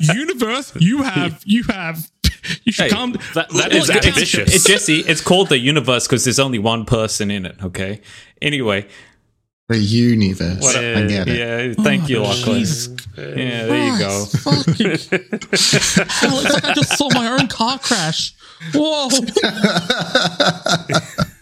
Universe, 0.14 0.72
you 0.78 1.02
have 1.02 1.42
you 1.44 1.64
have 1.64 2.08
you 2.64 2.72
should 2.72 2.84
Hey, 2.84 2.90
come. 2.90 3.12
that- 3.12 3.48
that 3.50 3.52
Look, 3.52 3.72
look, 3.88 4.06
ambitious. 4.06 4.54
It's 4.54 4.64
Jesse. 4.64 5.00
It's 5.00 5.20
called 5.20 5.48
the 5.48 5.58
universe 5.58 6.06
because 6.06 6.24
there's 6.24 6.38
only 6.38 6.58
one 6.58 6.84
person 6.84 7.30
in 7.30 7.46
it. 7.46 7.56
Okay. 7.62 8.00
Anyway, 8.40 8.86
The 9.68 9.78
universe. 9.78 10.60
what 10.60 10.76
I 10.76 11.06
get 11.06 11.28
it. 11.28 11.38
Yeah, 11.38 11.82
thank 11.84 12.08
you, 12.08 12.18
Oh, 12.18 12.22
Lachlan. 12.24 12.58
Jesus 12.58 12.88
Yeah, 13.16 13.66
there 13.66 13.86
you 13.92 13.98
go. 13.98 14.24
Fucking 14.26 14.86
hell, 16.08 16.38
it's 16.40 16.54
like 16.54 16.64
I 16.64 16.72
just 16.74 16.98
saw 16.98 17.08
my 17.14 17.28
own 17.38 17.46
car 17.48 17.78
crash. 17.78 18.34
Whoa. 18.74 19.08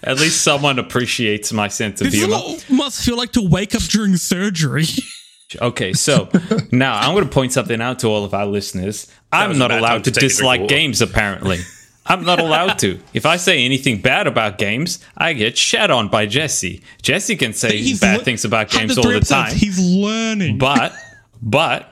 At 0.03 0.19
least 0.19 0.43
someone 0.43 0.79
appreciates 0.79 1.53
my 1.53 1.69
sense 1.69 2.01
of 2.01 2.07
This 2.11 2.15
humor. 2.21 2.37
what 2.37 2.71
must 2.71 3.05
feel 3.05 3.17
like 3.17 3.33
to 3.33 3.43
wake 3.47 3.75
up 3.75 3.83
during 3.83 4.17
surgery. 4.17 4.87
Okay, 5.61 5.93
so 5.93 6.29
now 6.73 6.95
I'm 6.97 7.13
going 7.15 7.25
to 7.25 7.31
point 7.31 7.53
something 7.53 7.81
out 7.83 7.99
to 8.01 8.07
all 8.09 8.25
of 8.25 8.33
our 8.33 8.47
listeners. 8.47 9.07
I'm 9.33 9.59
not 9.59 9.71
allowed 9.71 10.05
to 10.05 10.11
to 10.11 10.21
dislike 10.21 10.69
games, 10.69 11.01
apparently. 11.01 11.59
I'm 12.07 12.25
not 12.25 12.41
allowed 12.41 12.79
to. 12.81 12.99
If 13.15 13.27
I 13.27 13.37
say 13.37 13.65
anything 13.65 14.01
bad 14.01 14.27
about 14.27 14.59
games, 14.59 14.99
I 15.17 15.33
get 15.35 15.57
shat 15.57 15.91
on 15.91 16.09
by 16.09 16.27
Jesse. 16.27 16.83
Jesse 17.03 17.37
can 17.37 17.53
say 17.53 17.95
bad 17.99 18.19
le- 18.19 18.25
things 18.25 18.45
about 18.45 18.71
games 18.71 18.99
all 18.99 19.05
the 19.05 19.21
time, 19.21 19.55
He's 19.55 19.79
learning. 19.79 20.59
but 20.59 20.93
but 21.43 21.87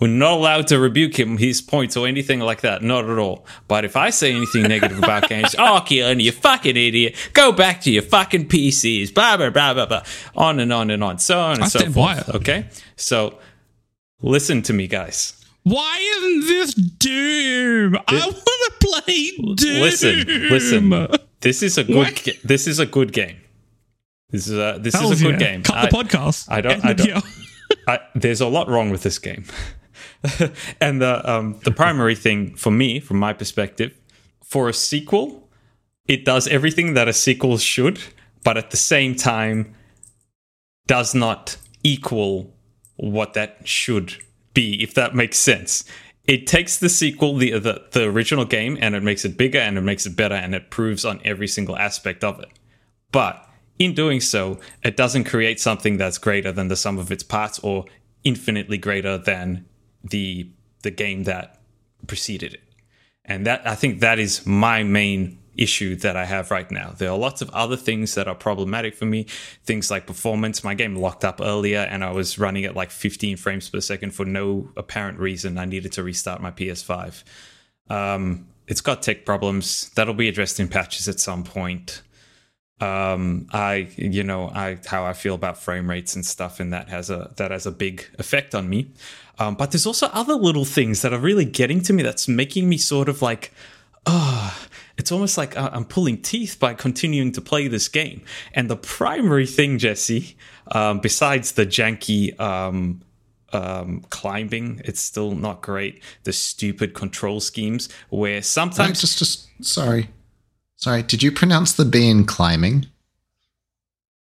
we're 0.00 0.08
not 0.08 0.32
allowed 0.32 0.66
to 0.68 0.78
rebuke 0.78 1.18
him, 1.18 1.38
his 1.38 1.62
points, 1.62 1.96
or 1.96 2.06
anything 2.08 2.40
like 2.40 2.62
that. 2.62 2.82
Not 2.82 3.08
at 3.08 3.16
all. 3.18 3.46
But 3.68 3.84
if 3.84 3.96
I 3.96 4.10
say 4.10 4.32
anything 4.34 4.64
negative 4.64 4.98
about 4.98 5.28
games, 5.28 5.54
oh, 5.56 5.80
Keelan, 5.86 6.20
you 6.20 6.32
fucking 6.32 6.76
idiot, 6.76 7.14
go 7.32 7.52
back 7.52 7.80
to 7.82 7.90
your 7.92 8.02
fucking 8.02 8.48
PCs, 8.48 9.14
blah, 9.14 9.36
blah, 9.36 9.50
blah, 9.50 9.72
blah, 9.72 9.86
blah, 9.86 10.02
on 10.34 10.58
and 10.58 10.72
on 10.72 10.90
and 10.90 11.04
on, 11.04 11.18
so 11.20 11.38
on 11.38 11.54
and 11.54 11.64
I 11.64 11.68
so 11.68 11.90
forth. 11.90 12.28
Okay? 12.34 12.66
So 12.96 13.38
listen 14.20 14.62
to 14.62 14.72
me, 14.72 14.88
guys. 14.88 15.43
Why 15.64 15.98
isn't 16.18 16.40
this 16.46 16.74
Doom? 16.74 17.96
I 18.06 18.26
want 18.26 18.36
to 18.36 18.72
play 18.86 19.30
Doom. 19.56 19.80
Listen, 19.80 20.24
listen. 20.50 20.90
This 21.40 21.62
is 21.62 21.78
a 21.78 21.84
good. 21.84 22.14
Ga- 22.22 22.38
this 22.44 22.66
is 22.66 22.78
a 22.78 22.86
good 22.86 23.12
game. 23.12 23.36
This 24.30 24.46
is 24.48 24.58
a 24.58 24.78
this 24.80 24.94
Hells 24.94 25.12
is 25.12 25.22
a 25.22 25.24
good 25.24 25.40
yeah. 25.40 25.48
game. 25.52 25.62
Cut 25.62 25.76
I- 25.76 25.86
the 25.86 25.96
podcast. 25.96 26.50
I 26.50 26.60
don't- 26.60 26.84
I 26.84 26.92
don't- 26.92 27.24
I, 27.88 27.98
there's 28.14 28.40
a 28.40 28.46
lot 28.48 28.68
wrong 28.68 28.90
with 28.90 29.02
this 29.02 29.18
game, 29.18 29.44
and 30.80 31.00
the 31.02 31.30
um, 31.30 31.58
the 31.64 31.70
primary 31.70 32.14
thing 32.14 32.54
for 32.56 32.70
me, 32.70 32.98
from 33.00 33.18
my 33.18 33.32
perspective, 33.34 33.92
for 34.42 34.68
a 34.68 34.72
sequel, 34.72 35.48
it 36.06 36.24
does 36.24 36.46
everything 36.48 36.94
that 36.94 37.08
a 37.08 37.12
sequel 37.12 37.58
should, 37.58 38.00
but 38.42 38.56
at 38.56 38.70
the 38.70 38.76
same 38.78 39.14
time, 39.14 39.74
does 40.86 41.14
not 41.14 41.56
equal 41.82 42.54
what 42.96 43.34
that 43.34 43.58
should 43.68 44.16
be, 44.54 44.82
if 44.82 44.94
that 44.94 45.14
makes 45.14 45.38
sense. 45.38 45.84
It 46.26 46.46
takes 46.46 46.78
the 46.78 46.88
sequel, 46.88 47.36
the, 47.36 47.58
the 47.58 47.84
the 47.90 48.04
original 48.04 48.46
game, 48.46 48.78
and 48.80 48.94
it 48.94 49.02
makes 49.02 49.24
it 49.24 49.36
bigger 49.36 49.58
and 49.58 49.76
it 49.76 49.82
makes 49.82 50.06
it 50.06 50.16
better, 50.16 50.34
and 50.34 50.54
it 50.54 50.70
proves 50.70 51.04
on 51.04 51.20
every 51.24 51.48
single 51.48 51.76
aspect 51.76 52.24
of 52.24 52.40
it. 52.40 52.48
But 53.12 53.46
in 53.78 53.94
doing 53.94 54.20
so, 54.20 54.58
it 54.82 54.96
doesn't 54.96 55.24
create 55.24 55.60
something 55.60 55.98
that's 55.98 56.18
greater 56.18 56.52
than 56.52 56.68
the 56.68 56.76
sum 56.76 56.98
of 56.98 57.12
its 57.12 57.22
parts 57.22 57.58
or 57.58 57.84
infinitely 58.22 58.78
greater 58.78 59.18
than 59.18 59.66
the 60.02 60.48
the 60.82 60.90
game 60.90 61.24
that 61.24 61.60
preceded 62.06 62.54
it. 62.54 62.62
And 63.24 63.46
that 63.46 63.66
I 63.66 63.74
think 63.74 64.00
that 64.00 64.18
is 64.18 64.46
my 64.46 64.82
main 64.82 65.38
issue 65.56 65.96
that 65.96 66.16
I 66.16 66.24
have 66.24 66.50
right 66.50 66.70
now. 66.70 66.92
There 66.96 67.10
are 67.10 67.18
lots 67.18 67.42
of 67.42 67.50
other 67.50 67.76
things 67.76 68.14
that 68.14 68.28
are 68.28 68.34
problematic 68.34 68.94
for 68.94 69.06
me. 69.06 69.24
Things 69.64 69.90
like 69.90 70.06
performance. 70.06 70.64
My 70.64 70.74
game 70.74 70.96
locked 70.96 71.24
up 71.24 71.40
earlier 71.40 71.80
and 71.80 72.04
I 72.04 72.12
was 72.12 72.38
running 72.38 72.64
at 72.64 72.74
like 72.74 72.90
15 72.90 73.36
frames 73.36 73.68
per 73.68 73.80
second 73.80 74.12
for 74.12 74.24
no 74.24 74.70
apparent 74.76 75.18
reason. 75.18 75.58
I 75.58 75.64
needed 75.64 75.92
to 75.92 76.02
restart 76.02 76.40
my 76.40 76.50
PS5. 76.50 77.24
Um, 77.88 78.46
it's 78.66 78.80
got 78.80 79.02
tech 79.02 79.24
problems 79.24 79.90
that'll 79.90 80.14
be 80.14 80.28
addressed 80.28 80.58
in 80.58 80.68
patches 80.68 81.08
at 81.08 81.20
some 81.20 81.44
point 81.44 82.02
um 82.80 83.46
i 83.52 83.88
you 83.96 84.24
know 84.24 84.48
i 84.48 84.76
how 84.86 85.04
i 85.04 85.12
feel 85.12 85.34
about 85.34 85.56
frame 85.56 85.88
rates 85.88 86.16
and 86.16 86.26
stuff 86.26 86.58
and 86.58 86.72
that 86.72 86.88
has 86.88 87.08
a 87.08 87.32
that 87.36 87.52
has 87.52 87.66
a 87.66 87.70
big 87.70 88.04
effect 88.18 88.52
on 88.54 88.68
me 88.68 88.90
um 89.38 89.54
but 89.54 89.70
there's 89.70 89.86
also 89.86 90.08
other 90.08 90.34
little 90.34 90.64
things 90.64 91.02
that 91.02 91.12
are 91.12 91.18
really 91.18 91.44
getting 91.44 91.80
to 91.80 91.92
me 91.92 92.02
that's 92.02 92.26
making 92.26 92.68
me 92.68 92.76
sort 92.76 93.08
of 93.08 93.22
like 93.22 93.52
oh 94.06 94.66
it's 94.96 95.10
almost 95.12 95.36
like 95.36 95.56
I- 95.56 95.70
i'm 95.72 95.84
pulling 95.84 96.20
teeth 96.22 96.58
by 96.58 96.74
continuing 96.74 97.32
to 97.32 97.40
play 97.40 97.68
this 97.68 97.88
game 97.88 98.22
and 98.52 98.68
the 98.70 98.76
primary 98.76 99.46
thing 99.46 99.78
jesse 99.78 100.36
um 100.72 101.00
besides 101.00 101.52
the 101.52 101.66
janky 101.66 102.38
um 102.40 103.00
um, 103.54 104.04
climbing, 104.10 104.82
it's 104.84 105.00
still 105.00 105.34
not 105.34 105.62
great. 105.62 106.02
The 106.24 106.32
stupid 106.32 106.92
control 106.92 107.38
schemes 107.40 107.88
where 108.08 108.42
sometimes 108.42 109.00
just, 109.00 109.18
just 109.18 109.48
sorry, 109.64 110.10
sorry. 110.76 111.04
Did 111.04 111.22
you 111.22 111.30
pronounce 111.30 111.72
the 111.72 111.84
B 111.84 112.08
in 112.08 112.24
climbing? 112.24 112.86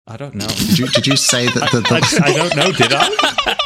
I 0.07 0.17
don't 0.17 0.35
know. 0.35 0.49
Did 0.49 0.79
you, 0.79 0.89
did 0.89 1.07
you 1.07 1.17
say 1.17 1.47
that 1.47 1.55
the, 1.71 1.87
I, 1.89 2.01
the 2.01 2.23
I 2.25 2.33
don't 2.33 2.57
know, 2.57 2.73
did 2.73 2.93
I? 2.93 3.57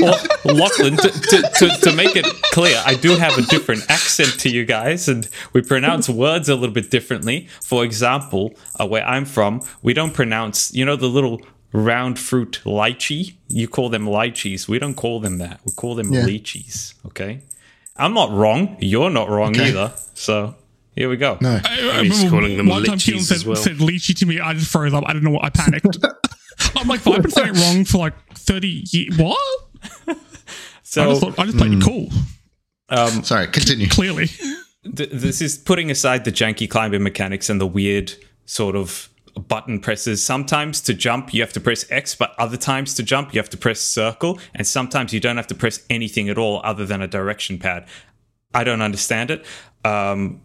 well, 0.00 0.18
Lachlan, 0.44 0.96
to, 0.96 1.08
to, 1.10 1.50
to, 1.58 1.68
to 1.82 1.92
make 1.96 2.16
it 2.16 2.26
clear, 2.52 2.80
I 2.84 2.94
do 2.94 3.16
have 3.16 3.36
a 3.38 3.42
different 3.42 3.84
accent 3.90 4.38
to 4.40 4.50
you 4.50 4.64
guys, 4.64 5.08
and 5.08 5.28
we 5.52 5.62
pronounce 5.62 6.08
words 6.08 6.48
a 6.48 6.54
little 6.54 6.74
bit 6.74 6.90
differently. 6.90 7.48
For 7.62 7.84
example, 7.84 8.54
uh, 8.80 8.86
where 8.86 9.04
I'm 9.06 9.24
from, 9.24 9.60
we 9.82 9.92
don't 9.94 10.12
pronounce, 10.14 10.72
you 10.74 10.84
know, 10.84 10.96
the 10.96 11.06
little 11.08 11.40
round 11.72 12.18
fruit 12.18 12.60
lychee? 12.64 13.34
You 13.48 13.68
call 13.68 13.88
them 13.90 14.06
lychees. 14.06 14.66
We 14.68 14.78
don't 14.78 14.94
call 14.94 15.20
them 15.20 15.38
that. 15.38 15.60
We 15.64 15.72
call 15.72 15.94
them 15.94 16.12
Yeah. 16.12 16.22
lychees, 16.24 16.94
okay? 17.06 17.42
I'm 17.96 18.14
not 18.14 18.30
wrong. 18.32 18.76
You're 18.80 19.10
not 19.10 19.28
wrong 19.28 19.50
Okay. 19.50 19.68
either. 19.68 19.92
So 20.14 20.54
here 20.96 21.08
we 21.08 21.16
go. 21.16 21.38
no? 21.40 21.60
I, 21.64 21.98
I 21.98 22.02
He's 22.04 22.18
remember 22.24 22.30
calling 22.40 22.56
them 22.56 22.66
one 22.66 22.84
time 22.84 22.98
Keelan 22.98 23.20
said, 23.20 23.34
as 23.36 23.44
well. 23.46 23.56
said 23.56 23.76
lychee 23.76 24.16
to 24.18 24.26
me. 24.26 24.40
I 24.40 24.54
just 24.54 24.70
froze 24.70 24.94
up. 24.94 25.04
I 25.06 25.12
didn't 25.12 25.24
know 25.24 25.30
what. 25.30 25.44
I 25.44 25.50
panicked. 25.50 25.98
I'm 26.76 26.88
like, 26.88 27.06
I've 27.06 27.22
been 27.22 27.30
saying 27.30 27.54
it 27.54 27.60
wrong 27.60 27.84
for 27.84 27.98
like 27.98 28.14
30 28.50 28.84
years. 28.90 29.18
What? 29.18 29.38
so 30.82 31.02
I 31.02 31.04
So 31.04 31.10
just 31.10 31.20
thought 31.20 31.38
I 31.38 31.44
just 31.44 31.58
played 31.58 31.72
it 31.72 31.82
cool. 31.82 32.08
Sorry, 33.22 33.46
continue. 33.46 33.88
Clearly, 33.90 34.26
th- 34.26 35.10
this 35.12 35.40
is 35.40 35.56
putting 35.58 35.90
aside 35.90 36.24
the 36.24 36.32
janky 36.32 36.68
climbing 36.68 37.02
mechanics 37.02 37.48
and 37.48 37.60
the 37.60 37.66
weird 37.66 38.12
sort 38.46 38.74
of 38.74 39.08
button 39.48 39.78
presses. 39.80 40.22
Sometimes 40.22 40.80
to 40.82 40.94
jump, 40.94 41.32
you 41.32 41.40
have 41.42 41.52
to 41.52 41.60
press 41.60 41.88
X, 41.90 42.14
but 42.14 42.34
other 42.38 42.56
times 42.56 42.94
to 42.94 43.02
jump, 43.02 43.32
you 43.32 43.38
have 43.38 43.50
to 43.50 43.56
press 43.56 43.80
circle. 43.80 44.38
And 44.54 44.66
sometimes 44.66 45.12
you 45.12 45.20
don't 45.20 45.36
have 45.36 45.46
to 45.48 45.54
press 45.54 45.84
anything 45.88 46.28
at 46.28 46.36
all 46.38 46.60
other 46.64 46.84
than 46.84 47.00
a 47.00 47.06
direction 47.06 47.58
pad. 47.58 47.86
I 48.52 48.64
don't 48.64 48.82
understand 48.82 49.30
it. 49.30 49.46
Um, 49.84 50.42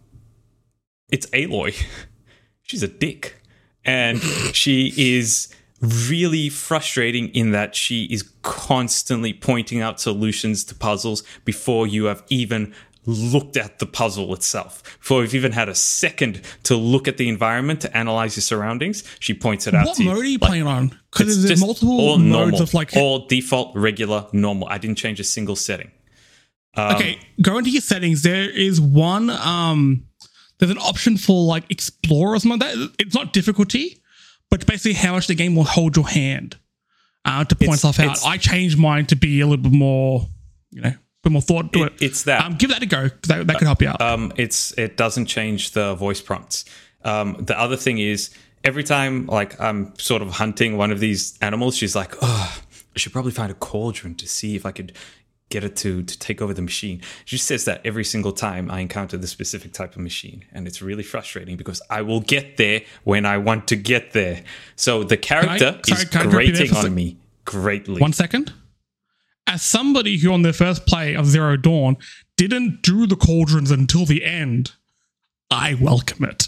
it's 1.09 1.25
Aloy. 1.27 1.83
She's 2.61 2.83
a 2.83 2.87
dick. 2.87 3.41
And 3.83 4.19
she 4.53 4.93
is 4.97 5.53
really 5.85 6.49
frustrating 6.49 7.29
in 7.29 7.51
that 7.51 7.75
she 7.75 8.05
is 8.05 8.23
constantly 8.41 9.33
pointing 9.33 9.81
out 9.81 9.99
solutions 9.99 10.63
to 10.65 10.75
puzzles 10.75 11.23
before 11.45 11.87
you 11.87 12.05
have 12.05 12.23
even 12.29 12.73
looked 13.07 13.55
at 13.55 13.77
the 13.79 13.85
puzzle 13.85 14.33
itself. 14.33 14.81
Before 14.99 15.21
you've 15.21 15.35
even 15.35 15.51
had 15.51 15.69
a 15.69 15.75
second 15.75 16.41
to 16.63 16.75
look 16.75 17.07
at 17.07 17.17
the 17.17 17.29
environment 17.29 17.81
to 17.81 17.95
analyze 17.95 18.35
your 18.35 18.41
surroundings, 18.41 19.03
she 19.19 19.33
points 19.33 19.67
it 19.67 19.75
out 19.75 19.85
What 19.85 19.97
to 19.97 20.03
you. 20.03 20.09
mode 20.09 20.19
are 20.19 20.23
you 20.25 20.37
Like, 20.39 20.49
playing 20.49 20.67
on? 20.67 20.99
Because 21.11 21.43
there's 21.43 21.61
multiple 21.61 21.99
all 21.99 22.17
modes 22.17 22.31
normal, 22.53 22.61
of 22.63 22.73
like. 22.73 22.95
all 22.95 23.27
default, 23.27 23.75
regular, 23.75 24.27
normal. 24.33 24.67
I 24.69 24.79
didn't 24.79 24.97
change 24.97 25.19
a 25.19 25.23
single 25.23 25.55
setting. 25.55 25.91
okay, 26.77 27.19
go 27.41 27.57
into 27.57 27.69
your 27.69 27.81
settings. 27.81 28.23
There 28.23 28.49
is 28.49 28.81
one. 28.81 29.29
um 29.29 30.05
There's 30.57 30.71
an 30.71 30.79
option 30.79 31.17
for 31.17 31.45
like 31.45 31.65
explore 31.69 32.33
or 32.33 32.39
something 32.39 32.59
like 32.59 32.73
that. 32.73 32.91
It's 32.97 33.13
not 33.13 33.33
difficulty, 33.33 34.01
but 34.51 34.65
basically 34.65 34.93
how 34.93 35.13
much 35.13 35.27
the 35.27 35.35
game 35.35 35.55
will 35.55 35.63
hold 35.63 35.95
your 35.95 36.07
hand 36.07 36.57
uh, 37.25 37.43
to 37.43 37.55
point 37.55 37.63
It's- 37.73 37.79
stuff 37.79 37.99
out. 37.99 38.25
I 38.25 38.37
changed 38.37 38.77
mine 38.77 39.05
to 39.07 39.15
be 39.15 39.41
a 39.41 39.47
little 39.47 39.63
bit 39.63 39.71
more, 39.71 40.27
you 40.71 40.81
know, 40.81 40.89
a 40.89 40.99
bit 41.23 41.31
more 41.31 41.41
thought 41.41 41.73
to 41.73 41.83
it. 41.83 41.93
It- 41.93 42.01
it's 42.05 42.23
that. 42.23 42.43
Um, 42.43 42.55
give 42.55 42.69
that 42.69 42.81
a 42.83 42.85
go. 42.85 43.09
That, 43.27 43.47
that 43.47 43.57
could 43.57 43.65
help 43.67 43.81
you 43.81 43.89
out. 43.89 44.01
um, 44.01 44.31
it's 44.37 44.71
it 44.77 44.97
doesn't 44.97 45.25
change 45.25 45.71
the 45.71 45.95
voice 45.95 46.21
prompts. 46.21 46.65
Um, 47.03 47.37
the 47.39 47.59
other 47.59 47.77
thing 47.77 47.97
is 47.99 48.29
every 48.63 48.83
time 48.83 49.25
like 49.27 49.59
I'm 49.59 49.93
sort 49.99 50.21
of 50.21 50.29
hunting 50.31 50.77
one 50.77 50.91
of 50.91 50.99
these 50.99 51.37
animals, 51.41 51.75
she's 51.77 51.95
like, 51.95 52.13
"Oh, 52.21 52.61
I 52.95 52.99
should 52.99 53.11
probably 53.13 53.31
find 53.31 53.51
a 53.51 53.55
cauldron 53.55 54.15
to 54.15 54.27
see 54.27 54.55
if 54.55 54.65
I 54.65 54.71
could 54.71 54.93
get 55.55 55.63
it 55.63 55.75
to 55.77 56.03
to 56.03 56.15
take 56.19 56.41
over 56.43 56.53
the 56.53 56.61
machine." 56.61 57.01
She 57.25 57.37
says 57.37 57.65
that 57.65 57.81
every 57.83 58.03
single 58.03 58.31
time 58.31 58.69
I 58.69 58.79
encounter 58.81 59.17
the 59.17 59.27
specific 59.27 59.71
type 59.73 59.95
of 59.95 60.01
machine, 60.01 60.39
and 60.53 60.67
it's 60.67 60.81
really 60.81 61.03
frustrating 61.03 61.55
because 61.57 61.81
I 61.89 62.01
will 62.01 62.21
get 62.21 62.57
there 62.57 62.81
when 63.03 63.25
I 63.25 63.37
want 63.37 63.67
to 63.69 63.75
get 63.75 64.11
there. 64.11 64.43
So 64.75 65.03
the 65.03 65.17
character 65.17 65.71
sorry, 65.71 65.81
is 65.87 65.93
I 65.93 66.01
you 66.01 66.23
there 66.23 66.31
grating 66.31 66.67
for 66.67 66.73
a 66.73 66.75
sec? 66.75 66.85
on 66.85 66.95
me 66.95 67.17
greatly. 67.45 68.01
One 68.01 68.13
second. 68.13 68.53
As 69.47 69.61
somebody 69.61 70.17
who 70.17 70.33
on 70.33 70.41
their 70.41 70.53
first 70.53 70.87
play 70.87 71.15
of 71.15 71.27
Zero 71.27 71.55
Dawn 71.55 71.97
didn't 72.35 72.81
do 72.81 73.05
the 73.05 73.15
cauldrons 73.15 73.69
until 73.69 74.05
the 74.05 74.25
end, 74.25 74.71
I 75.51 75.75
welcome 75.75 76.25
it. 76.25 76.47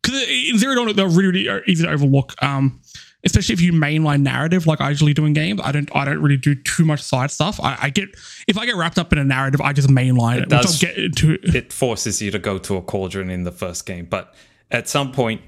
Because 0.00 0.22
in 0.28 0.58
Zero 0.58 0.74
Dawn, 0.76 0.94
they're 0.94 1.08
really, 1.08 1.48
really 1.48 1.62
easy 1.66 1.84
to 1.84 1.90
overlook. 1.90 2.40
Um, 2.42 2.80
especially 3.24 3.52
if 3.54 3.60
you 3.60 3.72
mainline 3.72 4.22
narrative 4.22 4.66
like 4.66 4.80
I 4.80 4.90
usually 4.90 5.14
do 5.14 5.24
in 5.24 5.32
games. 5.32 5.60
I 5.62 5.72
don't 5.72 5.88
I 5.94 6.04
don't 6.04 6.20
really 6.20 6.36
do 6.36 6.54
too 6.54 6.84
much 6.84 7.00
side 7.00 7.30
stuff. 7.30 7.60
I, 7.60 7.76
I 7.82 7.90
get 7.90 8.08
if 8.48 8.58
I 8.58 8.66
get 8.66 8.76
wrapped 8.76 8.98
up 8.98 9.12
in 9.12 9.18
a 9.18 9.24
narrative, 9.24 9.60
I 9.60 9.72
just 9.72 9.88
mainline 9.88 10.36
it. 10.42 10.48
which 10.50 10.62
does- 10.62 10.78
get 10.80 10.96
into 10.96 11.38
it 11.42 11.72
forces 11.72 12.20
you 12.22 12.30
to 12.30 12.38
go 12.38 12.58
to 12.58 12.76
a 12.76 12.82
cauldron 12.82 13.30
in 13.30 13.44
the 13.44 13.52
first 13.52 13.86
game. 13.86 14.06
But 14.06 14.34
at 14.70 14.88
some 14.88 15.12
point, 15.12 15.40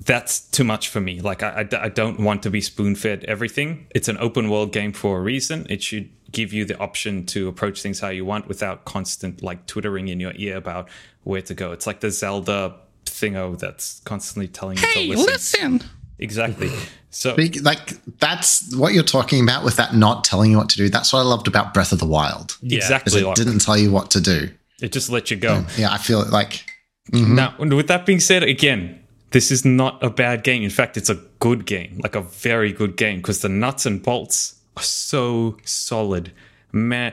that's 0.00 0.40
too 0.40 0.64
much 0.64 0.88
for 0.88 1.00
me. 1.00 1.20
Like, 1.20 1.42
I, 1.42 1.66
I, 1.72 1.84
I 1.84 1.88
don't 1.88 2.20
want 2.20 2.42
to 2.42 2.50
be 2.50 2.60
spoon 2.60 2.94
fed 2.96 3.24
everything. 3.24 3.86
It's 3.94 4.08
an 4.08 4.18
open 4.18 4.50
world 4.50 4.72
game 4.72 4.92
for 4.92 5.18
a 5.18 5.22
reason. 5.22 5.66
It 5.70 5.82
should 5.82 6.10
give 6.32 6.52
you 6.52 6.64
the 6.64 6.76
option 6.78 7.24
to 7.26 7.46
approach 7.48 7.80
things 7.80 8.00
how 8.00 8.08
you 8.08 8.24
want 8.24 8.48
without 8.48 8.84
constant, 8.84 9.42
like, 9.42 9.66
twittering 9.66 10.08
in 10.08 10.18
your 10.20 10.32
ear 10.36 10.56
about 10.56 10.88
where 11.22 11.42
to 11.42 11.54
go. 11.54 11.70
It's 11.72 11.86
like 11.86 12.00
the 12.00 12.10
Zelda 12.10 12.76
thingo 13.06 13.36
oh, 13.36 13.54
that's 13.54 14.00
constantly 14.00 14.48
telling 14.48 14.76
you 14.78 14.82
Hey, 14.86 15.06
to 15.06 15.16
listen. 15.16 15.26
listen. 15.78 15.82
Exactly. 16.18 16.70
So, 17.10 17.36
Big- 17.36 17.62
Like 17.62 17.92
that's 18.18 18.74
what 18.74 18.92
you're 18.92 19.02
talking 19.04 19.42
about 19.42 19.64
with 19.64 19.76
that 19.76 19.94
not 19.94 20.24
telling 20.24 20.50
you 20.50 20.56
what 20.56 20.68
to 20.70 20.76
do. 20.76 20.88
That's 20.88 21.12
what 21.12 21.20
I 21.20 21.22
loved 21.22 21.46
about 21.46 21.72
Breath 21.72 21.92
of 21.92 21.98
the 21.98 22.06
Wild. 22.06 22.56
Yeah. 22.60 22.78
Exactly. 22.78 23.20
it 23.20 23.26
Like, 23.26 23.36
didn't 23.36 23.60
tell 23.60 23.76
you 23.76 23.90
what 23.90 24.10
to 24.12 24.20
do. 24.20 24.50
it 24.82 24.92
just 24.92 25.10
lets 25.10 25.30
you 25.30 25.36
go. 25.36 25.64
Yeah, 25.76 25.92
I 25.92 25.98
feel 25.98 26.24
like 26.28 26.64
mm-hmm. 27.12 27.34
Now, 27.34 27.54
with 27.58 27.88
that 27.88 28.04
being 28.06 28.20
said, 28.20 28.42
again, 28.42 29.00
this 29.30 29.50
is 29.50 29.64
not 29.64 30.02
a 30.02 30.10
bad 30.10 30.44
game. 30.44 30.62
In 30.62 30.70
fact, 30.70 30.96
it's 30.96 31.10
a 31.10 31.20
good 31.38 31.66
game, 31.66 32.00
like 32.02 32.14
a 32.14 32.20
very 32.20 32.72
good 32.72 32.96
game, 32.96 33.18
because 33.18 33.42
the 33.42 33.48
nuts 33.48 33.86
and 33.86 34.02
bolts 34.02 34.56
are 34.76 34.82
so 34.82 35.56
solid. 35.64 36.32
Man, 36.72 37.12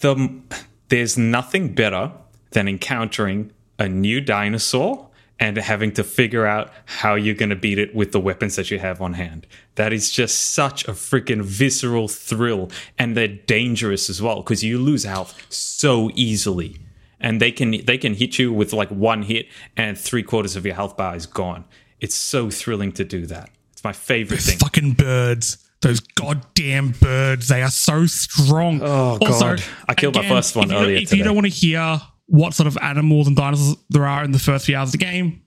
the 0.00 0.40
there's 0.88 1.18
nothing 1.18 1.74
better 1.74 2.12
than 2.52 2.68
encountering 2.68 3.52
a 3.78 3.88
new 3.88 4.20
dinosaur 4.20 5.05
and 5.38 5.56
having 5.56 5.92
to 5.92 6.04
figure 6.04 6.46
out 6.46 6.72
how 6.86 7.14
you're 7.14 7.34
going 7.34 7.50
to 7.50 7.56
beat 7.56 7.78
it 7.78 7.94
with 7.94 8.12
the 8.12 8.20
weapons 8.20 8.56
that 8.56 8.70
you 8.70 8.78
have 8.78 9.02
on 9.02 9.14
hand. 9.14 9.46
That 9.74 9.92
is 9.92 10.10
just 10.10 10.52
such 10.52 10.86
a 10.88 10.92
freaking 10.92 11.42
visceral 11.42 12.08
thrill, 12.08 12.70
and 12.98 13.16
they're 13.16 13.28
dangerous 13.28 14.08
as 14.08 14.22
well 14.22 14.36
because 14.36 14.64
you 14.64 14.78
lose 14.78 15.04
health 15.04 15.40
so 15.50 16.10
easily 16.14 16.78
and 17.20 17.40
they 17.40 17.50
can 17.50 17.84
they 17.84 17.98
can 17.98 18.14
hit 18.14 18.38
you 18.38 18.52
with 18.52 18.72
like 18.72 18.90
one 18.90 19.22
hit 19.22 19.46
and 19.76 19.98
three 19.98 20.22
quarters 20.22 20.56
of 20.56 20.66
your 20.66 20.74
health 20.74 20.96
bar 20.96 21.16
is 21.16 21.26
gone. 21.26 21.64
It's 22.00 22.14
so 22.14 22.50
thrilling 22.50 22.92
to 22.92 23.04
do 23.04 23.26
that. 23.26 23.50
It's 23.72 23.84
my 23.84 23.92
favorite 23.92 24.40
thing. 24.40 24.58
Fucking 24.58 24.92
birds. 24.92 25.58
Those 25.80 26.00
goddamn 26.00 26.92
birds. 27.00 27.48
They 27.48 27.62
are 27.62 27.70
so 27.70 28.06
strong. 28.06 28.80
Oh, 28.82 29.18
God. 29.18 29.62
I 29.88 29.94
killed 29.94 30.14
my 30.14 30.28
first 30.28 30.56
one 30.56 30.66
if 30.66 30.70
you, 30.72 30.76
earlier 30.78 30.96
If 30.98 31.12
you 31.12 31.22
don't 31.22 31.34
want 31.34 31.46
to 31.46 31.52
hear 31.52 32.00
what 32.26 32.54
sort 32.54 32.66
of 32.66 32.76
animals 32.82 33.26
and 33.26 33.36
dinosaurs 33.36 33.76
there 33.88 34.06
are 34.06 34.24
in 34.24 34.32
the 34.32 34.38
first 34.38 34.66
few 34.66 34.76
hours 34.76 34.88
of 34.88 34.92
the 34.92 34.98
game, 34.98 35.42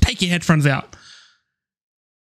take 0.00 0.20
your 0.20 0.30
headphones 0.30 0.66
out. 0.66 0.96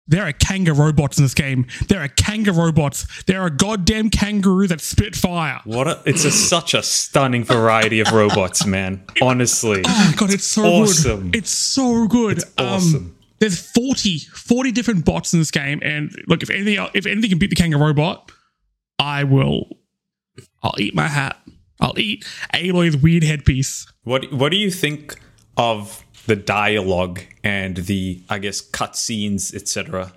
There 0.05 0.27
are 0.27 0.33
kangaroo 0.33 0.87
robots 0.87 1.17
in 1.17 1.23
this 1.23 1.33
game. 1.33 1.65
There 1.87 2.01
are 2.01 2.09
kangaroo 2.09 2.65
robots. 2.65 3.23
There 3.23 3.39
are 3.41 3.49
goddamn 3.49 4.09
kangaroos 4.09 4.69
that 4.69 4.81
spit 4.81 5.15
fire. 5.15 5.61
What 5.63 5.87
a, 5.87 6.01
it's 6.05 6.25
a, 6.25 6.31
such 6.31 6.73
a 6.73 6.83
stunning 6.83 7.45
variety 7.45 8.01
of 8.01 8.11
robots, 8.11 8.65
man. 8.65 9.05
Honestly. 9.21 9.81
Oh 9.85 10.07
my 10.09 10.15
god, 10.17 10.33
it's 10.33 10.43
so 10.43 10.65
awesome. 10.65 11.31
good. 11.31 11.37
It's 11.37 11.51
so 11.51 12.07
good. 12.07 12.39
It's 12.39 12.45
um, 12.57 12.67
awesome. 12.67 13.17
there's 13.39 13.59
40, 13.71 14.19
40 14.19 14.71
different 14.73 15.05
bots 15.05 15.31
in 15.31 15.39
this 15.39 15.51
game, 15.51 15.79
and 15.81 16.13
look, 16.27 16.43
if 16.43 16.49
anything, 16.49 16.85
if 16.93 17.05
anything 17.05 17.29
can 17.29 17.39
beat 17.39 17.49
the 17.49 17.55
kangaroo 17.55 17.93
bot, 17.93 18.29
I 18.99 19.23
will. 19.23 19.69
I'll 20.61 20.75
eat 20.79 20.95
my 20.95 21.07
hat. 21.07 21.37
I'll 21.83 21.99
eat 21.99 22.25
Aloy's 22.53 22.97
weird 22.97 23.23
headpiece. 23.23 23.85
What 24.03 24.31
what 24.33 24.49
do 24.49 24.57
you 24.57 24.71
think 24.71 25.19
of 25.57 26.03
the 26.25 26.35
dialogue 26.35 27.21
and 27.43 27.77
the 27.77 28.21
I 28.29 28.39
guess 28.39 28.61
cutscenes, 28.61 29.53
etc., 29.53 30.13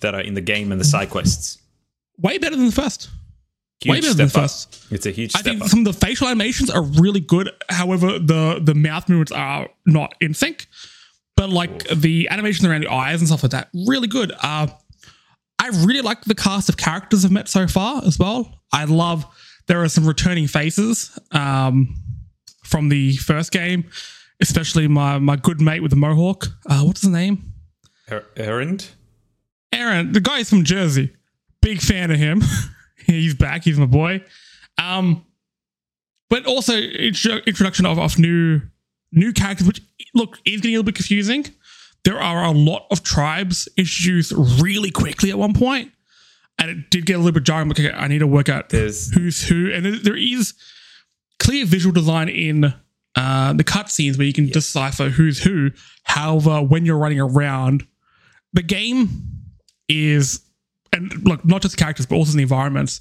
that 0.00 0.14
are 0.14 0.20
in 0.20 0.34
the 0.34 0.40
game 0.40 0.72
and 0.72 0.80
the 0.80 0.84
side 0.84 1.10
quests? 1.10 1.58
Way 2.18 2.38
better 2.38 2.56
than 2.56 2.66
the 2.66 2.72
first. 2.72 3.10
Huge 3.80 3.90
Way 3.92 4.00
better 4.00 4.14
than 4.14 4.28
the 4.28 4.38
up. 4.38 4.42
first. 4.44 4.86
It's 4.90 5.04
a 5.06 5.10
huge 5.10 5.34
I 5.36 5.40
step 5.40 5.52
think 5.52 5.62
up. 5.62 5.68
some 5.68 5.80
of 5.80 5.84
the 5.86 5.92
facial 6.06 6.28
animations 6.28 6.70
are 6.70 6.82
really 6.82 7.20
good. 7.20 7.50
However, 7.68 8.18
the 8.18 8.60
the 8.62 8.74
mouth 8.74 9.08
movements 9.08 9.32
are 9.32 9.68
not 9.86 10.14
in 10.20 10.32
sync. 10.34 10.66
But 11.36 11.50
like 11.50 11.88
the 11.88 12.28
animations 12.30 12.64
around 12.64 12.82
the 12.84 12.92
eyes 12.92 13.20
and 13.20 13.26
stuff 13.26 13.42
like 13.42 13.50
that, 13.50 13.68
really 13.74 14.06
good. 14.06 14.30
Uh, 14.40 14.68
I 15.58 15.68
really 15.84 16.00
like 16.00 16.22
the 16.24 16.34
cast 16.36 16.68
of 16.68 16.76
characters 16.76 17.24
I've 17.24 17.32
met 17.32 17.48
so 17.48 17.66
far 17.66 18.02
as 18.04 18.18
well. 18.20 18.60
I 18.72 18.84
love 18.84 19.26
there 19.66 19.82
are 19.82 19.88
some 19.88 20.06
returning 20.06 20.46
faces 20.46 21.18
um, 21.32 21.96
from 22.64 22.88
the 22.88 23.16
first 23.16 23.52
game, 23.52 23.84
especially 24.40 24.88
my 24.88 25.18
my 25.18 25.36
good 25.36 25.60
mate 25.60 25.80
with 25.80 25.90
the 25.90 25.96
mohawk. 25.96 26.46
Uh, 26.66 26.82
what's 26.82 27.02
his 27.02 27.10
name? 27.10 27.52
Er- 28.10 28.26
Erend? 28.36 28.90
Aaron, 29.72 30.12
the 30.12 30.20
guy's 30.20 30.48
from 30.48 30.64
Jersey. 30.64 31.14
Big 31.60 31.80
fan 31.80 32.10
of 32.10 32.18
him. 32.18 32.42
He's 33.06 33.34
back. 33.34 33.64
He's 33.64 33.78
my 33.78 33.86
boy. 33.86 34.22
Um, 34.78 35.24
but 36.30 36.46
also 36.46 36.74
introduction 36.76 37.86
of, 37.86 37.98
of 37.98 38.18
new 38.18 38.60
new 39.12 39.32
characters, 39.32 39.66
which 39.66 39.80
look 40.14 40.38
is 40.44 40.60
getting 40.60 40.74
a 40.74 40.78
little 40.78 40.84
bit 40.84 40.94
confusing. 40.94 41.46
There 42.04 42.20
are 42.20 42.44
a 42.44 42.50
lot 42.50 42.86
of 42.90 43.02
tribes 43.02 43.68
introduced 43.76 44.32
really 44.60 44.90
quickly 44.90 45.30
at 45.30 45.38
one 45.38 45.54
point, 45.54 45.92
and 46.58 46.70
it 46.70 46.90
did 46.90 47.06
get 47.06 47.14
a 47.14 47.18
little 47.18 47.32
bit 47.32 47.44
jarring. 47.44 47.70
Okay, 47.70 47.90
I 47.90 48.08
need 48.08 48.18
to 48.20 48.26
work 48.26 48.48
out 48.48 48.68
There's 48.70 49.12
who's 49.12 49.42
who, 49.48 49.70
and 49.72 49.84
there- 49.84 49.98
there 49.98 50.16
is 50.16 50.54
clear 51.38 51.64
visual 51.66 51.92
design 51.92 52.28
in 52.28 52.72
uh, 53.16 53.52
the 53.52 53.64
cutscenes 53.64 54.16
where 54.18 54.26
you 54.26 54.32
can 54.32 54.48
decipher 54.48 55.08
who's 55.10 55.42
who. 55.42 55.70
However, 56.04 56.62
when 56.62 56.84
you're 56.86 56.98
running 56.98 57.20
around, 57.20 57.86
the 58.52 58.62
game 58.62 59.08
is, 59.88 60.40
and 60.92 61.12
look, 61.24 61.44
not 61.44 61.62
just 61.62 61.76
the 61.76 61.80
characters, 61.82 62.06
but 62.06 62.16
also 62.16 62.32
the 62.36 62.42
environments. 62.42 63.00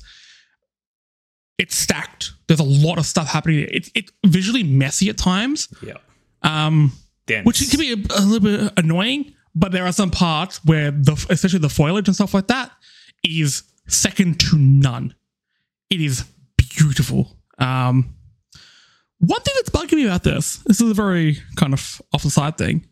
It's 1.60 1.76
stacked. 1.76 2.32
There's 2.48 2.60
a 2.60 2.64
lot 2.64 2.98
of 2.98 3.06
stuff 3.06 3.28
happening. 3.28 3.68
It's 3.72 3.90
it's 3.94 4.12
visually 4.26 4.64
messy 4.64 5.10
at 5.10 5.18
times, 5.18 5.68
yeah. 5.84 5.94
um, 6.42 6.92
Dense. 7.28 7.46
which 7.46 7.70
can 7.70 7.80
be 7.80 7.92
a, 7.92 7.96
a 8.20 8.22
little 8.22 8.40
bit 8.40 8.74
annoying. 8.78 9.34
But 9.56 9.72
there 9.72 9.86
are 9.86 9.92
some 9.94 10.10
parts 10.10 10.66
where 10.66 10.90
the, 10.90 11.14
especially 11.30 11.60
the 11.60 11.70
foliage 11.70 12.08
and 12.08 12.16
stuff 12.16 12.34
like 12.34 12.48
that, 12.48 12.72
is 13.24 13.64
second 13.88 14.40
to 14.42 14.58
none. 14.58 15.14
It 15.90 16.02
is 16.02 16.24
beautiful. 16.58 17.38
Um, 17.60 18.16
one 19.20 19.42
thing 19.42 19.54
that's 19.58 19.70
bugging 19.70 19.94
me 19.98 20.06
about 20.06 20.24
this, 20.24 20.58
this 20.66 20.82
is 20.82 20.90
a 20.92 20.94
very 20.94 21.38
kind 21.56 21.74
of 21.74 22.02
off 22.14 22.24
the 22.24 22.30
side 22.30 22.58
thing, 22.58 22.86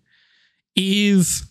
is 0.76 1.44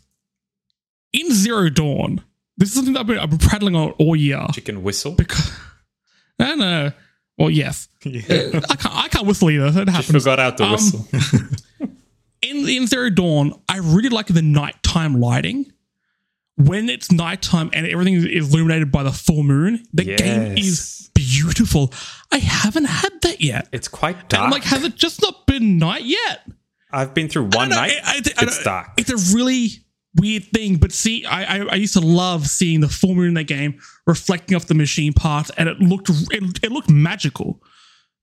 in 1.12 1.32
Zero 1.32 1.68
Dawn. 1.68 2.22
This 2.56 2.70
is 2.70 2.74
something 2.76 2.94
that 2.94 3.00
I've 3.00 3.06
been, 3.06 3.18
I've 3.18 3.30
been 3.30 3.38
prattling 3.38 3.74
on 3.76 3.90
all 3.92 4.14
year. 4.16 4.46
Chicken 4.52 4.82
whistle. 4.82 5.12
Because 5.12 5.50
no, 6.38 6.54
no. 6.54 6.92
Well, 7.38 7.50
yes, 7.50 7.88
Yeah. 8.04 8.20
I 8.68 8.76
can't. 8.76 8.96
I 8.96 9.08
can't 9.08 9.26
whistle 9.26 9.50
either. 9.50 9.70
That 9.70 9.86
Just 9.86 9.96
happens. 10.08 10.24
forgot 10.24 10.38
how 10.38 10.50
to 10.50 10.64
Um, 10.64 10.72
whistle. 10.72 11.06
in 12.42 12.68
in 12.68 12.86
Zero 12.86 13.10
Dawn, 13.10 13.54
I 13.68 13.78
really 13.78 14.08
like 14.10 14.26
the 14.26 14.42
nighttime 14.42 15.20
lighting. 15.20 15.70
When 16.60 16.88
it's 16.88 17.10
nighttime 17.10 17.70
and 17.72 17.86
everything 17.86 18.14
is 18.14 18.24
illuminated 18.52 18.92
by 18.92 19.02
the 19.02 19.12
full 19.12 19.42
moon, 19.42 19.84
the 19.92 20.04
game 20.16 20.56
is 20.58 21.10
beautiful. 21.14 21.92
I 22.32 22.38
haven't 22.38 22.84
had 22.86 23.12
that 23.22 23.40
yet. 23.40 23.68
It's 23.72 23.88
quite 23.88 24.28
dark. 24.28 24.44
I'm 24.44 24.50
like, 24.50 24.64
has 24.64 24.84
it 24.84 24.94
just 24.96 25.22
not 25.22 25.46
been 25.46 25.78
night 25.78 26.04
yet? 26.04 26.46
I've 26.92 27.14
been 27.14 27.28
through 27.28 27.44
one 27.44 27.68
night. 27.70 27.92
I- 28.04 28.12
I- 28.16 28.16
I 28.16 28.44
it's 28.44 28.62
dark. 28.64 28.88
It's 28.96 29.10
a 29.10 29.36
really 29.36 29.68
weird 30.16 30.44
thing, 30.52 30.76
but 30.76 30.90
see, 30.92 31.24
I, 31.24 31.58
I 31.58 31.66
I 31.70 31.74
used 31.76 31.92
to 31.94 32.00
love 32.00 32.48
seeing 32.48 32.80
the 32.80 32.88
full 32.88 33.14
moon 33.14 33.28
in 33.28 33.34
that 33.34 33.44
game 33.44 33.78
reflecting 34.06 34.56
off 34.56 34.66
the 34.66 34.74
machine 34.74 35.12
parts, 35.12 35.50
and 35.56 35.68
it 35.68 35.78
looked 35.78 36.10
it, 36.10 36.58
it 36.64 36.72
looked 36.72 36.90
magical. 36.90 37.62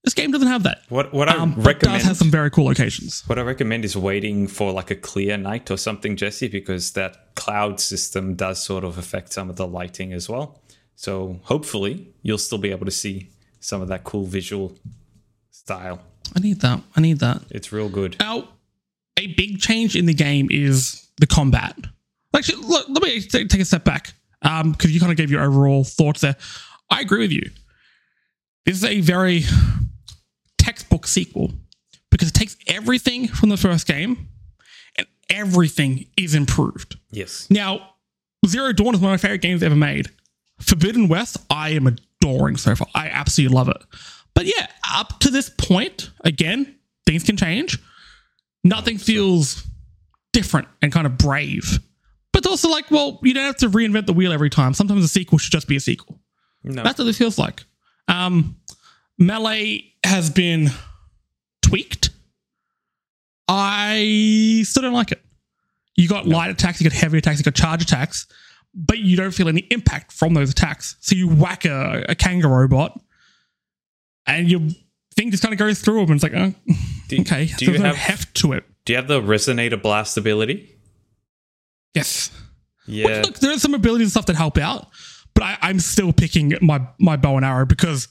This 0.04 0.14
game 0.14 0.30
doesn't 0.30 0.48
have 0.48 0.62
that. 0.62 0.82
What 0.88 1.12
what 1.12 1.28
I 1.28 1.36
Um, 1.36 1.54
recommend 1.56 1.98
does 2.00 2.08
have 2.08 2.16
some 2.16 2.30
very 2.30 2.50
cool 2.50 2.66
locations. 2.66 3.24
What 3.26 3.38
I 3.38 3.42
recommend 3.42 3.84
is 3.84 3.96
waiting 3.96 4.46
for 4.46 4.72
like 4.72 4.90
a 4.90 4.94
clear 4.94 5.36
night 5.36 5.70
or 5.70 5.76
something, 5.76 6.16
Jesse, 6.16 6.48
because 6.48 6.92
that 6.92 7.34
cloud 7.34 7.80
system 7.80 8.34
does 8.34 8.62
sort 8.62 8.84
of 8.84 8.96
affect 8.96 9.32
some 9.32 9.50
of 9.50 9.56
the 9.56 9.66
lighting 9.66 10.12
as 10.12 10.28
well. 10.28 10.62
So 10.94 11.40
hopefully 11.44 12.08
you'll 12.22 12.38
still 12.38 12.58
be 12.58 12.70
able 12.70 12.86
to 12.86 12.92
see 12.92 13.30
some 13.60 13.82
of 13.82 13.88
that 13.88 14.04
cool 14.04 14.24
visual 14.24 14.76
style. 15.50 16.00
I 16.36 16.40
need 16.40 16.60
that. 16.60 16.80
I 16.96 17.00
need 17.00 17.18
that. 17.20 17.42
It's 17.50 17.72
real 17.72 17.88
good. 17.88 18.16
Now, 18.20 18.48
a 19.16 19.26
big 19.34 19.58
change 19.58 19.96
in 19.96 20.06
the 20.06 20.14
game 20.14 20.48
is 20.50 21.08
the 21.18 21.26
combat. 21.26 21.76
Actually, 22.34 22.62
look, 22.66 22.86
let 22.88 23.02
me 23.02 23.20
take 23.20 23.52
a 23.54 23.64
step 23.64 23.84
back 23.84 24.14
because 24.42 24.92
you 24.92 25.00
kind 25.00 25.10
of 25.10 25.18
gave 25.18 25.30
your 25.30 25.42
overall 25.42 25.82
thoughts 25.82 26.20
there. 26.20 26.36
I 26.90 27.00
agree 27.00 27.20
with 27.20 27.32
you. 27.32 27.50
This 28.64 28.76
is 28.76 28.84
a 28.84 29.00
very 29.00 29.44
sequel 31.08 31.52
because 32.10 32.28
it 32.28 32.34
takes 32.34 32.56
everything 32.66 33.28
from 33.28 33.48
the 33.48 33.56
first 33.56 33.86
game 33.86 34.28
and 34.96 35.06
everything 35.30 36.06
is 36.16 36.34
improved. 36.34 36.96
Yes. 37.10 37.48
Now, 37.50 37.94
Zero 38.46 38.72
Dawn 38.72 38.94
is 38.94 39.00
one 39.00 39.12
of 39.12 39.12
my 39.12 39.16
favorite 39.16 39.42
games 39.42 39.62
ever 39.62 39.76
made. 39.76 40.08
Forbidden 40.60 41.08
West, 41.08 41.36
I 41.50 41.70
am 41.70 41.86
adoring 41.86 42.56
so 42.56 42.74
far. 42.74 42.88
I 42.94 43.08
absolutely 43.08 43.54
love 43.54 43.68
it. 43.68 43.82
But 44.34 44.46
yeah, 44.46 44.66
up 44.92 45.20
to 45.20 45.30
this 45.30 45.50
point, 45.50 46.10
again, 46.24 46.76
things 47.06 47.24
can 47.24 47.36
change. 47.36 47.78
Nothing 48.64 48.98
feels 48.98 49.64
different 50.32 50.68
and 50.82 50.92
kind 50.92 51.06
of 51.06 51.18
brave. 51.18 51.78
But 52.32 52.40
it's 52.40 52.48
also 52.48 52.68
like, 52.68 52.90
well, 52.90 53.18
you 53.22 53.34
don't 53.34 53.44
have 53.44 53.56
to 53.56 53.68
reinvent 53.68 54.06
the 54.06 54.12
wheel 54.12 54.32
every 54.32 54.50
time. 54.50 54.74
Sometimes 54.74 55.04
a 55.04 55.08
sequel 55.08 55.38
should 55.38 55.52
just 55.52 55.66
be 55.68 55.76
a 55.76 55.80
sequel. 55.80 56.20
No. 56.62 56.82
That's 56.82 56.98
what 56.98 57.08
it 57.08 57.14
feels 57.14 57.38
like. 57.38 57.64
Um, 58.08 58.56
Melee 59.18 59.94
has 60.04 60.30
been. 60.30 60.70
I 63.48 64.62
still 64.64 64.82
don't 64.82 64.92
like 64.92 65.12
it. 65.12 65.22
You 65.96 66.08
got 66.08 66.26
light 66.28 66.50
attacks, 66.50 66.80
you 66.80 66.88
got 66.88 66.96
heavy 66.96 67.18
attacks, 67.18 67.38
you 67.38 67.44
got 67.44 67.54
charge 67.54 67.82
attacks, 67.82 68.26
but 68.74 68.98
you 68.98 69.16
don't 69.16 69.32
feel 69.32 69.48
any 69.48 69.66
impact 69.70 70.12
from 70.12 70.34
those 70.34 70.50
attacks. 70.50 70.96
So 71.00 71.16
you 71.16 71.28
whack 71.28 71.64
a, 71.64 72.04
a 72.08 72.14
kangaroo 72.14 72.68
bot 72.68 73.00
and 74.28 74.50
your 74.50 74.60
thing 75.16 75.30
just 75.30 75.42
kind 75.42 75.52
of 75.52 75.58
goes 75.58 75.80
through 75.80 76.00
them, 76.00 76.12
and 76.12 76.22
it's 76.22 76.22
like, 76.22 76.34
oh, 76.34 76.54
do, 77.08 77.20
okay, 77.22 77.46
do 77.46 77.64
you 77.64 77.70
there's 77.72 77.80
no 77.80 77.88
have 77.88 77.96
heft 77.96 78.34
to 78.36 78.52
it. 78.52 78.64
do 78.84 78.92
you 78.92 78.96
have 78.96 79.08
the 79.08 79.20
resonator 79.20 79.80
blast 79.80 80.16
ability? 80.16 80.76
Yes. 81.94 82.30
Yeah. 82.86 83.22
Look, 83.24 83.38
there 83.40 83.52
are 83.52 83.58
some 83.58 83.74
abilities 83.74 84.06
and 84.06 84.10
stuff 84.12 84.26
that 84.26 84.36
help 84.36 84.58
out, 84.58 84.88
but 85.34 85.42
I, 85.42 85.58
I'm 85.62 85.80
still 85.80 86.12
picking 86.12 86.54
my 86.60 86.86
my 87.00 87.16
bow 87.16 87.36
and 87.36 87.44
arrow 87.44 87.66
because 87.66 88.08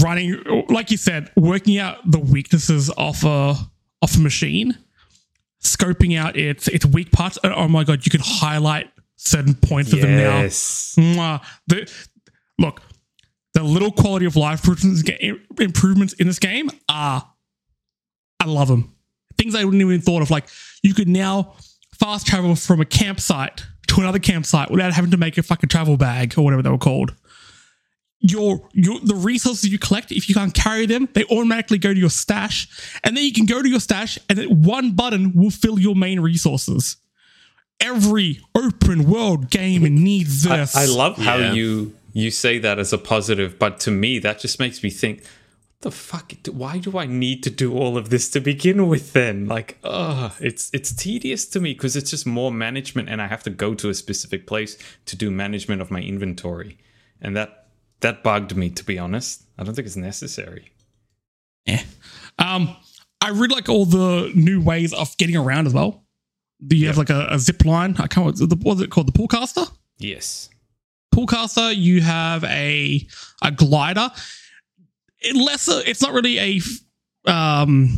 running, 0.00 0.42
like 0.68 0.90
you 0.90 0.96
said, 0.96 1.30
working 1.36 1.78
out 1.78 1.98
the 2.10 2.18
weaknesses 2.18 2.90
of 2.90 3.22
a 3.24 3.54
of 4.02 4.16
a 4.16 4.20
machine, 4.20 4.76
scoping 5.62 6.18
out 6.18 6.36
its 6.36 6.68
its 6.68 6.84
weak 6.86 7.12
parts. 7.12 7.38
and 7.42 7.52
Oh 7.52 7.68
my 7.68 7.84
god, 7.84 8.04
you 8.04 8.10
can 8.10 8.20
highlight 8.24 8.90
certain 9.16 9.54
points 9.54 9.92
of 9.92 10.00
them 10.00 10.16
now. 10.16 10.42
The, 11.66 11.90
look, 12.58 12.82
the 13.54 13.62
little 13.62 13.90
quality 13.90 14.26
of 14.26 14.36
life 14.36 14.66
improvements 14.66 15.02
improvements 15.58 16.12
in 16.14 16.26
this 16.26 16.38
game 16.38 16.70
are, 16.88 17.26
I 18.40 18.44
love 18.44 18.68
them. 18.68 18.94
Things 19.38 19.54
I 19.54 19.64
wouldn't 19.64 19.80
even 19.82 20.00
thought 20.00 20.22
of. 20.22 20.30
Like 20.30 20.48
you 20.82 20.94
could 20.94 21.08
now 21.08 21.54
fast 21.94 22.26
travel 22.26 22.54
from 22.54 22.80
a 22.80 22.84
campsite 22.84 23.64
to 23.88 24.00
another 24.00 24.18
campsite 24.18 24.70
without 24.70 24.92
having 24.92 25.10
to 25.12 25.16
make 25.16 25.38
a 25.38 25.42
fucking 25.42 25.68
travel 25.68 25.96
bag 25.96 26.34
or 26.36 26.42
whatever 26.42 26.62
they 26.62 26.70
were 26.70 26.78
called. 26.78 27.14
Your 28.20 28.66
your 28.72 28.98
the 29.00 29.14
resources 29.14 29.68
you 29.70 29.78
collect, 29.78 30.10
if 30.10 30.28
you 30.28 30.34
can't 30.34 30.54
carry 30.54 30.86
them, 30.86 31.06
they 31.12 31.24
automatically 31.24 31.78
go 31.78 31.92
to 31.92 32.00
your 32.00 32.10
stash, 32.10 32.66
and 33.04 33.14
then 33.16 33.24
you 33.24 33.32
can 33.32 33.44
go 33.46 33.60
to 33.62 33.68
your 33.68 33.78
stash, 33.80 34.18
and 34.28 34.38
then 34.38 34.62
one 34.62 34.92
button 34.92 35.32
will 35.34 35.50
fill 35.50 35.78
your 35.78 35.94
main 35.94 36.20
resources. 36.20 36.96
Every 37.78 38.40
open 38.54 39.04
world 39.08 39.50
game 39.50 39.82
needs 39.82 40.46
I, 40.46 40.56
this. 40.56 40.74
I 40.74 40.86
love 40.86 41.18
how 41.18 41.36
Yeah. 41.36 41.52
you 41.52 41.94
you 42.14 42.30
say 42.30 42.58
that 42.58 42.78
as 42.78 42.92
a 42.94 42.98
positive, 42.98 43.58
but 43.58 43.78
to 43.80 43.90
me 43.90 44.18
that 44.20 44.40
just 44.40 44.58
makes 44.58 44.82
me 44.82 44.88
think, 44.88 45.18
what 45.20 45.80
the 45.82 45.90
fuck? 45.90 46.32
Why 46.50 46.78
do 46.78 46.96
I 46.96 47.04
need 47.04 47.42
to 47.42 47.50
do 47.50 47.76
all 47.76 47.98
of 47.98 48.08
this 48.08 48.30
to 48.30 48.40
begin 48.40 48.88
with? 48.88 49.12
Then, 49.12 49.46
like, 49.46 49.76
uh 49.84 50.30
it's 50.40 50.70
it's 50.72 50.90
tedious 50.94 51.44
to 51.48 51.60
me 51.60 51.74
because 51.74 51.96
it's 51.96 52.10
just 52.10 52.26
more 52.26 52.50
management, 52.50 53.10
and 53.10 53.20
I 53.20 53.26
have 53.26 53.42
to 53.42 53.50
go 53.50 53.74
to 53.74 53.90
a 53.90 53.94
specific 53.94 54.46
place 54.46 54.78
to 55.04 55.16
do 55.16 55.30
management 55.30 55.82
of 55.82 55.90
my 55.90 56.00
inventory, 56.00 56.78
and 57.20 57.36
that 57.36 57.65
that 58.00 58.22
bugged 58.22 58.56
me 58.56 58.70
to 58.70 58.84
be 58.84 58.98
honest. 58.98 59.42
I 59.58 59.64
don't 59.64 59.74
think 59.74 59.86
it's 59.86 59.96
necessary. 59.96 60.70
Eh. 61.66 61.82
Um, 62.38 62.76
I 63.20 63.30
really 63.30 63.54
like 63.54 63.68
all 63.68 63.86
the 63.86 64.30
new 64.34 64.60
ways 64.60 64.92
of 64.92 65.16
getting 65.16 65.36
around 65.36 65.66
as 65.66 65.74
well. 65.74 66.04
Do 66.66 66.76
you 66.76 66.86
have 66.86 66.98
like 66.98 67.10
a, 67.10 67.26
a 67.30 67.38
zip 67.38 67.64
line? 67.64 67.96
I 67.98 68.06
can't. 68.06 68.26
What 68.38 68.64
was 68.64 68.80
it 68.80 68.90
called? 68.90 69.08
The 69.08 69.18
Pullcaster. 69.18 69.70
Yes. 69.98 70.48
Pullcaster. 71.14 71.74
You 71.74 72.02
have 72.02 72.44
a 72.44 73.06
a 73.42 73.50
glider. 73.50 74.10
It 75.20 75.34
lesser. 75.34 75.80
It's 75.86 76.02
not 76.02 76.12
really 76.12 76.38
a 76.38 77.30
um 77.30 77.90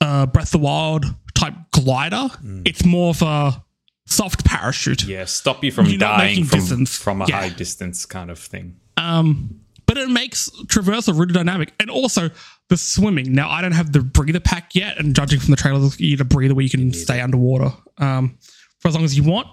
uh 0.00 0.26
Breath 0.26 0.54
of 0.54 0.60
the 0.60 0.64
Wild 0.66 1.04
type 1.34 1.54
glider. 1.72 2.28
It's 2.64 2.84
more 2.84 3.10
of 3.10 3.22
a 3.22 3.62
soft 4.06 4.44
parachute. 4.44 5.04
Yeah. 5.04 5.24
Stop 5.26 5.62
you 5.64 5.70
from 5.72 5.86
You're 5.86 5.98
dying 5.98 6.44
from 6.44 6.58
distance. 6.60 6.96
from 6.96 7.22
a 7.22 7.26
Yeah. 7.26 7.40
high 7.40 7.48
distance 7.50 8.06
kind 8.06 8.30
of 8.30 8.38
thing. 8.38 8.76
Um, 9.00 9.60
but 9.86 9.96
it 9.96 10.08
makes 10.08 10.50
traversal 10.66 11.18
really 11.18 11.32
dynamic, 11.32 11.72
and 11.80 11.90
also 11.90 12.30
the 12.68 12.76
swimming. 12.76 13.32
Now 13.32 13.50
I 13.50 13.60
don't 13.60 13.72
have 13.72 13.92
the 13.92 14.00
breather 14.00 14.38
pack 14.38 14.74
yet, 14.74 14.98
and 14.98 15.16
judging 15.16 15.40
from 15.40 15.50
the 15.50 15.56
trailer, 15.56 15.80
you 15.98 16.10
need 16.10 16.20
a 16.20 16.24
breather 16.24 16.54
where 16.54 16.62
you 16.62 16.70
can 16.70 16.92
stay 16.92 17.20
underwater 17.20 17.72
um, 17.98 18.38
for 18.78 18.88
as 18.88 18.94
long 18.94 19.04
as 19.04 19.16
you 19.16 19.24
want. 19.24 19.48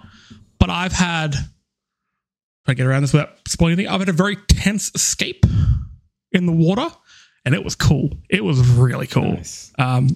But 0.60 0.70
I've 0.70 0.92
had, 0.92 1.34
if 1.34 2.68
I 2.68 2.74
get 2.76 2.86
around 2.86 3.02
this 3.02 3.14
without 3.14 3.40
spoiling 3.48 3.74
anything, 3.74 3.92
I've 3.92 4.02
had 4.02 4.10
a 4.10 4.14
very 4.14 4.36
tense 4.36 4.92
escape 4.94 5.46
in 6.32 6.46
the 6.46 6.52
water, 6.52 6.88
and 7.46 7.56
it 7.56 7.64
was 7.64 7.76
cool. 7.76 8.12
It 8.30 8.44
was 8.44 8.60
really 8.68 9.08
cool. 9.08 9.34
Nice. 9.34 9.72
Um, 9.80 10.16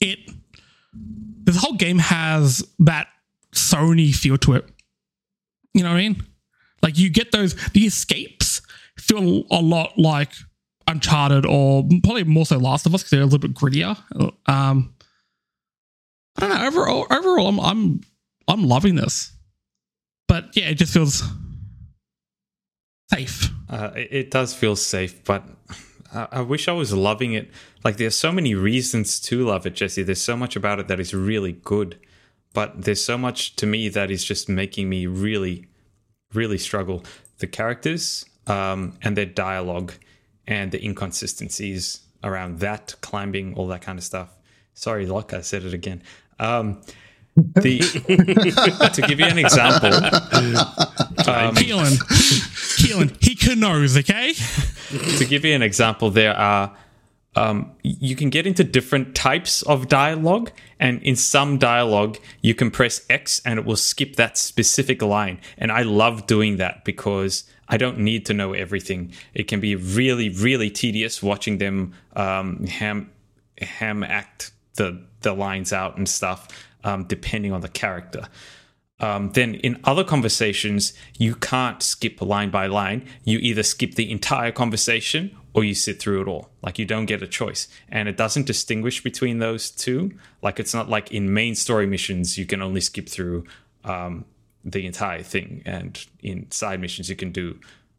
it 0.00 0.18
this 1.44 1.56
whole 1.56 1.74
game 1.74 1.98
has 1.98 2.66
that 2.78 3.08
Sony 3.52 4.14
feel 4.14 4.38
to 4.38 4.54
it. 4.54 4.68
You 5.74 5.82
know 5.82 5.90
what 5.90 5.96
I 5.96 6.08
mean? 6.08 6.22
Like 6.82 6.98
you 6.98 7.10
get 7.10 7.32
those 7.32 7.54
the 7.70 7.86
escapes 7.86 8.62
feel 8.98 9.44
a 9.50 9.60
lot 9.60 9.96
like 9.98 10.32
Uncharted 10.86 11.46
or 11.46 11.84
probably 12.02 12.24
more 12.24 12.44
so 12.44 12.58
Last 12.58 12.86
of 12.86 12.94
Us 12.94 13.02
because 13.02 13.10
they're 13.10 13.22
a 13.22 13.24
little 13.24 13.38
bit 13.38 13.54
grittier. 13.54 13.96
Um, 14.46 14.94
I 16.36 16.40
don't 16.40 16.50
know. 16.50 16.66
Overall, 16.66 17.06
overall, 17.10 17.48
I'm 17.48 17.60
I'm 17.60 18.00
I'm 18.48 18.64
loving 18.64 18.96
this, 18.96 19.32
but 20.28 20.56
yeah, 20.56 20.68
it 20.68 20.74
just 20.74 20.92
feels 20.92 21.22
safe. 23.12 23.50
Uh, 23.68 23.90
it, 23.94 24.30
does 24.30 24.54
feel 24.54 24.76
safe, 24.76 25.24
but 25.24 25.44
I, 26.14 26.28
I 26.32 26.40
wish 26.40 26.68
I 26.68 26.72
was 26.72 26.92
loving 26.92 27.32
it. 27.32 27.50
Like, 27.84 27.96
there's 27.96 28.16
so 28.16 28.32
many 28.32 28.54
reasons 28.54 29.18
to 29.20 29.44
love 29.44 29.66
it, 29.66 29.74
Jesse. 29.74 30.02
There's 30.02 30.20
so 30.20 30.36
much 30.36 30.56
about 30.56 30.78
it 30.78 30.88
that 30.88 31.00
is 31.00 31.14
really 31.14 31.52
good, 31.52 31.98
but 32.52 32.82
there's 32.82 33.04
so 33.04 33.16
much 33.16 33.56
to 33.56 33.66
me 33.66 33.88
that 33.88 34.10
is 34.10 34.24
just 34.24 34.48
making 34.48 34.88
me 34.88 35.06
really, 35.06 35.66
really 36.34 36.58
struggle. 36.58 37.04
The 37.38 37.46
characters 37.46 38.24
um, 38.46 38.98
and 39.02 39.16
their 39.16 39.26
dialogue 39.26 39.92
and 40.46 40.72
the 40.72 40.84
inconsistencies 40.84 42.00
around 42.24 42.60
that, 42.60 42.94
climbing, 43.00 43.54
all 43.54 43.66
that 43.68 43.82
kind 43.82 43.98
of 43.98 44.04
stuff. 44.04 44.30
Sorry, 44.74 45.06
like 45.06 45.32
I 45.32 45.40
said 45.40 45.64
it 45.64 45.74
again. 45.74 46.02
Um, 46.38 46.82
the 47.36 47.78
to 48.94 49.02
give 49.02 49.18
you 49.18 49.26
an 49.26 49.38
example, 49.38 49.92
um, 49.92 51.54
Keelan, 51.54 51.96
Keelan, 52.78 53.24
he 53.24 53.34
can 53.34 53.60
knows, 53.60 53.96
okay? 53.96 54.34
to 55.18 55.24
give 55.24 55.44
you 55.44 55.54
an 55.54 55.62
example, 55.62 56.10
there 56.10 56.36
are 56.36 56.76
um, 57.34 57.72
you 57.82 58.14
can 58.14 58.28
get 58.28 58.46
into 58.46 58.62
different 58.62 59.14
types 59.14 59.62
of 59.62 59.88
dialogue, 59.88 60.52
and 60.78 61.02
in 61.02 61.16
some 61.16 61.56
dialogue, 61.56 62.18
you 62.42 62.54
can 62.54 62.70
press 62.70 63.06
X 63.08 63.40
and 63.44 63.58
it 63.58 63.64
will 63.64 63.76
skip 63.76 64.16
that 64.16 64.36
specific 64.36 65.00
line. 65.00 65.40
And 65.56 65.72
I 65.72 65.82
love 65.82 66.26
doing 66.26 66.58
that 66.58 66.84
because 66.84 67.44
I 67.68 67.78
don't 67.78 67.98
need 67.98 68.26
to 68.26 68.34
know 68.34 68.52
everything. 68.52 69.12
It 69.32 69.48
can 69.48 69.60
be 69.60 69.76
really, 69.76 70.28
really 70.28 70.68
tedious 70.68 71.22
watching 71.22 71.58
them 71.58 71.94
um, 72.14 72.66
ham 72.66 73.10
ham 73.58 74.02
act 74.02 74.52
the 74.74 75.02
the 75.20 75.32
lines 75.32 75.72
out 75.72 75.96
and 75.96 76.08
stuff, 76.08 76.48
um, 76.84 77.04
depending 77.04 77.52
on 77.52 77.62
the 77.62 77.68
character. 77.68 78.24
Um, 79.00 79.32
then 79.32 79.54
in 79.54 79.80
other 79.84 80.04
conversations, 80.04 80.92
you 81.18 81.34
can't 81.34 81.82
skip 81.82 82.20
line 82.20 82.50
by 82.50 82.66
line. 82.66 83.06
You 83.24 83.38
either 83.38 83.62
skip 83.62 83.94
the 83.94 84.10
entire 84.10 84.52
conversation 84.52 85.36
or 85.54 85.64
you 85.64 85.74
sit 85.74 86.00
through 86.00 86.22
it 86.22 86.28
all. 86.28 86.50
Like 86.62 86.78
you 86.78 86.84
don't 86.84 87.06
get 87.06 87.22
a 87.22 87.26
choice. 87.26 87.68
And 87.88 88.08
it 88.08 88.16
doesn't 88.16 88.46
distinguish 88.46 89.02
between 89.02 89.38
those 89.38 89.70
two. 89.70 90.12
Like 90.40 90.58
it's 90.58 90.74
not 90.74 90.88
like 90.88 91.12
in 91.12 91.34
main 91.34 91.54
story 91.54 91.86
missions, 91.86 92.38
you 92.38 92.46
can 92.46 92.62
only 92.62 92.80
skip 92.80 93.08
through 93.08 93.44
um, 93.84 94.24
the 94.64 94.86
entire 94.86 95.22
thing. 95.22 95.62
And 95.66 96.04
in 96.22 96.50
side 96.50 96.80
missions, 96.80 97.08
you 97.08 97.16
can 97.16 97.32
do 97.32 97.58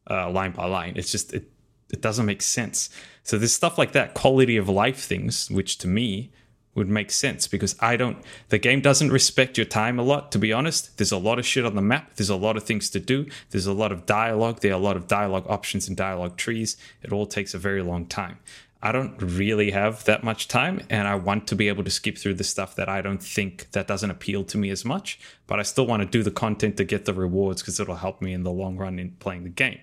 uh, 0.10 0.30
line 0.32 0.51
by 0.51 0.66
line. 0.66 0.93
It's 0.95 1.12
just, 1.12 1.34
it, 1.34 1.49
it 1.91 2.01
doesn't 2.01 2.26
make 2.26 2.41
sense. 2.41 2.89
So 3.24 3.38
there's 3.38 3.54
stuff 3.54 3.78
like 3.78 3.91
that, 3.91 4.16
quality 4.16 4.58
of 4.58 4.68
life 4.68 5.04
things, 5.04 5.49
which 5.51 5.78
to 5.80 5.88
me 5.88 6.32
would 6.76 6.90
make 6.90 7.12
sense 7.12 7.48
because 7.48 7.76
I 7.80 7.98
don't, 7.98 8.18
the 8.50 8.58
game 8.58 8.82
doesn't 8.82 9.12
respect 9.12 9.58
your 9.58 9.66
time 9.66 10.00
a 10.00 10.04
lot, 10.04 10.32
to 10.32 10.40
be 10.40 10.52
honest. 10.52 10.98
There's 10.98 11.12
a 11.12 11.18
lot 11.18 11.40
of 11.40 11.46
shit 11.46 11.66
on 11.66 11.76
the 11.76 11.82
map. 11.82 12.16
There's 12.16 12.30
a 12.30 12.36
lot 12.36 12.58
of 12.58 12.64
things 12.64 12.90
to 12.92 13.00
do. 13.00 13.28
There's 13.52 13.68
a 13.68 13.74
lot 13.74 13.92
of 13.92 14.06
dialogue. 14.06 14.62
There 14.62 14.72
are 14.72 14.76
a 14.76 14.84
lot 14.84 14.98
of 14.98 15.08
dialogue 15.08 15.46
options 15.48 15.88
and 15.88 15.96
dialogue 15.96 16.38
trees. 16.38 16.78
It 17.04 17.12
all 17.12 17.26
takes 17.26 17.54
a 17.54 17.60
very 17.60 17.84
long 17.84 18.06
time. 18.06 18.40
I 18.86 18.92
don't 18.92 19.16
really 19.22 19.72
have 19.72 20.04
that 20.06 20.26
much 20.26 20.50
time 20.50 20.82
and 20.90 21.08
I 21.08 21.16
want 21.16 21.48
to 21.48 21.56
be 21.56 21.70
able 21.70 21.86
to 21.86 21.90
skip 21.90 22.18
through 22.18 22.34
the 22.34 22.44
stuff 22.44 22.76
that 22.76 22.90
I 22.90 23.02
don't 23.02 23.24
think 23.24 23.72
that 23.72 23.88
doesn't 23.88 24.12
appeal 24.12 24.44
to 24.44 24.58
me 24.58 24.70
as 24.72 24.84
much, 24.84 25.22
but 25.48 25.58
I 25.58 25.64
still 25.64 25.88
want 25.88 26.02
to 26.02 26.06
do 26.06 26.22
the 26.22 26.32
content 26.32 26.76
to 26.78 26.84
get 26.84 27.06
the 27.06 27.14
rewards 27.14 27.62
because 27.62 27.80
it'll 27.80 27.96
help 27.96 28.22
me 28.22 28.34
in 28.34 28.44
the 28.44 28.52
long 28.52 28.76
run 28.76 29.00
in 29.00 29.12
playing 29.20 29.46
the 29.46 29.50
game. 29.50 29.80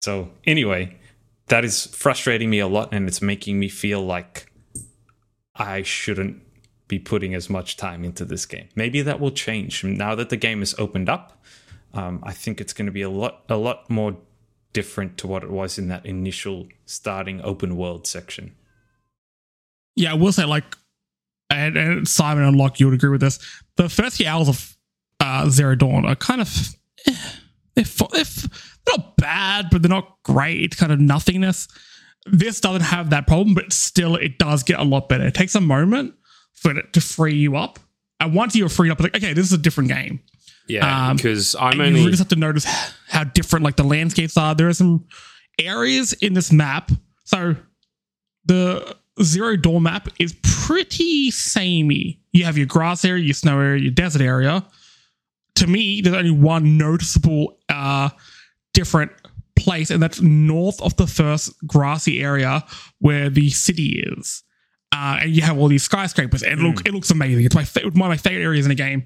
So, 0.00 0.30
anyway, 0.46 0.96
that 1.48 1.62
is 1.62 1.86
frustrating 1.94 2.48
me 2.48 2.60
a 2.60 2.66
lot 2.66 2.94
and 2.94 3.06
it's 3.06 3.20
making 3.20 3.58
me 3.58 3.68
feel 3.68 4.02
like 4.02 4.50
I 5.54 5.82
shouldn't 5.82 6.42
be 6.88 6.98
putting 6.98 7.34
as 7.34 7.48
much 7.48 7.76
time 7.76 8.04
into 8.04 8.24
this 8.24 8.46
game. 8.46 8.68
Maybe 8.74 9.02
that 9.02 9.20
will 9.20 9.30
change 9.30 9.84
now 9.84 10.14
that 10.14 10.28
the 10.28 10.36
game 10.36 10.62
is 10.62 10.74
opened 10.78 11.08
up. 11.08 11.42
Um, 11.94 12.20
I 12.22 12.32
think 12.32 12.60
it's 12.60 12.72
going 12.72 12.86
to 12.86 12.92
be 12.92 13.02
a 13.02 13.10
lot, 13.10 13.44
a 13.48 13.56
lot 13.56 13.88
more 13.88 14.16
different 14.72 15.18
to 15.18 15.26
what 15.26 15.42
it 15.42 15.50
was 15.50 15.78
in 15.78 15.88
that 15.88 16.04
initial 16.06 16.68
starting 16.86 17.40
open 17.42 17.76
world 17.76 18.06
section. 18.06 18.54
Yeah, 19.94 20.12
I 20.12 20.14
will 20.14 20.32
say, 20.32 20.44
like, 20.44 20.76
and, 21.50 21.76
and 21.76 22.08
Simon 22.08 22.44
and 22.44 22.56
Locke, 22.56 22.80
you 22.80 22.86
would 22.86 22.94
agree 22.94 23.10
with 23.10 23.20
this. 23.20 23.38
The 23.76 23.90
first 23.90 24.16
few 24.16 24.26
hours 24.26 24.48
of 24.48 24.76
uh, 25.20 25.50
Zero 25.50 25.74
Dawn 25.74 26.06
are 26.06 26.16
kind 26.16 26.40
of 26.40 26.48
eh, 27.06 27.14
they're, 27.74 27.84
they're, 27.84 28.24
they're 28.24 28.96
not 28.96 29.16
bad, 29.16 29.66
but 29.70 29.82
they're 29.82 29.90
not 29.90 30.16
great. 30.22 30.62
It's 30.62 30.76
kind 30.76 30.92
of 30.92 31.00
nothingness 31.00 31.68
this 32.26 32.60
doesn't 32.60 32.82
have 32.82 33.10
that 33.10 33.26
problem, 33.26 33.54
but 33.54 33.72
still 33.72 34.16
it 34.16 34.38
does 34.38 34.62
get 34.62 34.78
a 34.78 34.84
lot 34.84 35.08
better. 35.08 35.26
It 35.26 35.34
takes 35.34 35.54
a 35.54 35.60
moment 35.60 36.14
for 36.54 36.76
it 36.76 36.92
to 36.92 37.00
free 37.00 37.34
you 37.34 37.56
up. 37.56 37.78
And 38.20 38.34
once 38.34 38.54
you're 38.54 38.68
freed 38.68 38.90
up, 38.90 38.98
it's 39.00 39.04
like, 39.12 39.16
okay, 39.16 39.32
this 39.32 39.46
is 39.46 39.52
a 39.52 39.58
different 39.58 39.88
game. 39.90 40.20
Yeah, 40.68 41.10
Um, 41.10 41.16
because 41.16 41.56
I'm 41.56 41.80
only 41.80 41.90
you 41.90 41.96
really 41.96 42.10
just 42.12 42.20
have 42.20 42.28
to 42.28 42.36
notice 42.36 42.64
how 43.08 43.24
different 43.24 43.64
like 43.64 43.74
the 43.76 43.82
landscapes 43.84 44.36
are. 44.36 44.54
There 44.54 44.68
are 44.68 44.72
some 44.74 45.06
areas 45.58 46.12
in 46.14 46.34
this 46.34 46.52
map. 46.52 46.92
So 47.24 47.56
the 48.44 48.96
Zero 49.20 49.56
Dawn 49.56 49.82
map 49.82 50.08
is 50.20 50.36
pretty 50.42 51.32
samey. 51.32 52.20
You 52.32 52.44
have 52.44 52.56
your 52.56 52.66
grass 52.66 53.04
area, 53.04 53.24
your 53.24 53.34
snow 53.34 53.58
area, 53.58 53.82
your 53.82 53.90
desert 53.90 54.22
area. 54.22 54.64
To 55.56 55.66
me, 55.66 56.00
there's 56.00 56.16
only 56.16 56.30
one 56.30 56.78
noticeable 56.78 57.58
uh 57.68 58.10
different 58.72 59.10
place, 59.62 59.90
and 59.90 60.02
that's 60.02 60.20
north 60.20 60.80
of 60.82 60.96
the 60.96 61.06
first 61.06 61.52
grassy 61.66 62.20
area 62.22 62.64
where 62.98 63.30
the 63.30 63.50
city 63.50 64.02
is. 64.06 64.42
Uh, 64.94 65.20
and 65.22 65.30
you 65.34 65.40
have 65.42 65.56
all 65.58 65.68
these 65.68 65.82
skyscrapers, 65.84 66.42
and 66.42 66.60
it, 66.60 66.62
look, 66.62 66.86
it 66.86 66.92
looks 66.92 67.10
amazing. 67.10 67.44
It's 67.44 67.54
my 67.54 67.64
fa- 67.64 67.80
one 67.82 67.90
of 67.92 67.96
my 68.08 68.16
favorite 68.16 68.42
areas 68.44 68.66
in 68.66 68.68
the 68.70 68.74
game. 68.74 69.04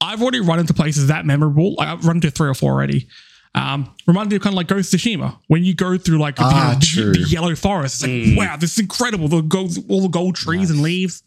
I've 0.00 0.20
already 0.20 0.40
run 0.40 0.58
into 0.58 0.74
places 0.74 1.06
that 1.06 1.24
memorable. 1.24 1.74
Like, 1.76 1.88
I've 1.88 2.04
run 2.06 2.16
into 2.16 2.30
three 2.30 2.48
or 2.48 2.54
four 2.54 2.72
already. 2.72 3.08
Um, 3.54 3.94
reminds 4.06 4.30
me 4.30 4.36
of 4.36 4.42
kind 4.42 4.52
of 4.52 4.56
like 4.56 4.66
Ghost 4.66 4.92
of 4.92 5.00
Tsushima 5.00 5.38
when 5.46 5.62
you 5.64 5.74
go 5.74 5.96
through 5.96 6.18
like 6.18 6.34
Ah, 6.40 6.76
the, 6.78 7.12
the 7.12 7.26
yellow 7.28 7.54
forest. 7.54 7.94
It's 7.94 8.02
like 8.02 8.10
Mm. 8.10 8.36
wow, 8.36 8.56
this 8.56 8.72
is 8.72 8.78
incredible. 8.80 9.28
The 9.28 9.42
gold, 9.42 9.78
all 9.88 10.02
the 10.02 10.08
gold 10.08 10.34
trees 10.34 10.70
and 10.70 10.82
leaves. 10.82 11.22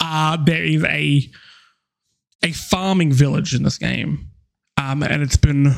Uh, 0.00 0.36
there 0.42 0.64
is 0.64 0.82
a 0.84 1.30
a 2.42 2.52
farming 2.52 3.12
village 3.12 3.54
in 3.54 3.62
this 3.64 3.76
game, 3.76 4.30
um, 4.78 5.02
and 5.02 5.22
it's 5.22 5.36
been 5.36 5.74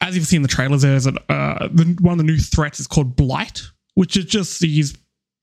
as 0.00 0.14
you've 0.14 0.26
seen 0.26 0.38
in 0.38 0.42
the 0.42 0.48
trailers. 0.48 0.82
There's 0.82 1.06
a, 1.06 1.14
uh, 1.32 1.68
the, 1.72 1.96
one 2.00 2.12
of 2.12 2.18
the 2.18 2.24
new 2.24 2.38
threats 2.38 2.80
is 2.80 2.86
called 2.86 3.16
blight, 3.16 3.62
which 3.94 4.16
is 4.16 4.24
just 4.24 4.60
these 4.60 4.96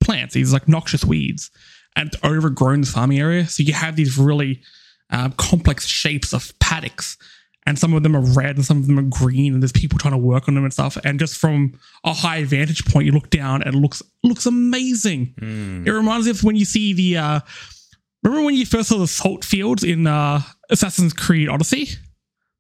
plants, 0.04 0.34
these 0.34 0.54
like 0.54 0.68
noxious 0.68 1.04
weeds, 1.04 1.51
and 1.95 2.14
it's 2.14 2.24
overgrown 2.24 2.82
this 2.82 2.91
farming 2.91 3.20
area. 3.20 3.47
So 3.47 3.64
you 3.64 3.74
have 3.74 3.95
these 3.95 4.18
really 4.18 4.62
um, 5.10 5.34
complex 5.34 5.86
shapes 5.86 6.34
of 6.34 6.58
paddocks, 6.60 7.18
and 7.66 7.80
some 7.80 7.93
of 7.93 8.04
them 8.04 8.16
are 8.16 8.34
red 8.34 8.58
and 8.58 8.66
some 8.66 8.78
of 8.78 8.88
them 8.88 8.99
are 8.99 9.04
green, 9.04 9.54
and 9.54 9.64
there's 9.64 9.72
people 9.72 9.97
trying 9.97 10.14
to 10.14 10.18
work 10.18 10.47
on 10.47 10.56
them 10.56 10.64
and 10.64 10.74
stuff. 10.74 10.97
And 11.04 11.20
just 11.20 11.38
from 11.38 11.80
a 12.04 12.14
high 12.14 12.43
vantage 12.43 12.86
point, 12.86 13.06
you 13.06 13.12
look 13.12 13.30
down 13.30 13.64
and 13.64 13.76
it 13.76 13.78
looks 13.78 14.01
looks 14.24 14.45
amazing. 14.45 15.34
Hmm. 15.39 15.88
It 15.88 15.91
reminds 15.91 16.26
me 16.26 16.32
of 16.32 16.43
when 16.43 16.56
you 16.56 16.66
see 16.66 16.93
the. 16.93 17.18
Uh, 17.18 17.39
remember 18.24 18.45
when 18.45 18.56
you 18.56 18.66
first 18.66 18.89
saw 18.89 18.97
the 18.97 19.08
salt 19.08 19.43
fields 19.45 19.84
in 19.84 20.08
uh, 20.08 20.41
Assassin's 20.70 21.14
Creed 21.14 21.49
Odyssey? 21.49 21.89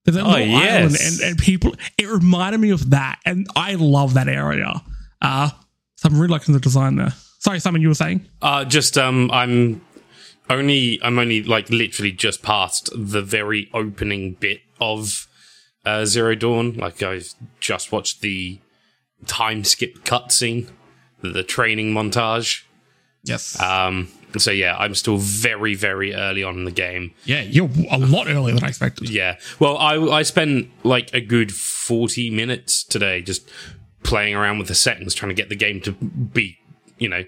There's 0.05 0.15
that 0.17 0.25
Oh, 0.25 0.31
little 0.31 0.55
island 0.55 0.91
yes. 0.91 1.21
and, 1.21 1.29
and 1.31 1.37
people. 1.39 1.73
It 1.97 2.07
reminded 2.09 2.59
me 2.59 2.71
of 2.71 2.89
that, 2.89 3.19
and 3.25 3.47
I 3.55 3.75
love 3.75 4.13
that 4.15 4.27
area. 4.27 4.81
Uh, 5.21 5.49
so 5.95 6.09
I'm 6.09 6.15
really 6.19 6.27
liking 6.31 6.53
the 6.53 6.59
design 6.59 6.95
there. 6.97 7.13
Sorry, 7.39 7.59
Simon, 7.59 7.81
you 7.81 7.87
were 7.89 7.93
saying? 7.93 8.25
Uh, 8.41 8.65
just 8.65 8.97
um, 8.97 9.29
I'm 9.31 9.81
only 10.49 10.99
I'm 11.01 11.17
only 11.19 11.43
like 11.43 11.69
literally 11.69 12.11
just 12.11 12.41
past 12.41 12.89
the 12.93 13.21
very 13.21 13.69
opening 13.73 14.33
bit 14.33 14.61
of 14.81 15.27
uh, 15.85 16.05
Zero 16.05 16.35
Dawn. 16.35 16.73
Like 16.73 17.01
I've 17.01 17.33
just 17.61 17.91
watched 17.91 18.21
the 18.21 18.59
time 19.25 19.63
skip 19.63 20.03
cutscene, 20.03 20.69
the, 21.21 21.29
the 21.29 21.43
training 21.43 21.93
montage. 21.93 22.63
Yes. 23.23 23.59
Um, 23.59 24.09
so 24.37 24.51
yeah, 24.51 24.75
I'm 24.77 24.95
still 24.95 25.17
very 25.17 25.75
very 25.75 26.13
early 26.13 26.43
on 26.43 26.57
in 26.57 26.65
the 26.65 26.71
game. 26.71 27.13
yeah, 27.25 27.41
you're 27.41 27.69
a 27.91 27.97
lot 27.97 28.27
earlier 28.27 28.55
than 28.55 28.63
I 28.63 28.67
expected. 28.69 29.09
Yeah. 29.09 29.37
Well, 29.59 29.77
I 29.77 29.95
I 29.95 30.23
spent 30.23 30.69
like 30.83 31.13
a 31.13 31.21
good 31.21 31.53
forty 31.53 32.29
minutes 32.29 32.83
today 32.83 33.21
just 33.21 33.49
playing 34.03 34.35
around 34.35 34.59
with 34.59 34.67
the 34.67 34.75
settings, 34.75 35.13
trying 35.13 35.29
to 35.29 35.35
get 35.35 35.49
the 35.49 35.55
game 35.55 35.79
to 35.81 35.91
be, 35.91 36.57
you 36.97 37.07
know, 37.07 37.23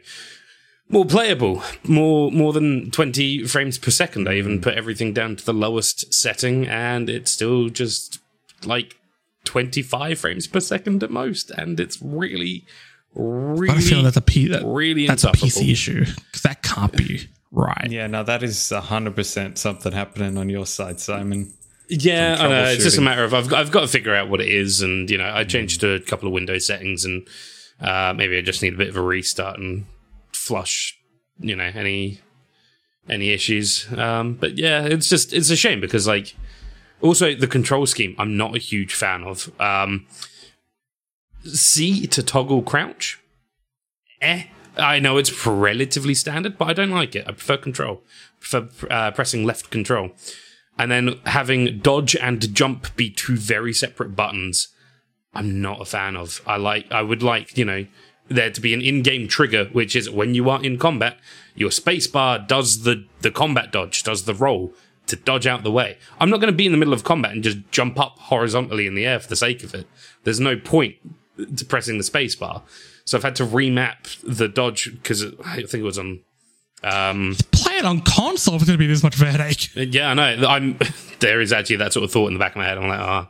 more 0.89 1.05
playable, 1.05 1.63
more 1.83 2.31
more 2.31 2.53
than 2.53 2.91
twenty 2.91 3.45
frames 3.45 3.77
per 3.77 3.91
second. 3.91 4.27
I 4.27 4.33
even 4.33 4.59
put 4.61 4.73
everything 4.73 5.13
down 5.13 5.35
to 5.35 5.45
the 5.45 5.53
lowest 5.53 6.13
setting, 6.13 6.67
and 6.67 7.09
it's 7.09 7.31
still 7.31 7.69
just 7.69 8.19
like 8.65 8.95
twenty 9.43 9.81
five 9.81 10.19
frames 10.19 10.47
per 10.47 10.59
second 10.59 11.03
at 11.03 11.11
most, 11.11 11.51
and 11.51 11.79
it's 11.79 12.01
really, 12.01 12.65
really, 13.16 13.74
I 13.76 13.80
feel 13.80 14.03
that's 14.03 14.18
a 14.18 14.22
P. 14.22 14.47
That, 14.49 14.63
really 14.66 15.07
that's 15.07 15.24
a 15.24 15.30
insufferable. 15.30 15.68
PC 15.68 15.72
issue 15.72 16.05
because 16.05 16.41
that 16.43 16.61
can't 16.61 16.95
be 16.95 17.28
right. 17.51 17.89
Yeah, 17.89 18.07
no, 18.07 18.24
that 18.24 18.43
is 18.43 18.57
100% 18.57 19.57
something 19.57 19.91
happening 19.91 20.38
on 20.38 20.49
your 20.49 20.66
side, 20.66 20.99
Simon. 20.99 21.53
Yeah, 21.88 22.38
I 22.39 22.47
know. 22.47 22.63
It's 22.66 22.84
just 22.84 22.97
a 22.97 23.01
matter 23.01 23.24
of 23.24 23.34
I've 23.34 23.47
got, 23.47 23.59
I've 23.59 23.72
got 23.72 23.82
to 23.82 23.88
figure 23.88 24.16
out 24.16 24.30
what 24.30 24.41
it 24.41 24.49
is, 24.49 24.82
and 24.82 25.09
you 25.09 25.18
know, 25.18 25.32
I 25.34 25.43
changed 25.43 25.82
to 25.82 25.93
a 25.93 25.99
couple 25.99 26.28
of 26.28 26.34
Windows 26.34 26.66
settings, 26.66 27.05
and 27.05 27.28
uh, 27.80 28.13
maybe 28.16 28.38
I 28.38 28.41
just 28.41 28.61
need 28.61 28.74
a 28.74 28.78
bit 28.78 28.89
of 28.89 28.97
a 28.97 29.01
restart 29.01 29.59
and 29.59 29.86
flush, 30.34 30.97
you 31.39 31.55
know, 31.55 31.72
any 31.74 32.22
any 33.07 33.30
issues. 33.30 33.88
Um, 33.95 34.34
but 34.34 34.57
yeah, 34.57 34.84
it's 34.84 35.09
just 35.09 35.32
it's 35.34 35.49
a 35.49 35.55
shame 35.55 35.80
because 35.80 36.07
like 36.07 36.36
also 37.01 37.36
the 37.36 37.47
control 37.47 37.86
scheme 37.86 38.16
I'm 38.18 38.36
not 38.36 38.55
a 38.55 38.59
huge 38.59 38.93
fan 38.93 39.24
of. 39.24 39.51
Um, 39.59 40.07
C 41.45 42.07
to 42.07 42.23
toggle 42.23 42.61
crouch, 42.61 43.19
eh. 44.21 44.45
I 44.77 44.99
know 44.99 45.17
it's 45.17 45.45
relatively 45.45 46.13
standard, 46.13 46.57
but 46.57 46.67
I 46.67 46.73
don't 46.73 46.91
like 46.91 47.15
it. 47.15 47.25
I 47.25 47.31
prefer 47.31 47.55
control. 47.55 48.03
prefer 48.41 48.67
uh, 48.91 49.11
pressing 49.11 49.45
left 49.45 49.69
control 49.69 50.11
and 50.77 50.91
then 50.91 51.19
having 51.25 51.79
dodge 51.79 52.15
and 52.15 52.53
jump 52.53 52.95
be 52.95 53.09
two 53.09 53.37
very 53.37 53.73
separate 53.73 54.15
buttons 54.15 54.69
i'm 55.33 55.61
not 55.61 55.81
a 55.81 55.85
fan 55.85 56.15
of 56.15 56.41
i 56.45 56.57
like 56.57 56.89
i 56.91 57.01
would 57.01 57.23
like 57.23 57.57
you 57.57 57.65
know 57.65 57.85
there 58.27 58.49
to 58.49 58.61
be 58.61 58.73
an 58.73 58.81
in-game 58.81 59.27
trigger 59.27 59.65
which 59.65 59.95
is 59.95 60.09
when 60.09 60.33
you 60.33 60.49
are 60.49 60.63
in 60.63 60.77
combat 60.77 61.17
your 61.55 61.69
spacebar 61.69 62.45
does 62.47 62.83
the 62.83 63.05
the 63.21 63.31
combat 63.31 63.71
dodge 63.71 64.03
does 64.03 64.23
the 64.23 64.33
roll 64.33 64.73
to 65.07 65.15
dodge 65.15 65.45
out 65.45 65.63
the 65.63 65.71
way 65.71 65.97
i'm 66.19 66.29
not 66.29 66.39
going 66.39 66.51
to 66.51 66.57
be 66.57 66.65
in 66.65 66.71
the 66.71 66.77
middle 66.77 66.93
of 66.93 67.03
combat 67.03 67.31
and 67.31 67.43
just 67.43 67.59
jump 67.71 67.99
up 67.99 68.17
horizontally 68.19 68.87
in 68.87 68.95
the 68.95 69.05
air 69.05 69.19
for 69.19 69.27
the 69.27 69.35
sake 69.35 69.63
of 69.63 69.73
it 69.73 69.87
there's 70.23 70.39
no 70.39 70.57
point 70.57 70.95
pressing 71.67 71.97
the 71.97 72.03
spacebar. 72.03 72.61
So 73.05 73.17
I've 73.17 73.23
had 73.23 73.36
to 73.38 73.45
remap 73.45 74.19
the 74.23 74.47
dodge 74.47 74.91
because 74.91 75.23
I 75.45 75.55
think 75.57 75.75
it 75.75 75.83
was 75.83 75.99
on. 75.99 76.21
Um, 76.83 77.36
Play 77.51 77.77
it 77.77 77.86
on 77.86 78.01
console 78.01 78.55
if 78.55 78.61
it's 78.61 78.69
going 78.69 78.77
to 78.77 78.83
be 78.83 78.88
this 78.88 79.01
much 79.01 79.15
of 79.15 79.21
a 79.21 79.31
headache. 79.31 79.69
yeah, 79.75 80.11
I 80.11 80.13
know. 80.13 80.47
I'm 80.47 80.77
there 81.19 81.41
is 81.41 81.51
actually 81.53 81.77
that 81.77 81.93
sort 81.93 82.03
of 82.03 82.11
thought 82.11 82.27
in 82.27 82.33
the 82.33 82.39
back 82.39 82.51
of 82.51 82.57
my 82.57 82.65
head. 82.65 82.77
I'm 82.77 82.88
like, 82.88 82.99
ah, 82.99 83.29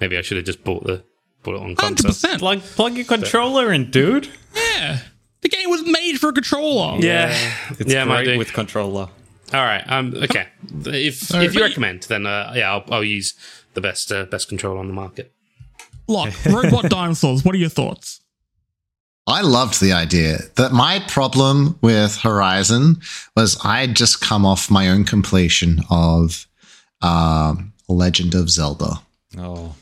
maybe 0.00 0.16
I 0.16 0.22
should 0.22 0.36
have 0.38 0.46
just 0.46 0.64
bought 0.64 0.84
the 0.84 1.02
bought 1.42 1.56
it 1.56 1.62
on 1.62 1.76
console. 1.76 2.10
100%. 2.10 2.38
Plug 2.38 2.60
plug 2.60 2.94
your 2.94 3.04
controller 3.04 3.72
in, 3.72 3.90
dude. 3.90 4.28
Yeah. 4.54 5.00
The 5.42 5.48
game 5.50 5.70
was 5.70 5.84
made 5.86 6.16
for 6.18 6.30
a 6.30 6.32
controller. 6.32 6.98
Yeah, 6.98 7.36
It's 7.78 7.92
yeah, 7.92 8.04
might 8.04 8.24
great 8.24 8.32
do. 8.34 8.38
with 8.38 8.52
controller. 8.52 9.08
All 9.54 9.62
right. 9.62 9.84
Um. 9.86 10.14
Okay. 10.16 10.48
If 10.86 11.32
if 11.34 11.54
you 11.54 11.60
recommend, 11.60 12.04
then 12.04 12.26
uh, 12.26 12.52
yeah, 12.56 12.72
I'll, 12.72 12.84
I'll 12.90 13.04
use 13.04 13.34
the 13.74 13.80
best 13.80 14.10
uh, 14.10 14.24
best 14.24 14.48
controller 14.48 14.78
on 14.78 14.88
the 14.88 14.92
market. 14.94 15.32
Look, 16.08 16.32
robot 16.46 16.88
dinosaurs. 16.90 17.44
What 17.44 17.54
are 17.54 17.58
your 17.58 17.68
thoughts? 17.68 18.20
I 19.28 19.40
loved 19.40 19.80
the 19.80 19.92
idea 19.92 20.38
that 20.54 20.70
my 20.72 21.00
problem 21.08 21.78
with 21.82 22.16
Horizon 22.18 23.00
was 23.36 23.58
I'd 23.64 23.96
just 23.96 24.20
come 24.20 24.46
off 24.46 24.70
my 24.70 24.88
own 24.88 25.02
completion 25.04 25.80
of 25.90 26.46
um, 27.02 27.72
Legend 27.88 28.34
of 28.36 28.48
Zelda, 28.50 29.00
Oh, 29.36 29.74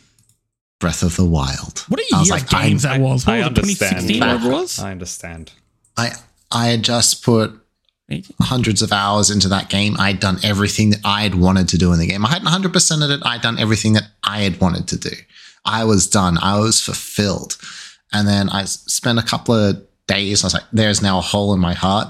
Breath 0.80 1.02
of 1.02 1.16
the 1.16 1.24
Wild. 1.26 1.80
What 1.88 2.00
a 2.00 2.04
I 2.14 2.18
was 2.20 2.28
year 2.28 2.36
like, 2.36 2.42
of 2.44 2.48
games 2.50 2.84
I- 2.86 2.96
that 2.98 3.04
was. 3.04 3.26
What 3.26 3.34
I 3.34 3.38
was 3.40 3.46
it, 3.48 3.54
2016 3.56 4.20
whatever 4.20 4.50
was? 4.50 4.78
I 4.78 4.90
understand. 4.90 5.52
I 5.96 6.12
I 6.50 6.68
had 6.68 6.82
just 6.82 7.22
put 7.22 7.52
hundreds 8.40 8.80
of 8.82 8.92
hours 8.92 9.30
into 9.30 9.48
that 9.48 9.68
game. 9.70 9.96
I'd 9.98 10.20
done 10.20 10.38
everything 10.42 10.90
that 10.90 11.00
I 11.04 11.22
had 11.22 11.34
wanted 11.34 11.68
to 11.68 11.78
do 11.78 11.92
in 11.92 11.98
the 11.98 12.06
game. 12.06 12.24
I 12.24 12.28
hadn't 12.30 12.48
100% 12.48 13.04
of 13.04 13.10
it. 13.10 13.20
I'd 13.24 13.40
done 13.42 13.58
everything 13.58 13.94
that 13.94 14.04
I 14.22 14.40
had 14.40 14.60
wanted 14.60 14.86
to 14.88 14.98
do. 14.98 15.10
I 15.64 15.84
was 15.84 16.06
done. 16.06 16.38
I 16.40 16.58
was 16.58 16.80
fulfilled. 16.80 17.56
And 18.12 18.28
then 18.28 18.48
I 18.50 18.64
spent 18.64 19.18
a 19.18 19.22
couple 19.22 19.54
of 19.54 19.82
days. 20.06 20.44
I 20.44 20.46
was 20.46 20.54
like, 20.54 20.64
there's 20.72 21.02
now 21.02 21.18
a 21.18 21.22
hole 21.22 21.52
in 21.54 21.60
my 21.60 21.74
heart 21.74 22.08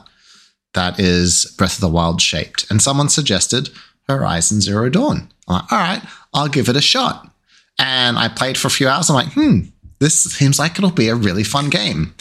that 0.75 0.99
is 0.99 1.55
Breath 1.57 1.77
of 1.77 1.81
the 1.81 1.89
Wild 1.89 2.21
shaped. 2.21 2.67
And 2.71 2.83
someone 2.83 3.09
suggested 3.09 3.71
Horizon 4.09 4.61
Zero 4.61 4.91
Dawn. 4.91 5.29
I'm 5.49 5.55
like, 5.55 5.73
all 5.73 5.79
right, 5.79 6.03
I'll 6.33 6.49
give 6.49 6.69
it 6.69 6.77
a 6.77 6.83
shot. 6.83 7.31
And 7.79 8.19
I 8.19 8.29
played 8.29 8.59
for 8.59 8.69
a 8.69 8.73
few 8.73 8.89
hours. 8.89 9.09
I'm 9.09 9.17
like, 9.17 9.33
hmm, 9.33 9.61
this 9.99 10.23
seems 10.25 10.59
like 10.59 10.79
it'll 10.79 10.91
be 10.91 11.09
a 11.09 11.15
really 11.15 11.45
fun 11.45 11.71
game. 11.71 12.15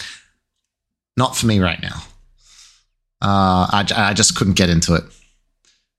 Not 1.17 1.35
for 1.35 1.45
me 1.45 1.59
right 1.59 1.81
now. 1.81 2.03
Uh, 3.21 3.67
I, 3.71 3.85
I 3.95 4.13
just 4.13 4.35
couldn't 4.35 4.57
get 4.57 4.69
into 4.69 4.95
it. 4.95 5.03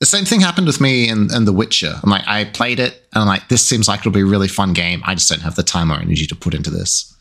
The 0.04 0.10
same 0.10 0.26
thing 0.26 0.40
happened 0.40 0.66
with 0.66 0.82
me 0.82 1.08
in, 1.08 1.32
in 1.34 1.46
The 1.46 1.52
Witcher. 1.54 1.94
I'm 2.02 2.10
like, 2.10 2.24
I 2.26 2.44
played 2.44 2.78
it 2.78 3.08
and 3.14 3.22
I'm 3.22 3.26
like, 3.26 3.48
this 3.48 3.66
seems 3.66 3.88
like 3.88 4.00
it'll 4.00 4.12
be 4.12 4.20
a 4.20 4.26
really 4.26 4.48
fun 4.48 4.74
game. 4.74 5.02
I 5.02 5.14
just 5.14 5.30
don't 5.30 5.40
have 5.40 5.54
the 5.54 5.62
time 5.62 5.90
or 5.90 5.94
energy 5.94 6.26
to 6.26 6.34
put 6.34 6.52
into 6.52 6.68
this. 6.68 7.16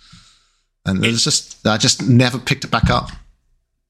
And 0.86 1.06
it's 1.06 1.24
just, 1.24 1.66
I 1.66 1.78
just 1.78 2.06
never 2.10 2.38
picked 2.38 2.66
it 2.66 2.72
back 2.72 2.90
up. 2.90 3.10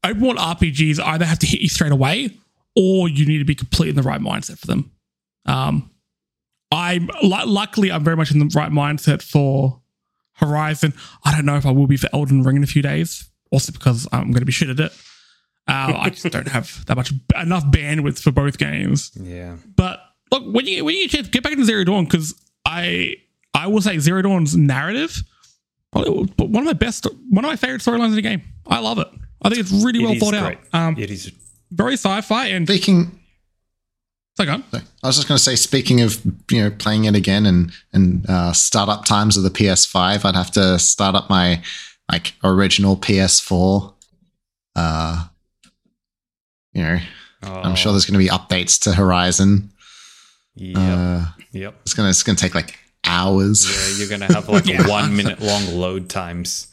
I 0.03 0.11
want 0.11 0.37
RPGs 0.37 0.99
either 0.99 1.25
have 1.25 1.39
to 1.39 1.47
hit 1.47 1.61
you 1.61 1.69
straight 1.69 1.91
away 1.91 2.37
or 2.75 3.09
you 3.09 3.25
need 3.25 3.39
to 3.39 3.45
be 3.45 3.55
completely 3.55 3.89
in 3.89 3.95
the 3.95 4.03
right 4.03 4.21
mindset 4.21 4.59
for 4.59 4.67
them. 4.67 4.91
Um, 5.47 5.89
I'm 6.71 7.09
lu- 7.23 7.47
luckily 7.47 7.91
I'm 7.91 8.03
very 8.03 8.15
much 8.15 8.29
in 8.29 8.37
the 8.37 8.51
right 8.55 8.71
mindset 8.71 9.23
for 9.23 9.81
Horizon. 10.33 10.93
I 11.25 11.33
don't 11.33 11.47
know 11.47 11.57
if 11.57 11.65
I 11.65 11.71
will 11.71 11.87
be 11.87 11.97
for 11.97 12.09
Elden 12.13 12.43
Ring 12.43 12.57
in 12.57 12.63
a 12.63 12.67
few 12.67 12.83
days, 12.83 13.27
also 13.51 13.71
because 13.71 14.07
I'm 14.11 14.25
going 14.25 14.41
to 14.41 14.45
be 14.45 14.51
shit 14.51 14.69
at 14.69 14.79
it. 14.79 14.91
Uh, 15.68 15.93
I 15.97 16.09
just 16.09 16.24
don't 16.30 16.47
have 16.47 16.86
that 16.88 16.95
much 16.97 17.14
enough 17.41 17.66
bandwidth 17.66 18.20
for 18.22 18.32
both 18.32 18.57
games. 18.57 19.11
Yeah. 19.16 19.55
But 19.76 19.99
look, 20.32 20.43
when 20.53 20.66
you 20.68 20.84
when 20.84 20.95
you 20.95 21.07
get 21.07 21.32
get 21.32 21.41
back 21.43 21.53
into 21.53 21.66
Zero 21.66 21.84
Dawn 21.86 22.03
because 22.05 22.34
I 22.66 23.16
I 23.53 23.68
will 23.68 23.82
say 23.82 23.97
Zero 23.99 24.22
Dawn's 24.22 24.57
narrative, 24.57 25.24
one 25.91 26.05
of 26.07 26.64
my 26.66 26.74
best, 26.74 27.07
one 27.30 27.45
of 27.45 27.49
my 27.49 27.55
favorite 27.55 27.82
storylines 27.82 28.07
in 28.09 28.16
the 28.16 28.22
game. 28.22 28.41
I 28.68 28.80
love 28.80 28.97
it. 28.99 29.07
I 29.41 29.49
think 29.49 29.59
it's 29.61 29.72
really 29.72 29.99
It 29.99 30.03
well 30.03 30.14
is 30.14 30.20
thought 30.20 30.32
great. 30.34 30.57
out. 30.74 30.80
Um, 30.88 30.97
it 30.97 31.11
is. 31.11 31.32
very 31.72 31.93
sci-fi 31.93 32.47
and 32.47 32.68
Speaking, 32.68 33.20
so 34.36 34.45
go 34.45 34.61
sorry, 34.72 34.84
I 35.03 35.07
was 35.07 35.16
just 35.18 35.28
going 35.28 35.38
to 35.38 35.43
say, 35.43 35.55
speaking 35.55 36.01
of, 36.01 36.20
you 36.49 36.61
know, 36.61 36.72
playing 36.72 37.05
it 37.05 37.16
again 37.16 37.45
and, 37.45 37.72
and 37.93 38.26
uh, 38.30 38.51
startup 38.53 39.05
times 39.05 39.38
of 39.38 39.43
the 39.43 39.49
PS5, 39.49 40.26
I'd 40.26 40.36
have 40.36 40.51
to 40.51 40.80
start 40.80 41.14
up 41.16 41.30
my 41.30 41.61
like 42.11 42.34
original 42.43 42.95
PS4. 42.97 43.93
Uh, 44.76 45.26
you 46.74 46.84
know, 46.84 46.99
I'm 47.43 47.76
sure 47.76 47.91
there's 47.91 48.05
going 48.05 48.19
to 48.19 48.26
be 48.26 48.30
updates 48.30 48.82
to 48.84 48.93
Horizon. 48.93 49.71
Yep. 50.55 50.78
Uh, 50.78 51.26
yep. 51.51 51.76
it's 51.82 51.93
gonna 51.95 52.09
it's 52.09 52.21
gonna 52.24 52.38
take 52.38 52.53
like 52.53 52.78
hours. 53.05 53.65
Yeah, 53.65 53.97
you're 53.97 54.09
gonna 54.19 54.32
have 54.34 54.47
like 54.49 54.65
Yeah. 54.67 54.88
one 54.88 55.15
minute 55.15 55.39
long 55.41 55.65
load 55.76 56.09
times. 56.09 56.67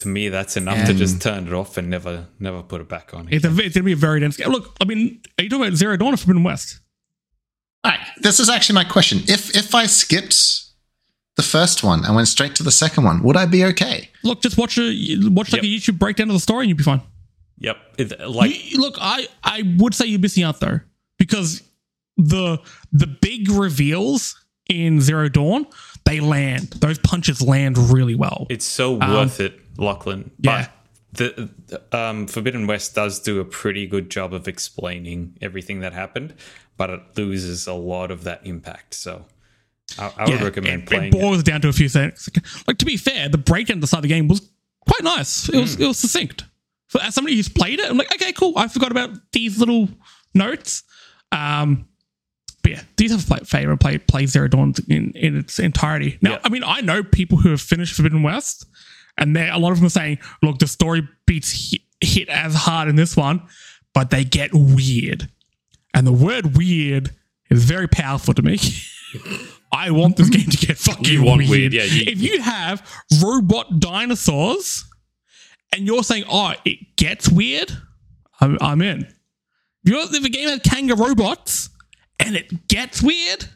To 0.00 0.08
me, 0.08 0.28
that's 0.28 0.56
enough 0.58 0.86
to 0.86 0.92
just 0.94 1.22
turn 1.22 1.46
it 1.46 1.54
off 1.54 1.78
and 1.78 1.88
never, 1.88 2.26
never 2.38 2.62
put 2.62 2.82
it 2.82 2.88
back 2.88 3.14
on. 3.14 3.28
It's, 3.30 3.46
a, 3.46 3.48
it's 3.48 3.56
going 3.56 3.72
to 3.72 3.82
be 3.82 3.92
a 3.92 3.96
very 3.96 4.20
dense 4.20 4.36
game. 4.36 4.48
Look, 4.48 4.76
I 4.78 4.84
mean, 4.84 5.22
are 5.38 5.42
you 5.44 5.48
talking 5.48 5.64
about 5.64 5.74
Zero 5.78 5.96
Dawn 5.96 6.12
or 6.12 6.18
Forbidden 6.18 6.42
West? 6.44 6.80
All 7.82 7.92
right, 7.92 8.06
this 8.20 8.38
is 8.38 8.50
actually 8.50 8.74
my 8.74 8.84
question. 8.84 9.20
If 9.26 9.56
if 9.56 9.74
I 9.74 9.86
skipped 9.86 10.36
the 11.36 11.42
first 11.42 11.82
one 11.82 12.04
and 12.04 12.14
went 12.14 12.28
straight 12.28 12.54
to 12.56 12.62
the 12.62 12.70
second 12.70 13.04
one, 13.04 13.22
would 13.22 13.38
I 13.38 13.46
be 13.46 13.64
okay? 13.64 14.10
Look, 14.22 14.42
just 14.42 14.58
watch 14.58 14.76
a 14.78 14.82
watch 15.30 15.52
like 15.52 15.62
Yep. 15.62 15.64
a 15.64 15.66
YouTube 15.66 15.98
breakdown 15.98 16.28
of 16.28 16.34
the 16.34 16.40
story 16.40 16.64
and 16.64 16.68
you'd 16.68 16.78
be 16.78 16.84
fine. 16.84 17.00
Yep. 17.58 17.76
It, 17.98 18.20
like 18.28 18.72
You- 18.72 18.80
look, 18.80 18.96
I 19.00 19.28
I 19.42 19.62
would 19.78 19.94
say 19.94 20.06
you're 20.06 20.20
missing 20.20 20.42
out 20.44 20.60
though 20.60 20.80
because 21.18 21.62
the 22.16 22.58
the 22.92 23.06
big 23.06 23.50
reveals 23.50 24.42
in 24.68 25.00
Zero 25.00 25.28
Dawn 25.28 25.66
they 26.04 26.20
land. 26.20 26.70
Those 26.80 26.98
punches 26.98 27.40
land 27.42 27.76
really 27.78 28.14
well. 28.14 28.46
it's 28.50 28.64
so 28.64 28.94
worth 28.94 29.40
it, 29.40 29.58
Lachlan. 29.78 30.30
yeah. 30.38 30.68
But 31.12 31.18
the, 31.18 31.50
the 31.68 31.96
um, 31.98 32.26
Forbidden 32.26 32.66
West 32.66 32.94
does 32.94 33.20
do 33.20 33.40
a 33.40 33.44
pretty 33.44 33.86
good 33.86 34.10
job 34.10 34.34
of 34.34 34.46
explaining 34.46 35.36
everything 35.40 35.80
that 35.80 35.94
happened, 35.94 36.34
but 36.76 36.90
it 36.90 37.00
loses 37.16 37.66
a 37.66 37.72
lot 37.72 38.10
of 38.10 38.24
that 38.24 38.46
impact. 38.46 38.92
So 38.94 39.24
I, 39.98 40.12
I 40.16 40.28
would 40.28 40.42
recommend 40.42 40.82
it, 40.82 40.86
playing 40.88 41.04
it 41.04 41.12
boils 41.12 41.40
it. 41.40 41.46
down 41.46 41.62
to 41.62 41.68
a 41.68 41.72
few 41.72 41.88
things. 41.88 42.28
Like 42.68 42.76
to 42.78 42.84
be 42.84 42.96
fair, 42.98 43.28
the 43.30 43.38
breakdown 43.38 43.78
at 43.78 43.80
the 43.80 43.86
start 43.86 44.00
of 44.00 44.02
the 44.02 44.08
game 44.14 44.28
was 44.28 44.48
quite 44.86 45.02
nice. 45.02 45.48
It 45.48 45.56
was 45.58 45.74
Hmm. 45.76 45.82
it 45.84 45.86
was 45.88 45.98
succinct. 45.98 46.44
So 46.88 47.00
as 47.00 47.14
somebody 47.14 47.36
who's 47.36 47.48
played 47.48 47.80
it, 47.80 47.90
I'm 47.90 47.96
like, 47.96 48.14
okay, 48.14 48.32
cool. 48.32 48.52
I 48.56 48.68
forgot 48.68 48.90
about 48.90 49.10
these 49.32 49.58
little 49.58 49.88
notes. 50.34 50.84
Um, 51.32 51.88
but 52.62 52.72
yeah, 52.72 52.82
these 52.96 53.10
have 53.12 53.26
play, 53.26 53.40
favorite 53.44 53.78
play 53.78 53.98
play 53.98 54.26
Zero 54.26 54.48
Dawn 54.48 54.72
in, 54.88 55.10
in 55.12 55.36
its 55.36 55.58
entirety. 55.58 56.18
Now, 56.22 56.32
Yeah. 56.32 56.38
I 56.44 56.48
mean, 56.48 56.62
I 56.64 56.80
know 56.80 57.02
people 57.02 57.38
who 57.38 57.50
have 57.50 57.60
finished 57.60 57.94
Forbidden 57.94 58.22
West, 58.22 58.66
and 59.18 59.34
they 59.36 59.48
a 59.48 59.58
lot 59.58 59.72
of 59.72 59.78
them 59.78 59.86
are 59.86 59.90
saying, 59.90 60.18
look, 60.42 60.58
the 60.58 60.66
story 60.66 61.06
beats 61.26 61.70
hit, 61.72 61.80
hit 62.00 62.28
as 62.28 62.54
hard 62.54 62.88
in 62.88 62.96
this 62.96 63.16
one, 63.16 63.42
but 63.94 64.10
they 64.10 64.24
get 64.24 64.50
weird. 64.52 65.28
And 65.94 66.06
the 66.06 66.12
word 66.12 66.56
weird 66.56 67.10
is 67.50 67.64
very 67.64 67.88
powerful 67.88 68.34
to 68.34 68.42
me. 68.42 68.58
I 69.72 69.90
want 69.90 70.16
this 70.16 70.28
game 70.36 70.46
to 70.46 70.56
get 70.66 70.76
fucking 70.78 71.04
You 71.06 71.22
want 71.22 71.38
weird. 71.48 71.72
weird, 71.72 71.74
yeah, 71.74 71.84
you- 71.84 72.04
if 72.06 72.20
you 72.20 72.40
have 72.42 72.86
robot 73.22 73.78
dinosaurs 73.80 74.84
and 75.72 75.86
you're 75.86 76.02
saying, 76.02 76.24
oh, 76.30 76.54
it 76.64 76.96
gets 76.96 77.28
weird, 77.28 77.72
I'm, 78.40 78.58
I'm 78.60 78.82
in. 78.82 79.02
If, 79.02 79.12
you're, 79.84 80.00
if 80.00 80.24
a 80.24 80.28
game 80.28 80.48
has 80.48 80.60
kangaroo 80.60 81.08
robots 81.08 81.70
and 82.18 82.36
it 82.36 82.68
gets 82.68 83.02
weird, 83.02 83.48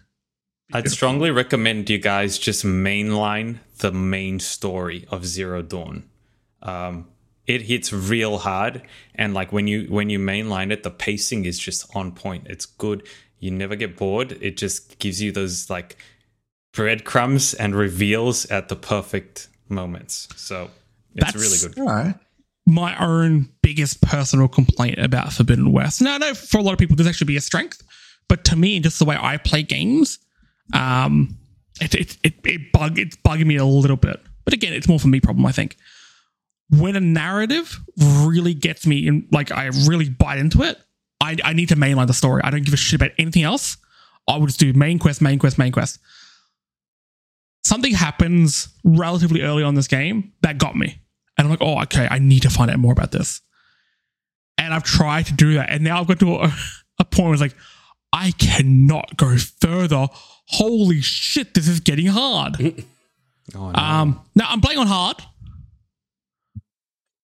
I'd 0.72 0.90
strongly 0.90 1.30
recommend 1.30 1.90
you 1.90 1.98
guys 1.98 2.38
just 2.38 2.64
mainline 2.64 3.58
the 3.78 3.90
main 3.90 4.38
story 4.38 5.04
of 5.10 5.26
Zero 5.26 5.62
Dawn. 5.62 6.04
Um, 6.62 7.08
it 7.46 7.62
hits 7.62 7.92
real 7.92 8.38
hard, 8.38 8.82
and 9.16 9.34
like 9.34 9.50
when 9.50 9.66
you 9.66 9.86
when 9.86 10.10
you 10.10 10.20
mainline 10.20 10.70
it, 10.70 10.84
the 10.84 10.90
pacing 10.90 11.44
is 11.44 11.58
just 11.58 11.84
on 11.96 12.12
point. 12.12 12.46
It's 12.48 12.66
good. 12.66 13.04
You 13.40 13.50
never 13.50 13.74
get 13.74 13.96
bored. 13.96 14.38
It 14.40 14.56
just 14.56 15.00
gives 15.00 15.20
you 15.20 15.32
those 15.32 15.68
like 15.68 15.96
breadcrumbs 16.72 17.54
and 17.54 17.74
reveals 17.74 18.46
at 18.46 18.68
the 18.68 18.76
perfect 18.76 19.48
moments. 19.68 20.28
So 20.36 20.70
it's 21.14 21.32
That's- 21.32 21.34
really 21.34 21.58
good. 21.74 21.82
Right. 21.82 22.14
my 22.66 22.96
own 23.04 23.48
biggest 23.62 24.00
personal 24.02 24.46
complaint 24.48 24.98
about 24.98 25.32
Forbidden 25.32 25.72
West. 25.72 26.00
Now, 26.02 26.14
I 26.14 26.18
know 26.18 26.34
for 26.34 26.58
a 26.58 26.62
lot 26.62 26.72
of 26.72 26.78
people 26.78 26.96
this 26.96 27.06
actually 27.06 27.26
be 27.26 27.36
a 27.36 27.40
strength, 27.40 27.82
but 28.28 28.44
to 28.44 28.56
me, 28.56 28.78
just 28.80 28.98
the 28.98 29.04
way 29.04 29.16
I 29.20 29.38
play 29.38 29.62
games, 29.62 30.18
um, 30.72 31.36
it 31.80 31.94
it 31.94 32.16
it, 32.22 32.34
it 32.44 32.72
bug 32.72 32.98
it's 32.98 33.16
bugging 33.16 33.46
me 33.46 33.56
a 33.56 33.64
little 33.64 33.96
bit. 33.96 34.20
But 34.44 34.54
again, 34.54 34.72
it's 34.72 34.86
more 34.88 34.98
for 35.00 35.08
me 35.08 35.20
problem, 35.20 35.44
I 35.46 35.52
think. 35.52 35.76
When 36.70 36.94
a 36.94 37.00
narrative 37.00 37.80
really 37.98 38.54
gets 38.54 38.86
me 38.86 39.08
in, 39.08 39.26
like 39.32 39.50
I 39.50 39.66
really 39.88 40.08
bite 40.08 40.38
into 40.38 40.62
it, 40.62 40.78
I, 41.20 41.36
I 41.42 41.52
need 41.52 41.68
to 41.70 41.76
mainline 41.76 42.06
the 42.06 42.14
story. 42.14 42.40
I 42.44 42.50
don't 42.50 42.64
give 42.64 42.72
a 42.74 42.76
shit 42.76 43.00
about 43.00 43.10
anything 43.18 43.42
else. 43.42 43.76
I 44.28 44.36
would 44.36 44.46
just 44.46 44.60
do 44.60 44.72
main 44.72 45.00
quest, 45.00 45.20
main 45.20 45.40
quest, 45.40 45.58
main 45.58 45.72
quest. 45.72 45.98
Something 47.64 47.94
happens 47.94 48.68
relatively 48.84 49.42
early 49.42 49.62
on 49.62 49.74
this 49.74 49.88
game 49.88 50.32
that 50.42 50.58
got 50.58 50.76
me. 50.76 51.00
And 51.36 51.46
I'm 51.46 51.50
like, 51.50 51.62
oh, 51.62 51.80
okay, 51.82 52.08
I 52.10 52.18
need 52.18 52.42
to 52.42 52.50
find 52.50 52.70
out 52.70 52.78
more 52.78 52.92
about 52.92 53.12
this. 53.12 53.40
And 54.58 54.74
I've 54.74 54.84
tried 54.84 55.26
to 55.26 55.32
do 55.32 55.54
that. 55.54 55.70
And 55.70 55.84
now 55.84 56.00
I've 56.00 56.06
got 56.06 56.20
to 56.20 56.36
a, 56.36 56.54
a 56.98 57.04
point 57.04 57.26
where 57.26 57.32
it's 57.32 57.40
like, 57.42 57.56
I 58.12 58.32
cannot 58.32 59.16
go 59.16 59.36
further. 59.36 60.08
Holy 60.46 61.00
shit, 61.00 61.54
this 61.54 61.68
is 61.68 61.80
getting 61.80 62.06
hard. 62.06 62.84
Oh, 63.54 63.70
no. 63.70 63.74
Um, 63.74 64.20
now 64.36 64.46
I'm 64.48 64.60
playing 64.60 64.78
on 64.78 64.86
hard, 64.86 65.16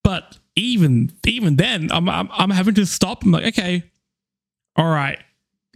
but 0.02 0.38
even 0.56 1.12
even 1.24 1.54
then, 1.54 1.88
I'm, 1.92 2.08
I'm 2.08 2.28
I'm 2.32 2.50
having 2.50 2.74
to 2.74 2.86
stop. 2.86 3.22
I'm 3.24 3.30
like, 3.30 3.44
okay, 3.56 3.84
all 4.74 4.88
right, 4.88 5.18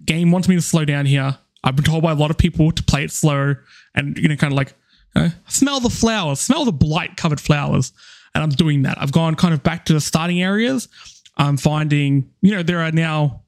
game 0.04 0.32
wants 0.32 0.48
me 0.48 0.56
to 0.56 0.60
slow 0.60 0.84
down 0.84 1.06
here. 1.06 1.38
I've 1.62 1.76
been 1.76 1.84
told 1.84 2.02
by 2.02 2.12
a 2.12 2.16
lot 2.16 2.30
of 2.30 2.38
people 2.38 2.72
to 2.72 2.82
play 2.82 3.04
it 3.04 3.12
slow, 3.12 3.54
and 3.94 4.16
you 4.16 4.28
know, 4.28 4.36
kind 4.36 4.52
of 4.52 4.56
like 4.56 4.74
uh, 5.16 5.30
smell 5.48 5.80
the 5.80 5.90
flowers, 5.90 6.40
smell 6.40 6.64
the 6.64 6.72
blight 6.72 7.16
covered 7.16 7.40
flowers, 7.40 7.92
and 8.34 8.42
I'm 8.42 8.50
doing 8.50 8.82
that. 8.82 9.00
I've 9.00 9.12
gone 9.12 9.34
kind 9.34 9.54
of 9.54 9.62
back 9.62 9.84
to 9.86 9.92
the 9.92 10.00
starting 10.00 10.42
areas. 10.42 10.88
I'm 11.36 11.56
finding, 11.56 12.30
you 12.42 12.54
know, 12.54 12.62
there 12.62 12.80
are 12.80 12.92
now, 12.92 13.42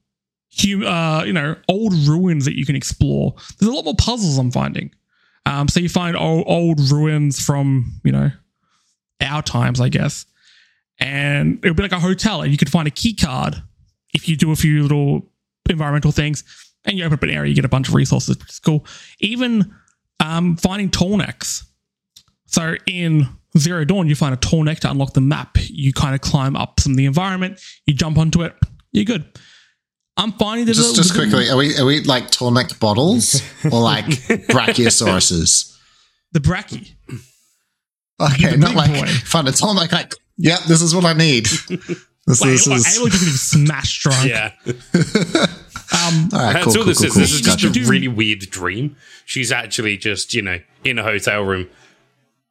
hum- 0.57 0.83
uh, 0.83 1.23
you 1.25 1.33
know, 1.33 1.55
old 1.69 1.93
ruins 1.93 2.45
that 2.45 2.57
you 2.57 2.65
can 2.65 2.75
explore. 2.75 3.35
There's 3.59 3.69
a 3.69 3.73
lot 3.73 3.85
more 3.85 3.95
puzzles 3.95 4.37
I'm 4.37 4.51
finding. 4.51 4.91
Um, 5.45 5.67
so 5.67 5.79
you 5.79 5.89
find 5.89 6.15
old, 6.15 6.45
old 6.47 6.79
ruins 6.91 7.39
from, 7.39 7.99
you 8.03 8.11
know, 8.11 8.31
our 9.21 9.41
times, 9.41 9.79
I 9.79 9.89
guess. 9.89 10.25
And 10.99 11.59
it'll 11.63 11.75
be 11.75 11.83
like 11.83 11.91
a 11.91 11.99
hotel, 11.99 12.41
and 12.41 12.51
you 12.51 12.57
can 12.57 12.67
find 12.67 12.87
a 12.87 12.91
key 12.91 13.13
card 13.13 13.61
if 14.13 14.29
you 14.29 14.35
do 14.35 14.51
a 14.51 14.55
few 14.55 14.83
little 14.83 15.29
environmental 15.69 16.11
things, 16.11 16.43
and 16.85 16.97
you 16.97 17.03
open 17.03 17.15
up 17.15 17.23
an 17.23 17.29
area, 17.29 17.49
you 17.49 17.55
get 17.55 17.65
a 17.65 17.69
bunch 17.69 17.87
of 17.87 17.93
resources, 17.93 18.37
which 18.37 18.49
is 18.49 18.59
cool. 18.59 18.85
Even 19.19 19.73
um, 20.19 20.55
finding 20.57 20.89
tall 20.89 21.17
necks. 21.17 21.65
So 22.47 22.75
in 22.87 23.27
Zero 23.57 23.83
Dawn, 23.85 24.07
you 24.07 24.15
find 24.15 24.33
a 24.33 24.37
tall 24.37 24.63
neck 24.63 24.79
to 24.81 24.91
unlock 24.91 25.13
the 25.13 25.21
map. 25.21 25.57
You 25.61 25.93
kind 25.93 26.15
of 26.15 26.21
climb 26.21 26.55
up 26.55 26.79
some 26.79 26.93
of 26.93 26.97
the 26.97 27.05
environment, 27.05 27.59
you 27.85 27.93
jump 27.93 28.17
onto 28.17 28.41
it, 28.43 28.55
you're 28.91 29.05
good. 29.05 29.25
I'm 30.15 30.31
finding 30.33 30.65
that 30.67 30.73
Just, 30.75 30.95
just 30.95 31.15
quickly, 31.15 31.49
are 31.49 31.57
we 31.57 31.75
are 31.77 31.85
we 31.85 32.01
like 32.01 32.29
tall 32.29 32.51
neck 32.51 32.77
bottles 32.79 33.41
or 33.65 33.81
like 33.81 34.05
brachiosauruses? 34.49 35.75
the 36.33 36.39
Bracky. 36.39 36.93
Okay, 38.19 38.51
the 38.51 38.57
not 38.57 38.75
like 38.75 38.91
boy. 38.91 39.07
find 39.07 39.47
a 39.47 39.51
tall 39.51 39.73
neck. 39.73 39.91
Like, 39.91 40.13
yep, 40.37 40.59
this 40.67 40.81
is 40.83 40.93
what 40.95 41.05
I 41.05 41.13
need. 41.13 41.45
This, 41.45 42.41
Like, 42.41 42.51
this 42.51 42.67
like, 42.67 42.77
is 42.77 42.85
Aloy 42.85 43.09
just 43.09 43.19
getting 43.23 43.65
smashed 43.67 44.01
drunk. 44.03 44.29
Yeah. 44.29 44.51
Um, 45.93 46.29
all 46.33 46.39
right. 46.39 46.53
That's 46.53 46.65
Cool, 46.65 46.71
all 46.71 46.73
cool, 46.75 46.83
this 46.85 46.97
cool, 46.99 47.07
is. 47.07 47.15
This 47.15 47.31
is 47.33 47.41
just 47.41 47.61
Gotcha. 47.61 47.79
a 47.79 47.83
really 47.85 48.07
weird 48.07 48.39
dream. 48.49 48.95
She's 49.25 49.51
actually 49.51 49.97
just, 49.97 50.33
you 50.33 50.41
know, 50.41 50.59
in 50.83 50.97
a 50.99 51.03
hotel 51.03 51.43
room, 51.43 51.69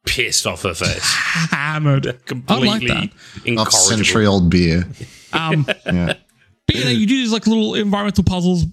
pissed 0.05 0.47
off 0.47 0.63
her 0.63 0.73
face. 0.73 0.99
hammered. 1.03 2.25
Completely 2.25 2.87
that. 2.87 3.03
Of 3.05 3.45
incorrigible. 3.45 3.71
century 3.79 4.25
old 4.25 4.49
beer. 4.49 4.87
Um, 5.33 5.65
Yeah. 5.85 6.13
But 6.65 6.75
you 6.77 6.83
know, 6.85 6.91
you 6.91 7.05
do 7.05 7.17
these 7.17 7.33
like 7.33 7.45
little 7.45 7.75
environmental 7.75 8.23
puzzles 8.23 8.63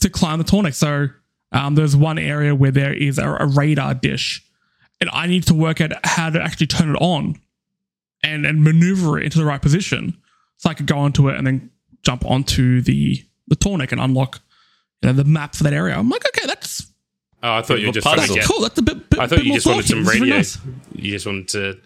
to 0.00 0.08
climb 0.08 0.38
the 0.38 0.44
tall. 0.44 0.70
So 0.70 1.08
um, 1.50 1.74
there's 1.74 1.96
one 1.96 2.16
area 2.18 2.54
where 2.54 2.70
there 2.70 2.92
is 2.92 3.18
a, 3.18 3.28
a 3.40 3.46
radar 3.46 3.94
dish, 3.94 4.40
and 5.00 5.10
I 5.12 5.26
need 5.26 5.42
to 5.48 5.54
work 5.54 5.80
out 5.80 5.90
how 6.04 6.30
to 6.30 6.40
actually 6.40 6.68
turn 6.68 6.90
it 6.94 6.98
on 7.00 7.34
and 8.22 8.46
and 8.46 8.62
maneuver 8.62 9.18
it 9.18 9.24
into 9.24 9.38
the 9.38 9.44
right 9.44 9.60
position, 9.60 10.16
so 10.58 10.70
I 10.70 10.74
could 10.74 10.86
go 10.86 10.98
onto 10.98 11.28
it 11.28 11.36
and 11.36 11.44
then 11.46 11.70
jump 12.02 12.24
onto 12.24 12.80
the 12.82 13.20
the 13.50 13.56
tall 13.56 13.78
and 13.80 13.92
unlock 14.00 14.40
you 15.02 15.08
know 15.08 15.12
the 15.12 15.24
map 15.24 15.54
for 15.54 15.64
that 15.64 15.74
area. 15.74 15.94
I'm 15.98 16.08
like, 16.08 16.24
okay, 16.28 16.46
that's 16.46 16.86
Oh, 17.42 17.54
I 17.54 17.62
thought 17.62 17.80
you 17.80 17.86
were 17.86 17.92
just 17.92 18.04
Puzzle. 18.06 18.16
trying 18.18 18.28
to 18.28 18.34
that's 18.34 18.46
get. 18.48 18.54
cool. 18.54 18.62
That's 18.62 18.78
a 18.78 18.82
bit. 18.82 19.10
bit 19.10 19.18
I 19.18 19.26
thought 19.26 19.36
bit 19.38 19.46
you 19.46 19.54
just 19.54 19.66
wanted 19.66 19.86
some 19.86 19.98
here. 19.98 20.04
This 20.04 20.14
is 20.14 20.20
really 20.20 20.30
radio. 20.30 20.36
nice. 20.36 20.58
You 20.94 21.10
just 21.12 21.26
wanted 21.26 21.48
to 21.48 21.80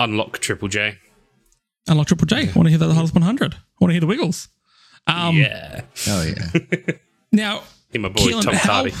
unlock 0.00 0.38
Triple 0.40 0.66
J. 0.68 0.98
Unlock 1.88 2.08
Triple 2.08 2.26
J. 2.26 2.46
Want 2.54 2.64
to 2.66 2.70
hear 2.70 2.78
the 2.78 2.92
hardest 2.92 3.14
100? 3.14 3.54
I 3.54 3.58
Want 3.80 3.90
to 3.90 3.92
hear 3.92 4.00
the 4.00 4.06
Wiggles? 4.08 4.48
Um, 5.06 5.36
yeah. 5.36 5.82
Oh 6.08 6.22
yeah. 6.24 6.94
Now, 7.32 7.62
Hey, 7.90 7.98
my 8.00 8.08
boy 8.08 8.20
Keelan, 8.22 8.42
Tom 8.42 8.54
how, 8.54 8.72
Hardy. 8.72 8.94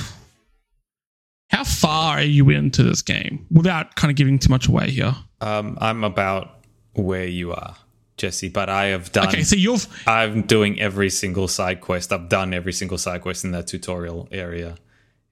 how 1.50 1.64
far 1.64 2.18
are 2.18 2.22
you 2.22 2.50
into 2.50 2.82
this 2.82 3.02
game 3.02 3.44
without 3.50 3.94
kind 3.96 4.10
of 4.10 4.16
giving 4.16 4.38
too 4.38 4.50
much 4.50 4.68
away 4.68 4.90
here? 4.90 5.14
um, 5.40 5.76
I'm 5.80 6.04
about 6.04 6.60
where 6.94 7.26
you 7.26 7.52
are, 7.52 7.76
Jesse, 8.16 8.48
but 8.48 8.68
I 8.70 8.86
have 8.86 9.12
done. 9.12 9.28
Okay, 9.28 9.42
so 9.42 9.56
you've 9.56 9.86
I'm 10.06 10.42
doing 10.42 10.80
every 10.80 11.10
single 11.10 11.48
side 11.48 11.80
quest. 11.80 12.12
I've 12.12 12.28
done 12.28 12.54
every 12.54 12.72
single 12.72 12.98
side 12.98 13.20
quest 13.22 13.44
in 13.44 13.50
that 13.52 13.66
tutorial 13.66 14.28
area, 14.32 14.76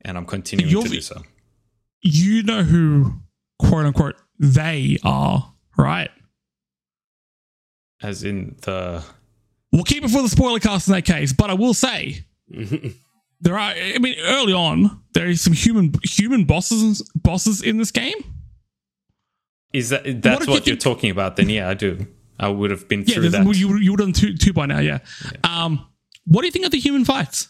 and 0.03 0.17
I'm 0.19 0.27
continuing 0.27 0.83
to 0.85 0.89
do 0.91 1.01
so. 1.01 1.23
you 2.03 2.43
know 2.43 2.63
who 2.63 3.15
quote 3.59 3.87
unquote 3.87 4.17
they 4.39 4.99
are, 5.03 5.55
right? 5.79 6.11
As 8.03 8.23
in 8.25 8.57
the 8.63 9.03
We'll 9.73 9.85
keep 9.85 10.05
it 10.05 10.11
for 10.11 10.23
the 10.23 10.29
spoiler 10.29 10.61
cast 10.61 10.87
in 10.89 10.93
that 10.95 11.03
case, 11.05 11.33
but 11.33 11.51
I 11.51 11.55
will 11.55 11.75
say 11.75 12.25
there 13.41 13.55
are. 13.59 13.71
I 13.75 13.99
mean, 13.99 14.15
early 14.23 14.53
on 14.53 15.01
there 15.15 15.27
is 15.27 15.41
some 15.41 15.53
human 15.55 15.93
human 16.05 16.45
bosses 16.45 17.01
bosses 17.15 17.63
in 17.63 17.79
this 17.79 17.91
game. 17.91 18.15
is 19.73 19.89
that 19.89 20.05
that's 20.23 20.43
if 20.43 20.49
what, 20.49 20.49
you 20.49 20.53
you're 20.55 20.63
think- 20.77 20.81
talking 20.81 21.11
about? 21.11 21.37
Then 21.37 21.49
yeah, 21.49 21.69
I 21.69 21.75
do. 21.75 22.07
I 22.39 22.49
would 22.49 22.71
have 22.71 22.89
been 22.89 23.05
through 23.05 23.29
there's- 23.29 23.45
that. 23.47 23.57
you 23.57 23.77
you 23.77 23.91
would 23.93 24.01
have 24.01 24.09
done 24.09 24.13
two 24.13 24.37
two 24.37 24.53
by 24.53 24.67
now. 24.67 24.81
Yeah. 24.81 24.99
Um, 25.45 25.87
what 26.27 26.41
do 26.43 26.47
you 26.47 26.53
think 26.53 26.65
of 26.65 26.71
the 26.73 26.81
human 26.81 27.05
fights? 27.05 27.49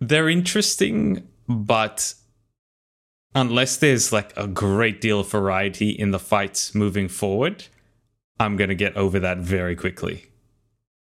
They're 0.00 0.28
interesting, 0.28 1.26
but 1.48 2.14
unless 3.34 3.76
there's 3.76 4.12
like 4.12 4.32
a 4.36 4.46
great 4.46 5.00
deal 5.00 5.20
of 5.20 5.30
variety 5.30 5.90
in 5.90 6.10
the 6.10 6.18
fights 6.18 6.74
moving 6.74 7.08
forward, 7.08 7.64
I'm 8.40 8.56
gonna 8.56 8.74
get 8.74 8.96
over 8.96 9.18
that 9.20 9.38
very 9.38 9.76
quickly. 9.76 10.24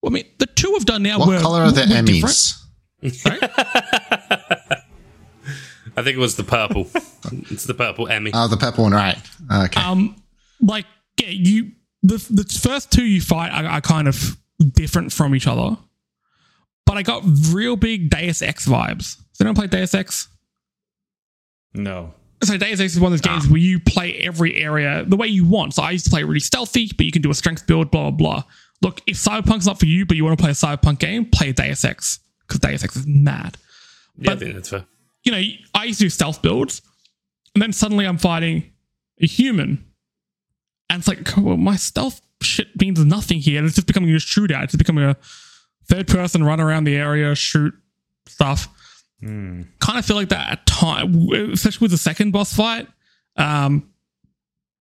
Well, 0.03 0.13
I 0.13 0.15
mean, 0.15 0.27
the 0.39 0.47
two 0.47 0.73
have 0.75 0.85
done 0.85 1.03
now. 1.03 1.19
What 1.19 1.29
were, 1.29 1.41
color 1.41 1.63
are 1.63 1.71
the 1.73 1.81
were 1.83 1.87
different. 1.87 2.09
Emmys? 2.25 2.61
Sorry? 3.13 3.39
I 5.97 6.03
think 6.03 6.17
it 6.17 6.21
was 6.21 6.37
the 6.37 6.45
purple. 6.45 6.89
it's 7.51 7.65
the 7.65 7.75
purple 7.75 8.09
Emmy. 8.09 8.31
Oh, 8.35 8.49
the 8.49 8.57
purple 8.57 8.85
one, 8.85 8.93
right? 8.93 9.19
Okay. 9.53 9.81
Um, 9.81 10.17
like 10.61 10.87
yeah, 11.21 11.29
you 11.29 11.73
the 12.05 12.25
the 12.31 12.45
first 12.45 12.93
two 12.93 13.05
you 13.05 13.21
fight 13.21 13.51
are, 13.51 13.67
are 13.69 13.81
kind 13.81 14.07
of 14.07 14.37
different 14.73 15.13
from 15.13 15.35
each 15.35 15.47
other, 15.47 15.77
but 16.87 16.97
I 16.97 17.03
got 17.03 17.25
real 17.51 17.77
big 17.77 18.11
Deus 18.11 18.43
Ex 18.43 18.69
vibes. 18.69 19.17
Has 19.17 19.41
anyone 19.41 19.57
played 19.57 19.71
Deus 19.71 19.95
Ex? 19.95 20.29
No. 21.73 22.15
So 22.43 22.59
Deus 22.59 22.79
Ex 22.79 22.95
is 22.95 23.01
one 23.01 23.13
of 23.13 23.19
those 23.19 23.29
games 23.29 23.45
ah. 23.47 23.51
where 23.51 23.61
you 23.61 23.81
play 23.81 24.15
every 24.19 24.57
area 24.57 25.05
the 25.07 25.17
way 25.17 25.27
you 25.27 25.47
want. 25.47 25.75
So 25.75 25.83
I 25.83 25.93
used 25.93 26.05
to 26.05 26.11
play 26.11 26.23
really 26.23 26.41
stealthy, 26.41 26.91
but 26.97 27.07
you 27.07 27.13
can 27.13 27.23
do 27.23 27.31
a 27.31 27.35
strength 27.35 27.67
build, 27.67 27.91
blah 27.91 28.11
blah 28.11 28.43
blah. 28.43 28.43
Look, 28.83 29.01
if 29.07 29.17
Cyberpunk's 29.17 29.67
not 29.67 29.81
for 29.81 29.87
you, 29.87 30.05
but 30.05 30.17
you 30.17 30.25
want 30.25 30.39
to 30.39 30.43
play 30.43 30.51
a 30.51 30.55
Cyberpunk 30.55 30.99
game, 30.99 31.25
play 31.25 31.53
Deus 31.53 31.85
Ex 31.85 32.21
because 32.47 32.61
Deus 32.61 32.85
Ex 32.85 32.97
is 32.97 33.07
mad. 33.07 33.57
yeah, 34.19 34.31
I 34.31 34.35
but- 34.35 34.41
think 34.41 34.55
that's 34.55 34.69
fair. 34.69 34.85
you 35.25 35.33
know, 35.33 35.43
I 35.75 35.85
used 35.85 36.01
to 36.01 36.05
do 36.05 36.11
stealth 36.11 36.43
builds, 36.43 36.83
and 37.55 37.63
then 37.63 37.73
suddenly 37.73 38.05
I'm 38.05 38.19
fighting 38.19 38.71
a 39.23 39.27
human, 39.27 39.87
and 40.91 40.99
it's 41.01 41.09
like, 41.09 41.37
well, 41.37 41.57
my 41.57 41.77
stealth 41.77 42.21
shit 42.43 42.69
means 42.81 43.03
nothing 43.05 43.39
here. 43.41 43.59
And 43.59 43.67
it's 43.67 43.75
just 43.77 43.87
becoming 43.87 44.11
a 44.11 44.15
shootout. 44.19 44.65
It's 44.65 44.73
just 44.73 44.79
becoming 44.79 45.05
a 45.05 45.17
third 45.87 46.07
person 46.09 46.43
run 46.45 46.61
around 46.61 46.85
the 46.85 46.97
area, 46.97 47.35
shoot 47.35 47.75
stuff. 48.27 48.69
Hmm. 49.21 49.63
Kind 49.81 49.99
of 49.99 50.05
feel 50.05 50.17
like 50.17 50.29
that 50.31 50.51
at 50.51 50.67
time, 50.67 51.29
especially 51.53 51.85
with 51.87 51.91
the 51.93 51.99
second 51.99 52.33
boss 52.33 52.55
fight. 52.55 52.87
Um, 53.37 53.91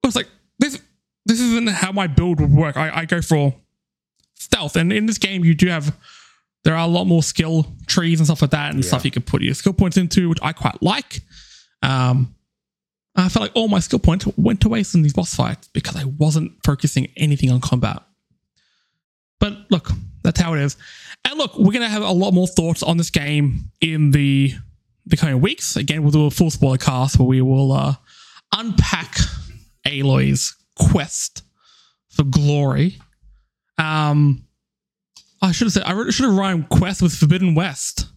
I 0.04 0.08
was 0.08 0.16
like, 0.16 0.28
this 0.60 0.80
this 1.26 1.40
isn't 1.40 1.70
how 1.70 1.92
my 1.94 2.08
build 2.08 2.42
would 2.42 2.52
work. 2.52 2.76
I, 2.76 3.02
I 3.02 3.06
go 3.06 3.22
for 3.22 3.56
stealth, 4.36 4.76
and 4.76 4.92
in 4.92 5.06
this 5.06 5.18
game, 5.18 5.46
you 5.46 5.56
do 5.56 5.68
have 5.68 5.96
there 6.66 6.74
are 6.76 6.84
a 6.86 6.88
lot 6.88 7.06
more 7.06 7.24
skill 7.24 7.66
trees 7.88 8.20
and 8.20 8.28
stuff 8.28 8.42
like 8.42 8.52
that, 8.52 8.74
and 8.74 8.84
Yeah. 8.84 8.88
stuff 8.90 9.06
you 9.06 9.12
can 9.12 9.22
put 9.22 9.42
your 9.42 9.54
skill 9.54 9.74
points 9.74 9.96
into, 9.98 10.28
which 10.30 10.40
I 10.42 10.52
quite 10.54 10.82
like. 10.84 11.22
Um, 11.82 12.36
I 13.16 13.30
felt 13.30 13.42
like 13.42 13.52
all 13.56 13.68
my 13.68 13.80
skill 13.80 14.00
points 14.00 14.26
went 14.38 14.62
to 14.62 14.70
waste 14.70 14.96
in 14.96 15.04
these 15.04 15.14
boss 15.14 15.36
fights 15.36 15.68
because 15.68 15.96
I 15.96 16.06
wasn't 16.06 16.54
focusing 16.66 17.10
anything 17.16 17.52
on 17.52 17.62
combat. 17.62 18.02
But 19.40 19.70
look, 19.70 19.92
that's 20.24 20.40
how 20.40 20.54
it 20.54 20.62
is. 20.62 20.78
And 21.26 21.38
look, 21.38 21.58
we're 21.58 21.74
gonna 21.74 21.90
have 21.90 22.02
a 22.02 22.12
lot 22.12 22.32
more 22.34 22.48
thoughts 22.48 22.82
on 22.82 22.98
this 22.98 23.10
game 23.10 23.72
in 23.82 24.12
the 24.12 24.54
the 25.06 25.18
coming 25.18 25.42
weeks. 25.42 25.76
Again, 25.76 26.02
we'll 26.02 26.12
do 26.12 26.26
a 26.26 26.32
full 26.32 26.50
spoiler 26.50 26.78
cast 26.78 27.20
where 27.20 27.28
we 27.28 27.42
will 27.42 27.72
uh, 27.72 27.96
unpack 28.56 29.18
Aloy's 29.86 30.56
quest 30.76 31.44
for 32.10 32.24
glory. 32.24 33.00
Um, 33.78 34.46
I 35.42 35.52
should 35.52 35.66
have 35.66 35.74
said 35.74 35.84
I 35.84 36.10
should 36.10 36.26
have 36.26 36.38
rhymed 36.38 36.70
quest 36.70 37.02
with 37.02 37.14
Forbidden 37.14 37.54
West. 37.54 38.08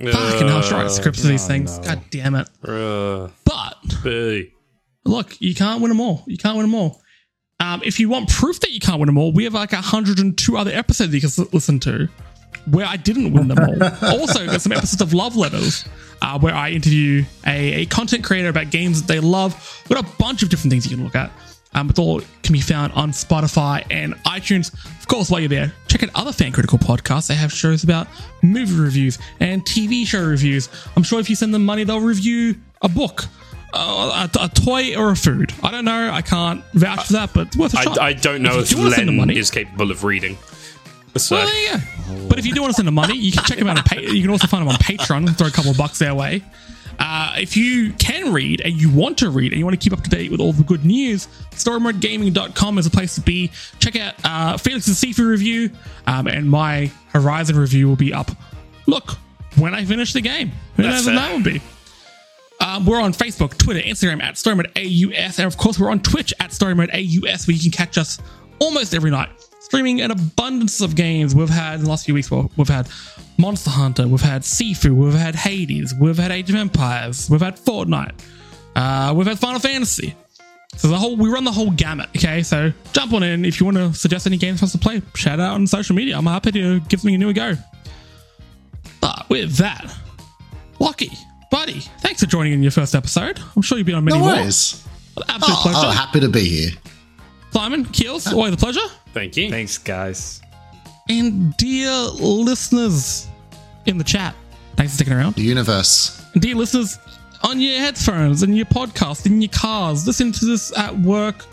Fucking 0.00 0.48
hell, 0.48 0.62
sure, 0.62 0.78
I 0.78 0.88
scripts 0.88 1.20
for 1.20 1.28
these 1.28 1.44
oh, 1.44 1.48
things. 1.48 1.78
no. 1.78 1.84
God 1.84 2.02
damn 2.10 2.34
it! 2.34 2.48
Uh, 2.64 3.28
But 3.44 4.02
boo. 4.02 4.48
look, 5.04 5.40
you 5.40 5.54
can't 5.54 5.80
win 5.80 5.90
them 5.90 6.00
all. 6.00 6.24
You 6.26 6.36
can't 6.38 6.56
win 6.56 6.66
them 6.66 6.74
all. 6.74 7.00
Um, 7.60 7.80
if 7.84 8.00
you 8.00 8.08
want 8.08 8.28
proof 8.28 8.58
that 8.60 8.72
you 8.72 8.80
can't 8.80 8.98
win 8.98 9.06
them 9.06 9.16
all, 9.16 9.32
we 9.32 9.44
have 9.44 9.54
like 9.54 9.70
102 9.70 10.56
other 10.56 10.72
episodes 10.72 11.14
you 11.14 11.20
can 11.20 11.30
listen 11.52 11.78
to 11.80 12.08
where 12.70 12.86
I 12.86 12.96
didn't 12.96 13.32
win 13.32 13.48
them 13.48 13.58
all. 13.58 13.82
also, 14.20 14.46
there's 14.46 14.62
some 14.62 14.72
episodes 14.72 15.00
of 15.00 15.12
Love 15.12 15.36
Letters 15.36 15.84
uh, 16.20 16.38
where 16.38 16.54
I 16.54 16.70
interview 16.70 17.24
a, 17.46 17.82
a 17.82 17.86
content 17.86 18.24
creator 18.24 18.48
about 18.48 18.70
games 18.70 19.00
that 19.02 19.08
they 19.08 19.20
love. 19.20 19.84
We've 19.88 19.96
got 19.96 20.12
a 20.12 20.16
bunch 20.16 20.42
of 20.42 20.48
different 20.48 20.72
things 20.72 20.88
you 20.90 20.96
can 20.96 21.04
look 21.04 21.14
at. 21.16 21.30
Um, 21.74 21.88
it 21.90 21.98
all 21.98 22.20
can 22.42 22.52
be 22.52 22.60
found 22.60 22.92
on 22.92 23.12
Spotify 23.12 23.84
and 23.90 24.14
iTunes. 24.24 24.72
Of 25.00 25.08
course, 25.08 25.30
while 25.30 25.40
you're 25.40 25.48
there, 25.48 25.72
check 25.88 26.02
out 26.02 26.10
other 26.14 26.32
fan 26.32 26.52
critical 26.52 26.78
podcasts. 26.78 27.28
They 27.28 27.34
have 27.34 27.52
shows 27.52 27.82
about 27.82 28.08
movie 28.42 28.78
reviews 28.78 29.18
and 29.40 29.64
TV 29.64 30.06
show 30.06 30.22
reviews. 30.24 30.68
I'm 30.96 31.02
sure 31.02 31.18
if 31.20 31.30
you 31.30 31.36
send 31.36 31.54
them 31.54 31.64
money, 31.64 31.84
they'll 31.84 32.00
review 32.00 32.56
a 32.82 32.88
book 32.88 33.24
uh, 33.74 34.28
a, 34.38 34.44
a 34.44 34.48
toy 34.50 34.94
or 34.96 35.12
a 35.12 35.16
food. 35.16 35.52
I 35.62 35.70
don't 35.70 35.86
know. 35.86 36.10
I 36.12 36.20
can't 36.20 36.62
vouch 36.74 37.06
for 37.06 37.14
that, 37.14 37.30
but 37.32 37.46
it's 37.46 37.56
worth 37.56 37.72
a 37.72 37.78
shot. 37.78 37.98
I, 37.98 38.08
I 38.08 38.12
don't 38.12 38.42
know 38.42 38.58
If 38.58 38.70
if, 38.70 38.76
do 38.76 38.88
Len 38.88 39.16
money- 39.16 39.38
is 39.38 39.50
capable 39.50 39.90
of 39.90 40.04
reading. 40.04 40.36
So 41.16 41.36
Well, 41.36 41.46
there 41.46 41.74
you 41.74 41.78
go. 42.18 42.28
But 42.28 42.38
if 42.38 42.46
you 42.46 42.52
do 42.54 42.60
want 42.62 42.70
to 42.72 42.76
send 42.76 42.88
the 42.88 42.92
money, 42.92 43.16
you 43.16 43.32
can 43.32 43.44
check 43.44 43.58
them 43.58 43.68
out 43.68 43.78
on. 43.78 43.84
Pa- 43.84 43.96
you 44.00 44.20
can 44.22 44.30
also 44.30 44.46
find 44.46 44.62
them 44.62 44.68
on 44.68 44.76
Patreon 44.76 45.34
throw 45.36 45.46
a 45.46 45.50
couple 45.50 45.70
of 45.70 45.76
bucks 45.76 45.98
their 45.98 46.14
way. 46.14 46.42
Uh, 47.04 47.32
if 47.36 47.56
you 47.56 47.92
can 47.94 48.32
read 48.32 48.60
and 48.60 48.80
you 48.80 48.88
want 48.88 49.18
to 49.18 49.28
read 49.28 49.50
and 49.50 49.58
you 49.58 49.64
want 49.64 49.78
to 49.78 49.82
keep 49.82 49.92
up 49.92 50.04
to 50.04 50.08
date 50.08 50.30
with 50.30 50.38
all 50.38 50.52
the 50.52 50.62
good 50.62 50.84
news, 50.84 51.26
storymodegaming.com 51.50 52.78
is 52.78 52.86
a 52.86 52.90
place 52.90 53.16
to 53.16 53.20
be. 53.20 53.50
Check 53.80 53.96
out 53.96 54.14
uh, 54.22 54.56
Felix's 54.56 55.00
Sifu 55.02 55.28
review, 55.28 55.68
um, 56.06 56.28
and 56.28 56.48
my 56.48 56.92
Horizon 57.08 57.58
review 57.58 57.88
will 57.88 57.96
be 57.96 58.14
up. 58.14 58.30
Look, 58.86 59.16
when 59.56 59.74
I 59.74 59.84
finish 59.84 60.12
the 60.12 60.20
game, 60.20 60.52
who 60.76 60.84
That's 60.84 61.04
knows 61.04 61.06
when 61.06 61.16
that 61.16 61.32
will 61.32 61.42
be. 61.42 61.60
Um, 62.60 62.86
we're 62.86 63.00
on 63.00 63.12
Facebook, 63.12 63.58
Twitter, 63.58 63.80
Instagram 63.80 64.22
at 64.22 64.36
StoryModeAUS, 64.36 65.38
and 65.38 65.46
of 65.48 65.56
course 65.56 65.80
we're 65.80 65.90
on 65.90 65.98
Twitch 65.98 66.32
at 66.38 66.50
StoryModeAUS, 66.50 67.48
where 67.48 67.56
you 67.56 67.62
can 67.62 67.72
catch 67.72 67.98
us 67.98 68.20
almost 68.62 68.94
every 68.94 69.10
night, 69.10 69.28
streaming 69.60 70.00
an 70.00 70.10
abundance 70.10 70.80
of 70.80 70.94
games. 70.94 71.34
We've 71.34 71.48
had 71.48 71.76
in 71.76 71.84
the 71.84 71.90
last 71.90 72.04
few 72.06 72.14
weeks. 72.14 72.30
Well, 72.30 72.50
we've 72.56 72.68
had 72.68 72.88
Monster 73.38 73.70
Hunter, 73.70 74.06
we've 74.08 74.20
had 74.20 74.42
Sifu, 74.42 74.94
we've 74.94 75.14
had 75.14 75.34
Hades, 75.34 75.94
we've 75.94 76.16
had 76.18 76.30
Age 76.30 76.48
of 76.50 76.56
Empires, 76.56 77.28
we've 77.30 77.40
had 77.40 77.56
Fortnite, 77.56 78.12
uh, 78.76 79.12
we've 79.16 79.26
had 79.26 79.38
Final 79.38 79.58
Fantasy. 79.60 80.14
So 80.76 80.88
the 80.88 80.96
whole 80.96 81.16
we 81.16 81.28
run 81.28 81.44
the 81.44 81.52
whole 81.52 81.70
gamut. 81.70 82.08
Okay, 82.16 82.42
so 82.42 82.72
jump 82.94 83.12
on 83.12 83.22
in 83.22 83.44
if 83.44 83.60
you 83.60 83.66
want 83.66 83.76
to 83.76 83.92
suggest 83.92 84.26
any 84.26 84.38
games 84.38 84.60
for 84.60 84.64
us 84.64 84.72
to 84.72 84.78
play. 84.78 85.02
Shout 85.14 85.38
out 85.38 85.52
on 85.54 85.66
social 85.66 85.94
media. 85.94 86.16
I'm 86.16 86.24
happy 86.24 86.50
to 86.52 86.80
give 86.80 87.00
something 87.00 87.18
new 87.18 87.28
a 87.28 87.34
go. 87.34 87.56
But 89.00 89.28
with 89.28 89.56
that, 89.56 89.94
Lockie, 90.78 91.12
buddy, 91.50 91.80
thanks 92.00 92.20
for 92.20 92.26
joining 92.26 92.54
in 92.54 92.62
your 92.62 92.70
first 92.72 92.94
episode. 92.94 93.38
I'm 93.54 93.62
sure 93.62 93.76
you'll 93.78 93.86
be 93.86 93.92
on 93.92 94.04
many 94.04 94.18
No 94.18 94.24
more. 94.24 94.34
Absolute 94.36 94.82
Oh, 95.28 95.58
pleasure. 95.62 95.78
oh, 95.78 95.90
happy 95.90 96.20
to 96.20 96.28
be 96.30 96.40
here. 96.44 96.70
Simon, 97.52 97.84
Keels, 97.86 98.32
always 98.32 98.54
a 98.54 98.56
pleasure. 98.56 98.80
thank 99.12 99.36
you. 99.36 99.50
Thanks, 99.50 99.78
guys. 99.78 100.40
And 101.08 101.54
dear 101.56 101.90
listeners 101.92 103.28
in 103.86 103.98
the 103.98 104.04
chat, 104.04 104.34
thanks 104.76 104.92
for 104.92 104.96
sticking 104.96 105.12
around. 105.12 105.34
The 105.34 105.42
universe. 105.42 106.24
And 106.32 106.40
dear 106.42 106.54
listeners 106.54 106.98
on 107.44 107.60
your 107.60 107.78
headphones 107.78 108.42
in 108.42 108.54
your 108.54 108.66
podcast 108.66 109.26
in 109.26 109.42
your 109.42 109.50
cars, 109.50 110.06
listen 110.06 110.32
to 110.32 110.44
this 110.46 110.76
at 110.78 110.96
work 111.00 111.44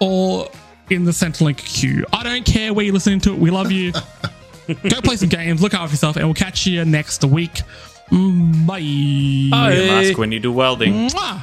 or 0.00 0.48
in 0.88 1.04
the 1.04 1.10
Centrelink 1.10 1.58
queue. 1.58 2.06
I 2.12 2.22
don't 2.22 2.44
care 2.46 2.72
where 2.72 2.84
you're 2.84 2.94
listening 2.94 3.20
to 3.20 3.32
it. 3.32 3.38
We 3.38 3.50
love 3.50 3.70
you. 3.70 3.92
Go 4.88 5.00
play 5.02 5.16
some 5.16 5.28
games, 5.28 5.60
look 5.60 5.74
after 5.74 5.92
yourself, 5.92 6.16
and 6.16 6.24
we'll 6.24 6.34
catch 6.34 6.66
you 6.66 6.84
next 6.84 7.24
week. 7.24 7.62
Mm, 8.10 8.66
Bye. 8.66 9.50
Bye. 9.50 9.70
Wear 9.74 9.86
mask 10.02 10.16
when 10.18 10.32
you 10.32 10.38
do 10.40 10.52
welding. 10.52 11.08
Mwah. 11.08 11.42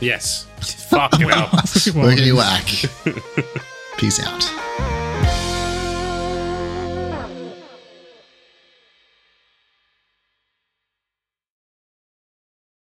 Yes. 0.00 0.46
Fuck 0.64 1.18
well. 1.18 1.50
Well, 1.94 2.04
Working 2.04 2.24
you 2.24 2.36
whack. 2.36 2.66
Peace 3.96 4.20
out. 4.24 5.03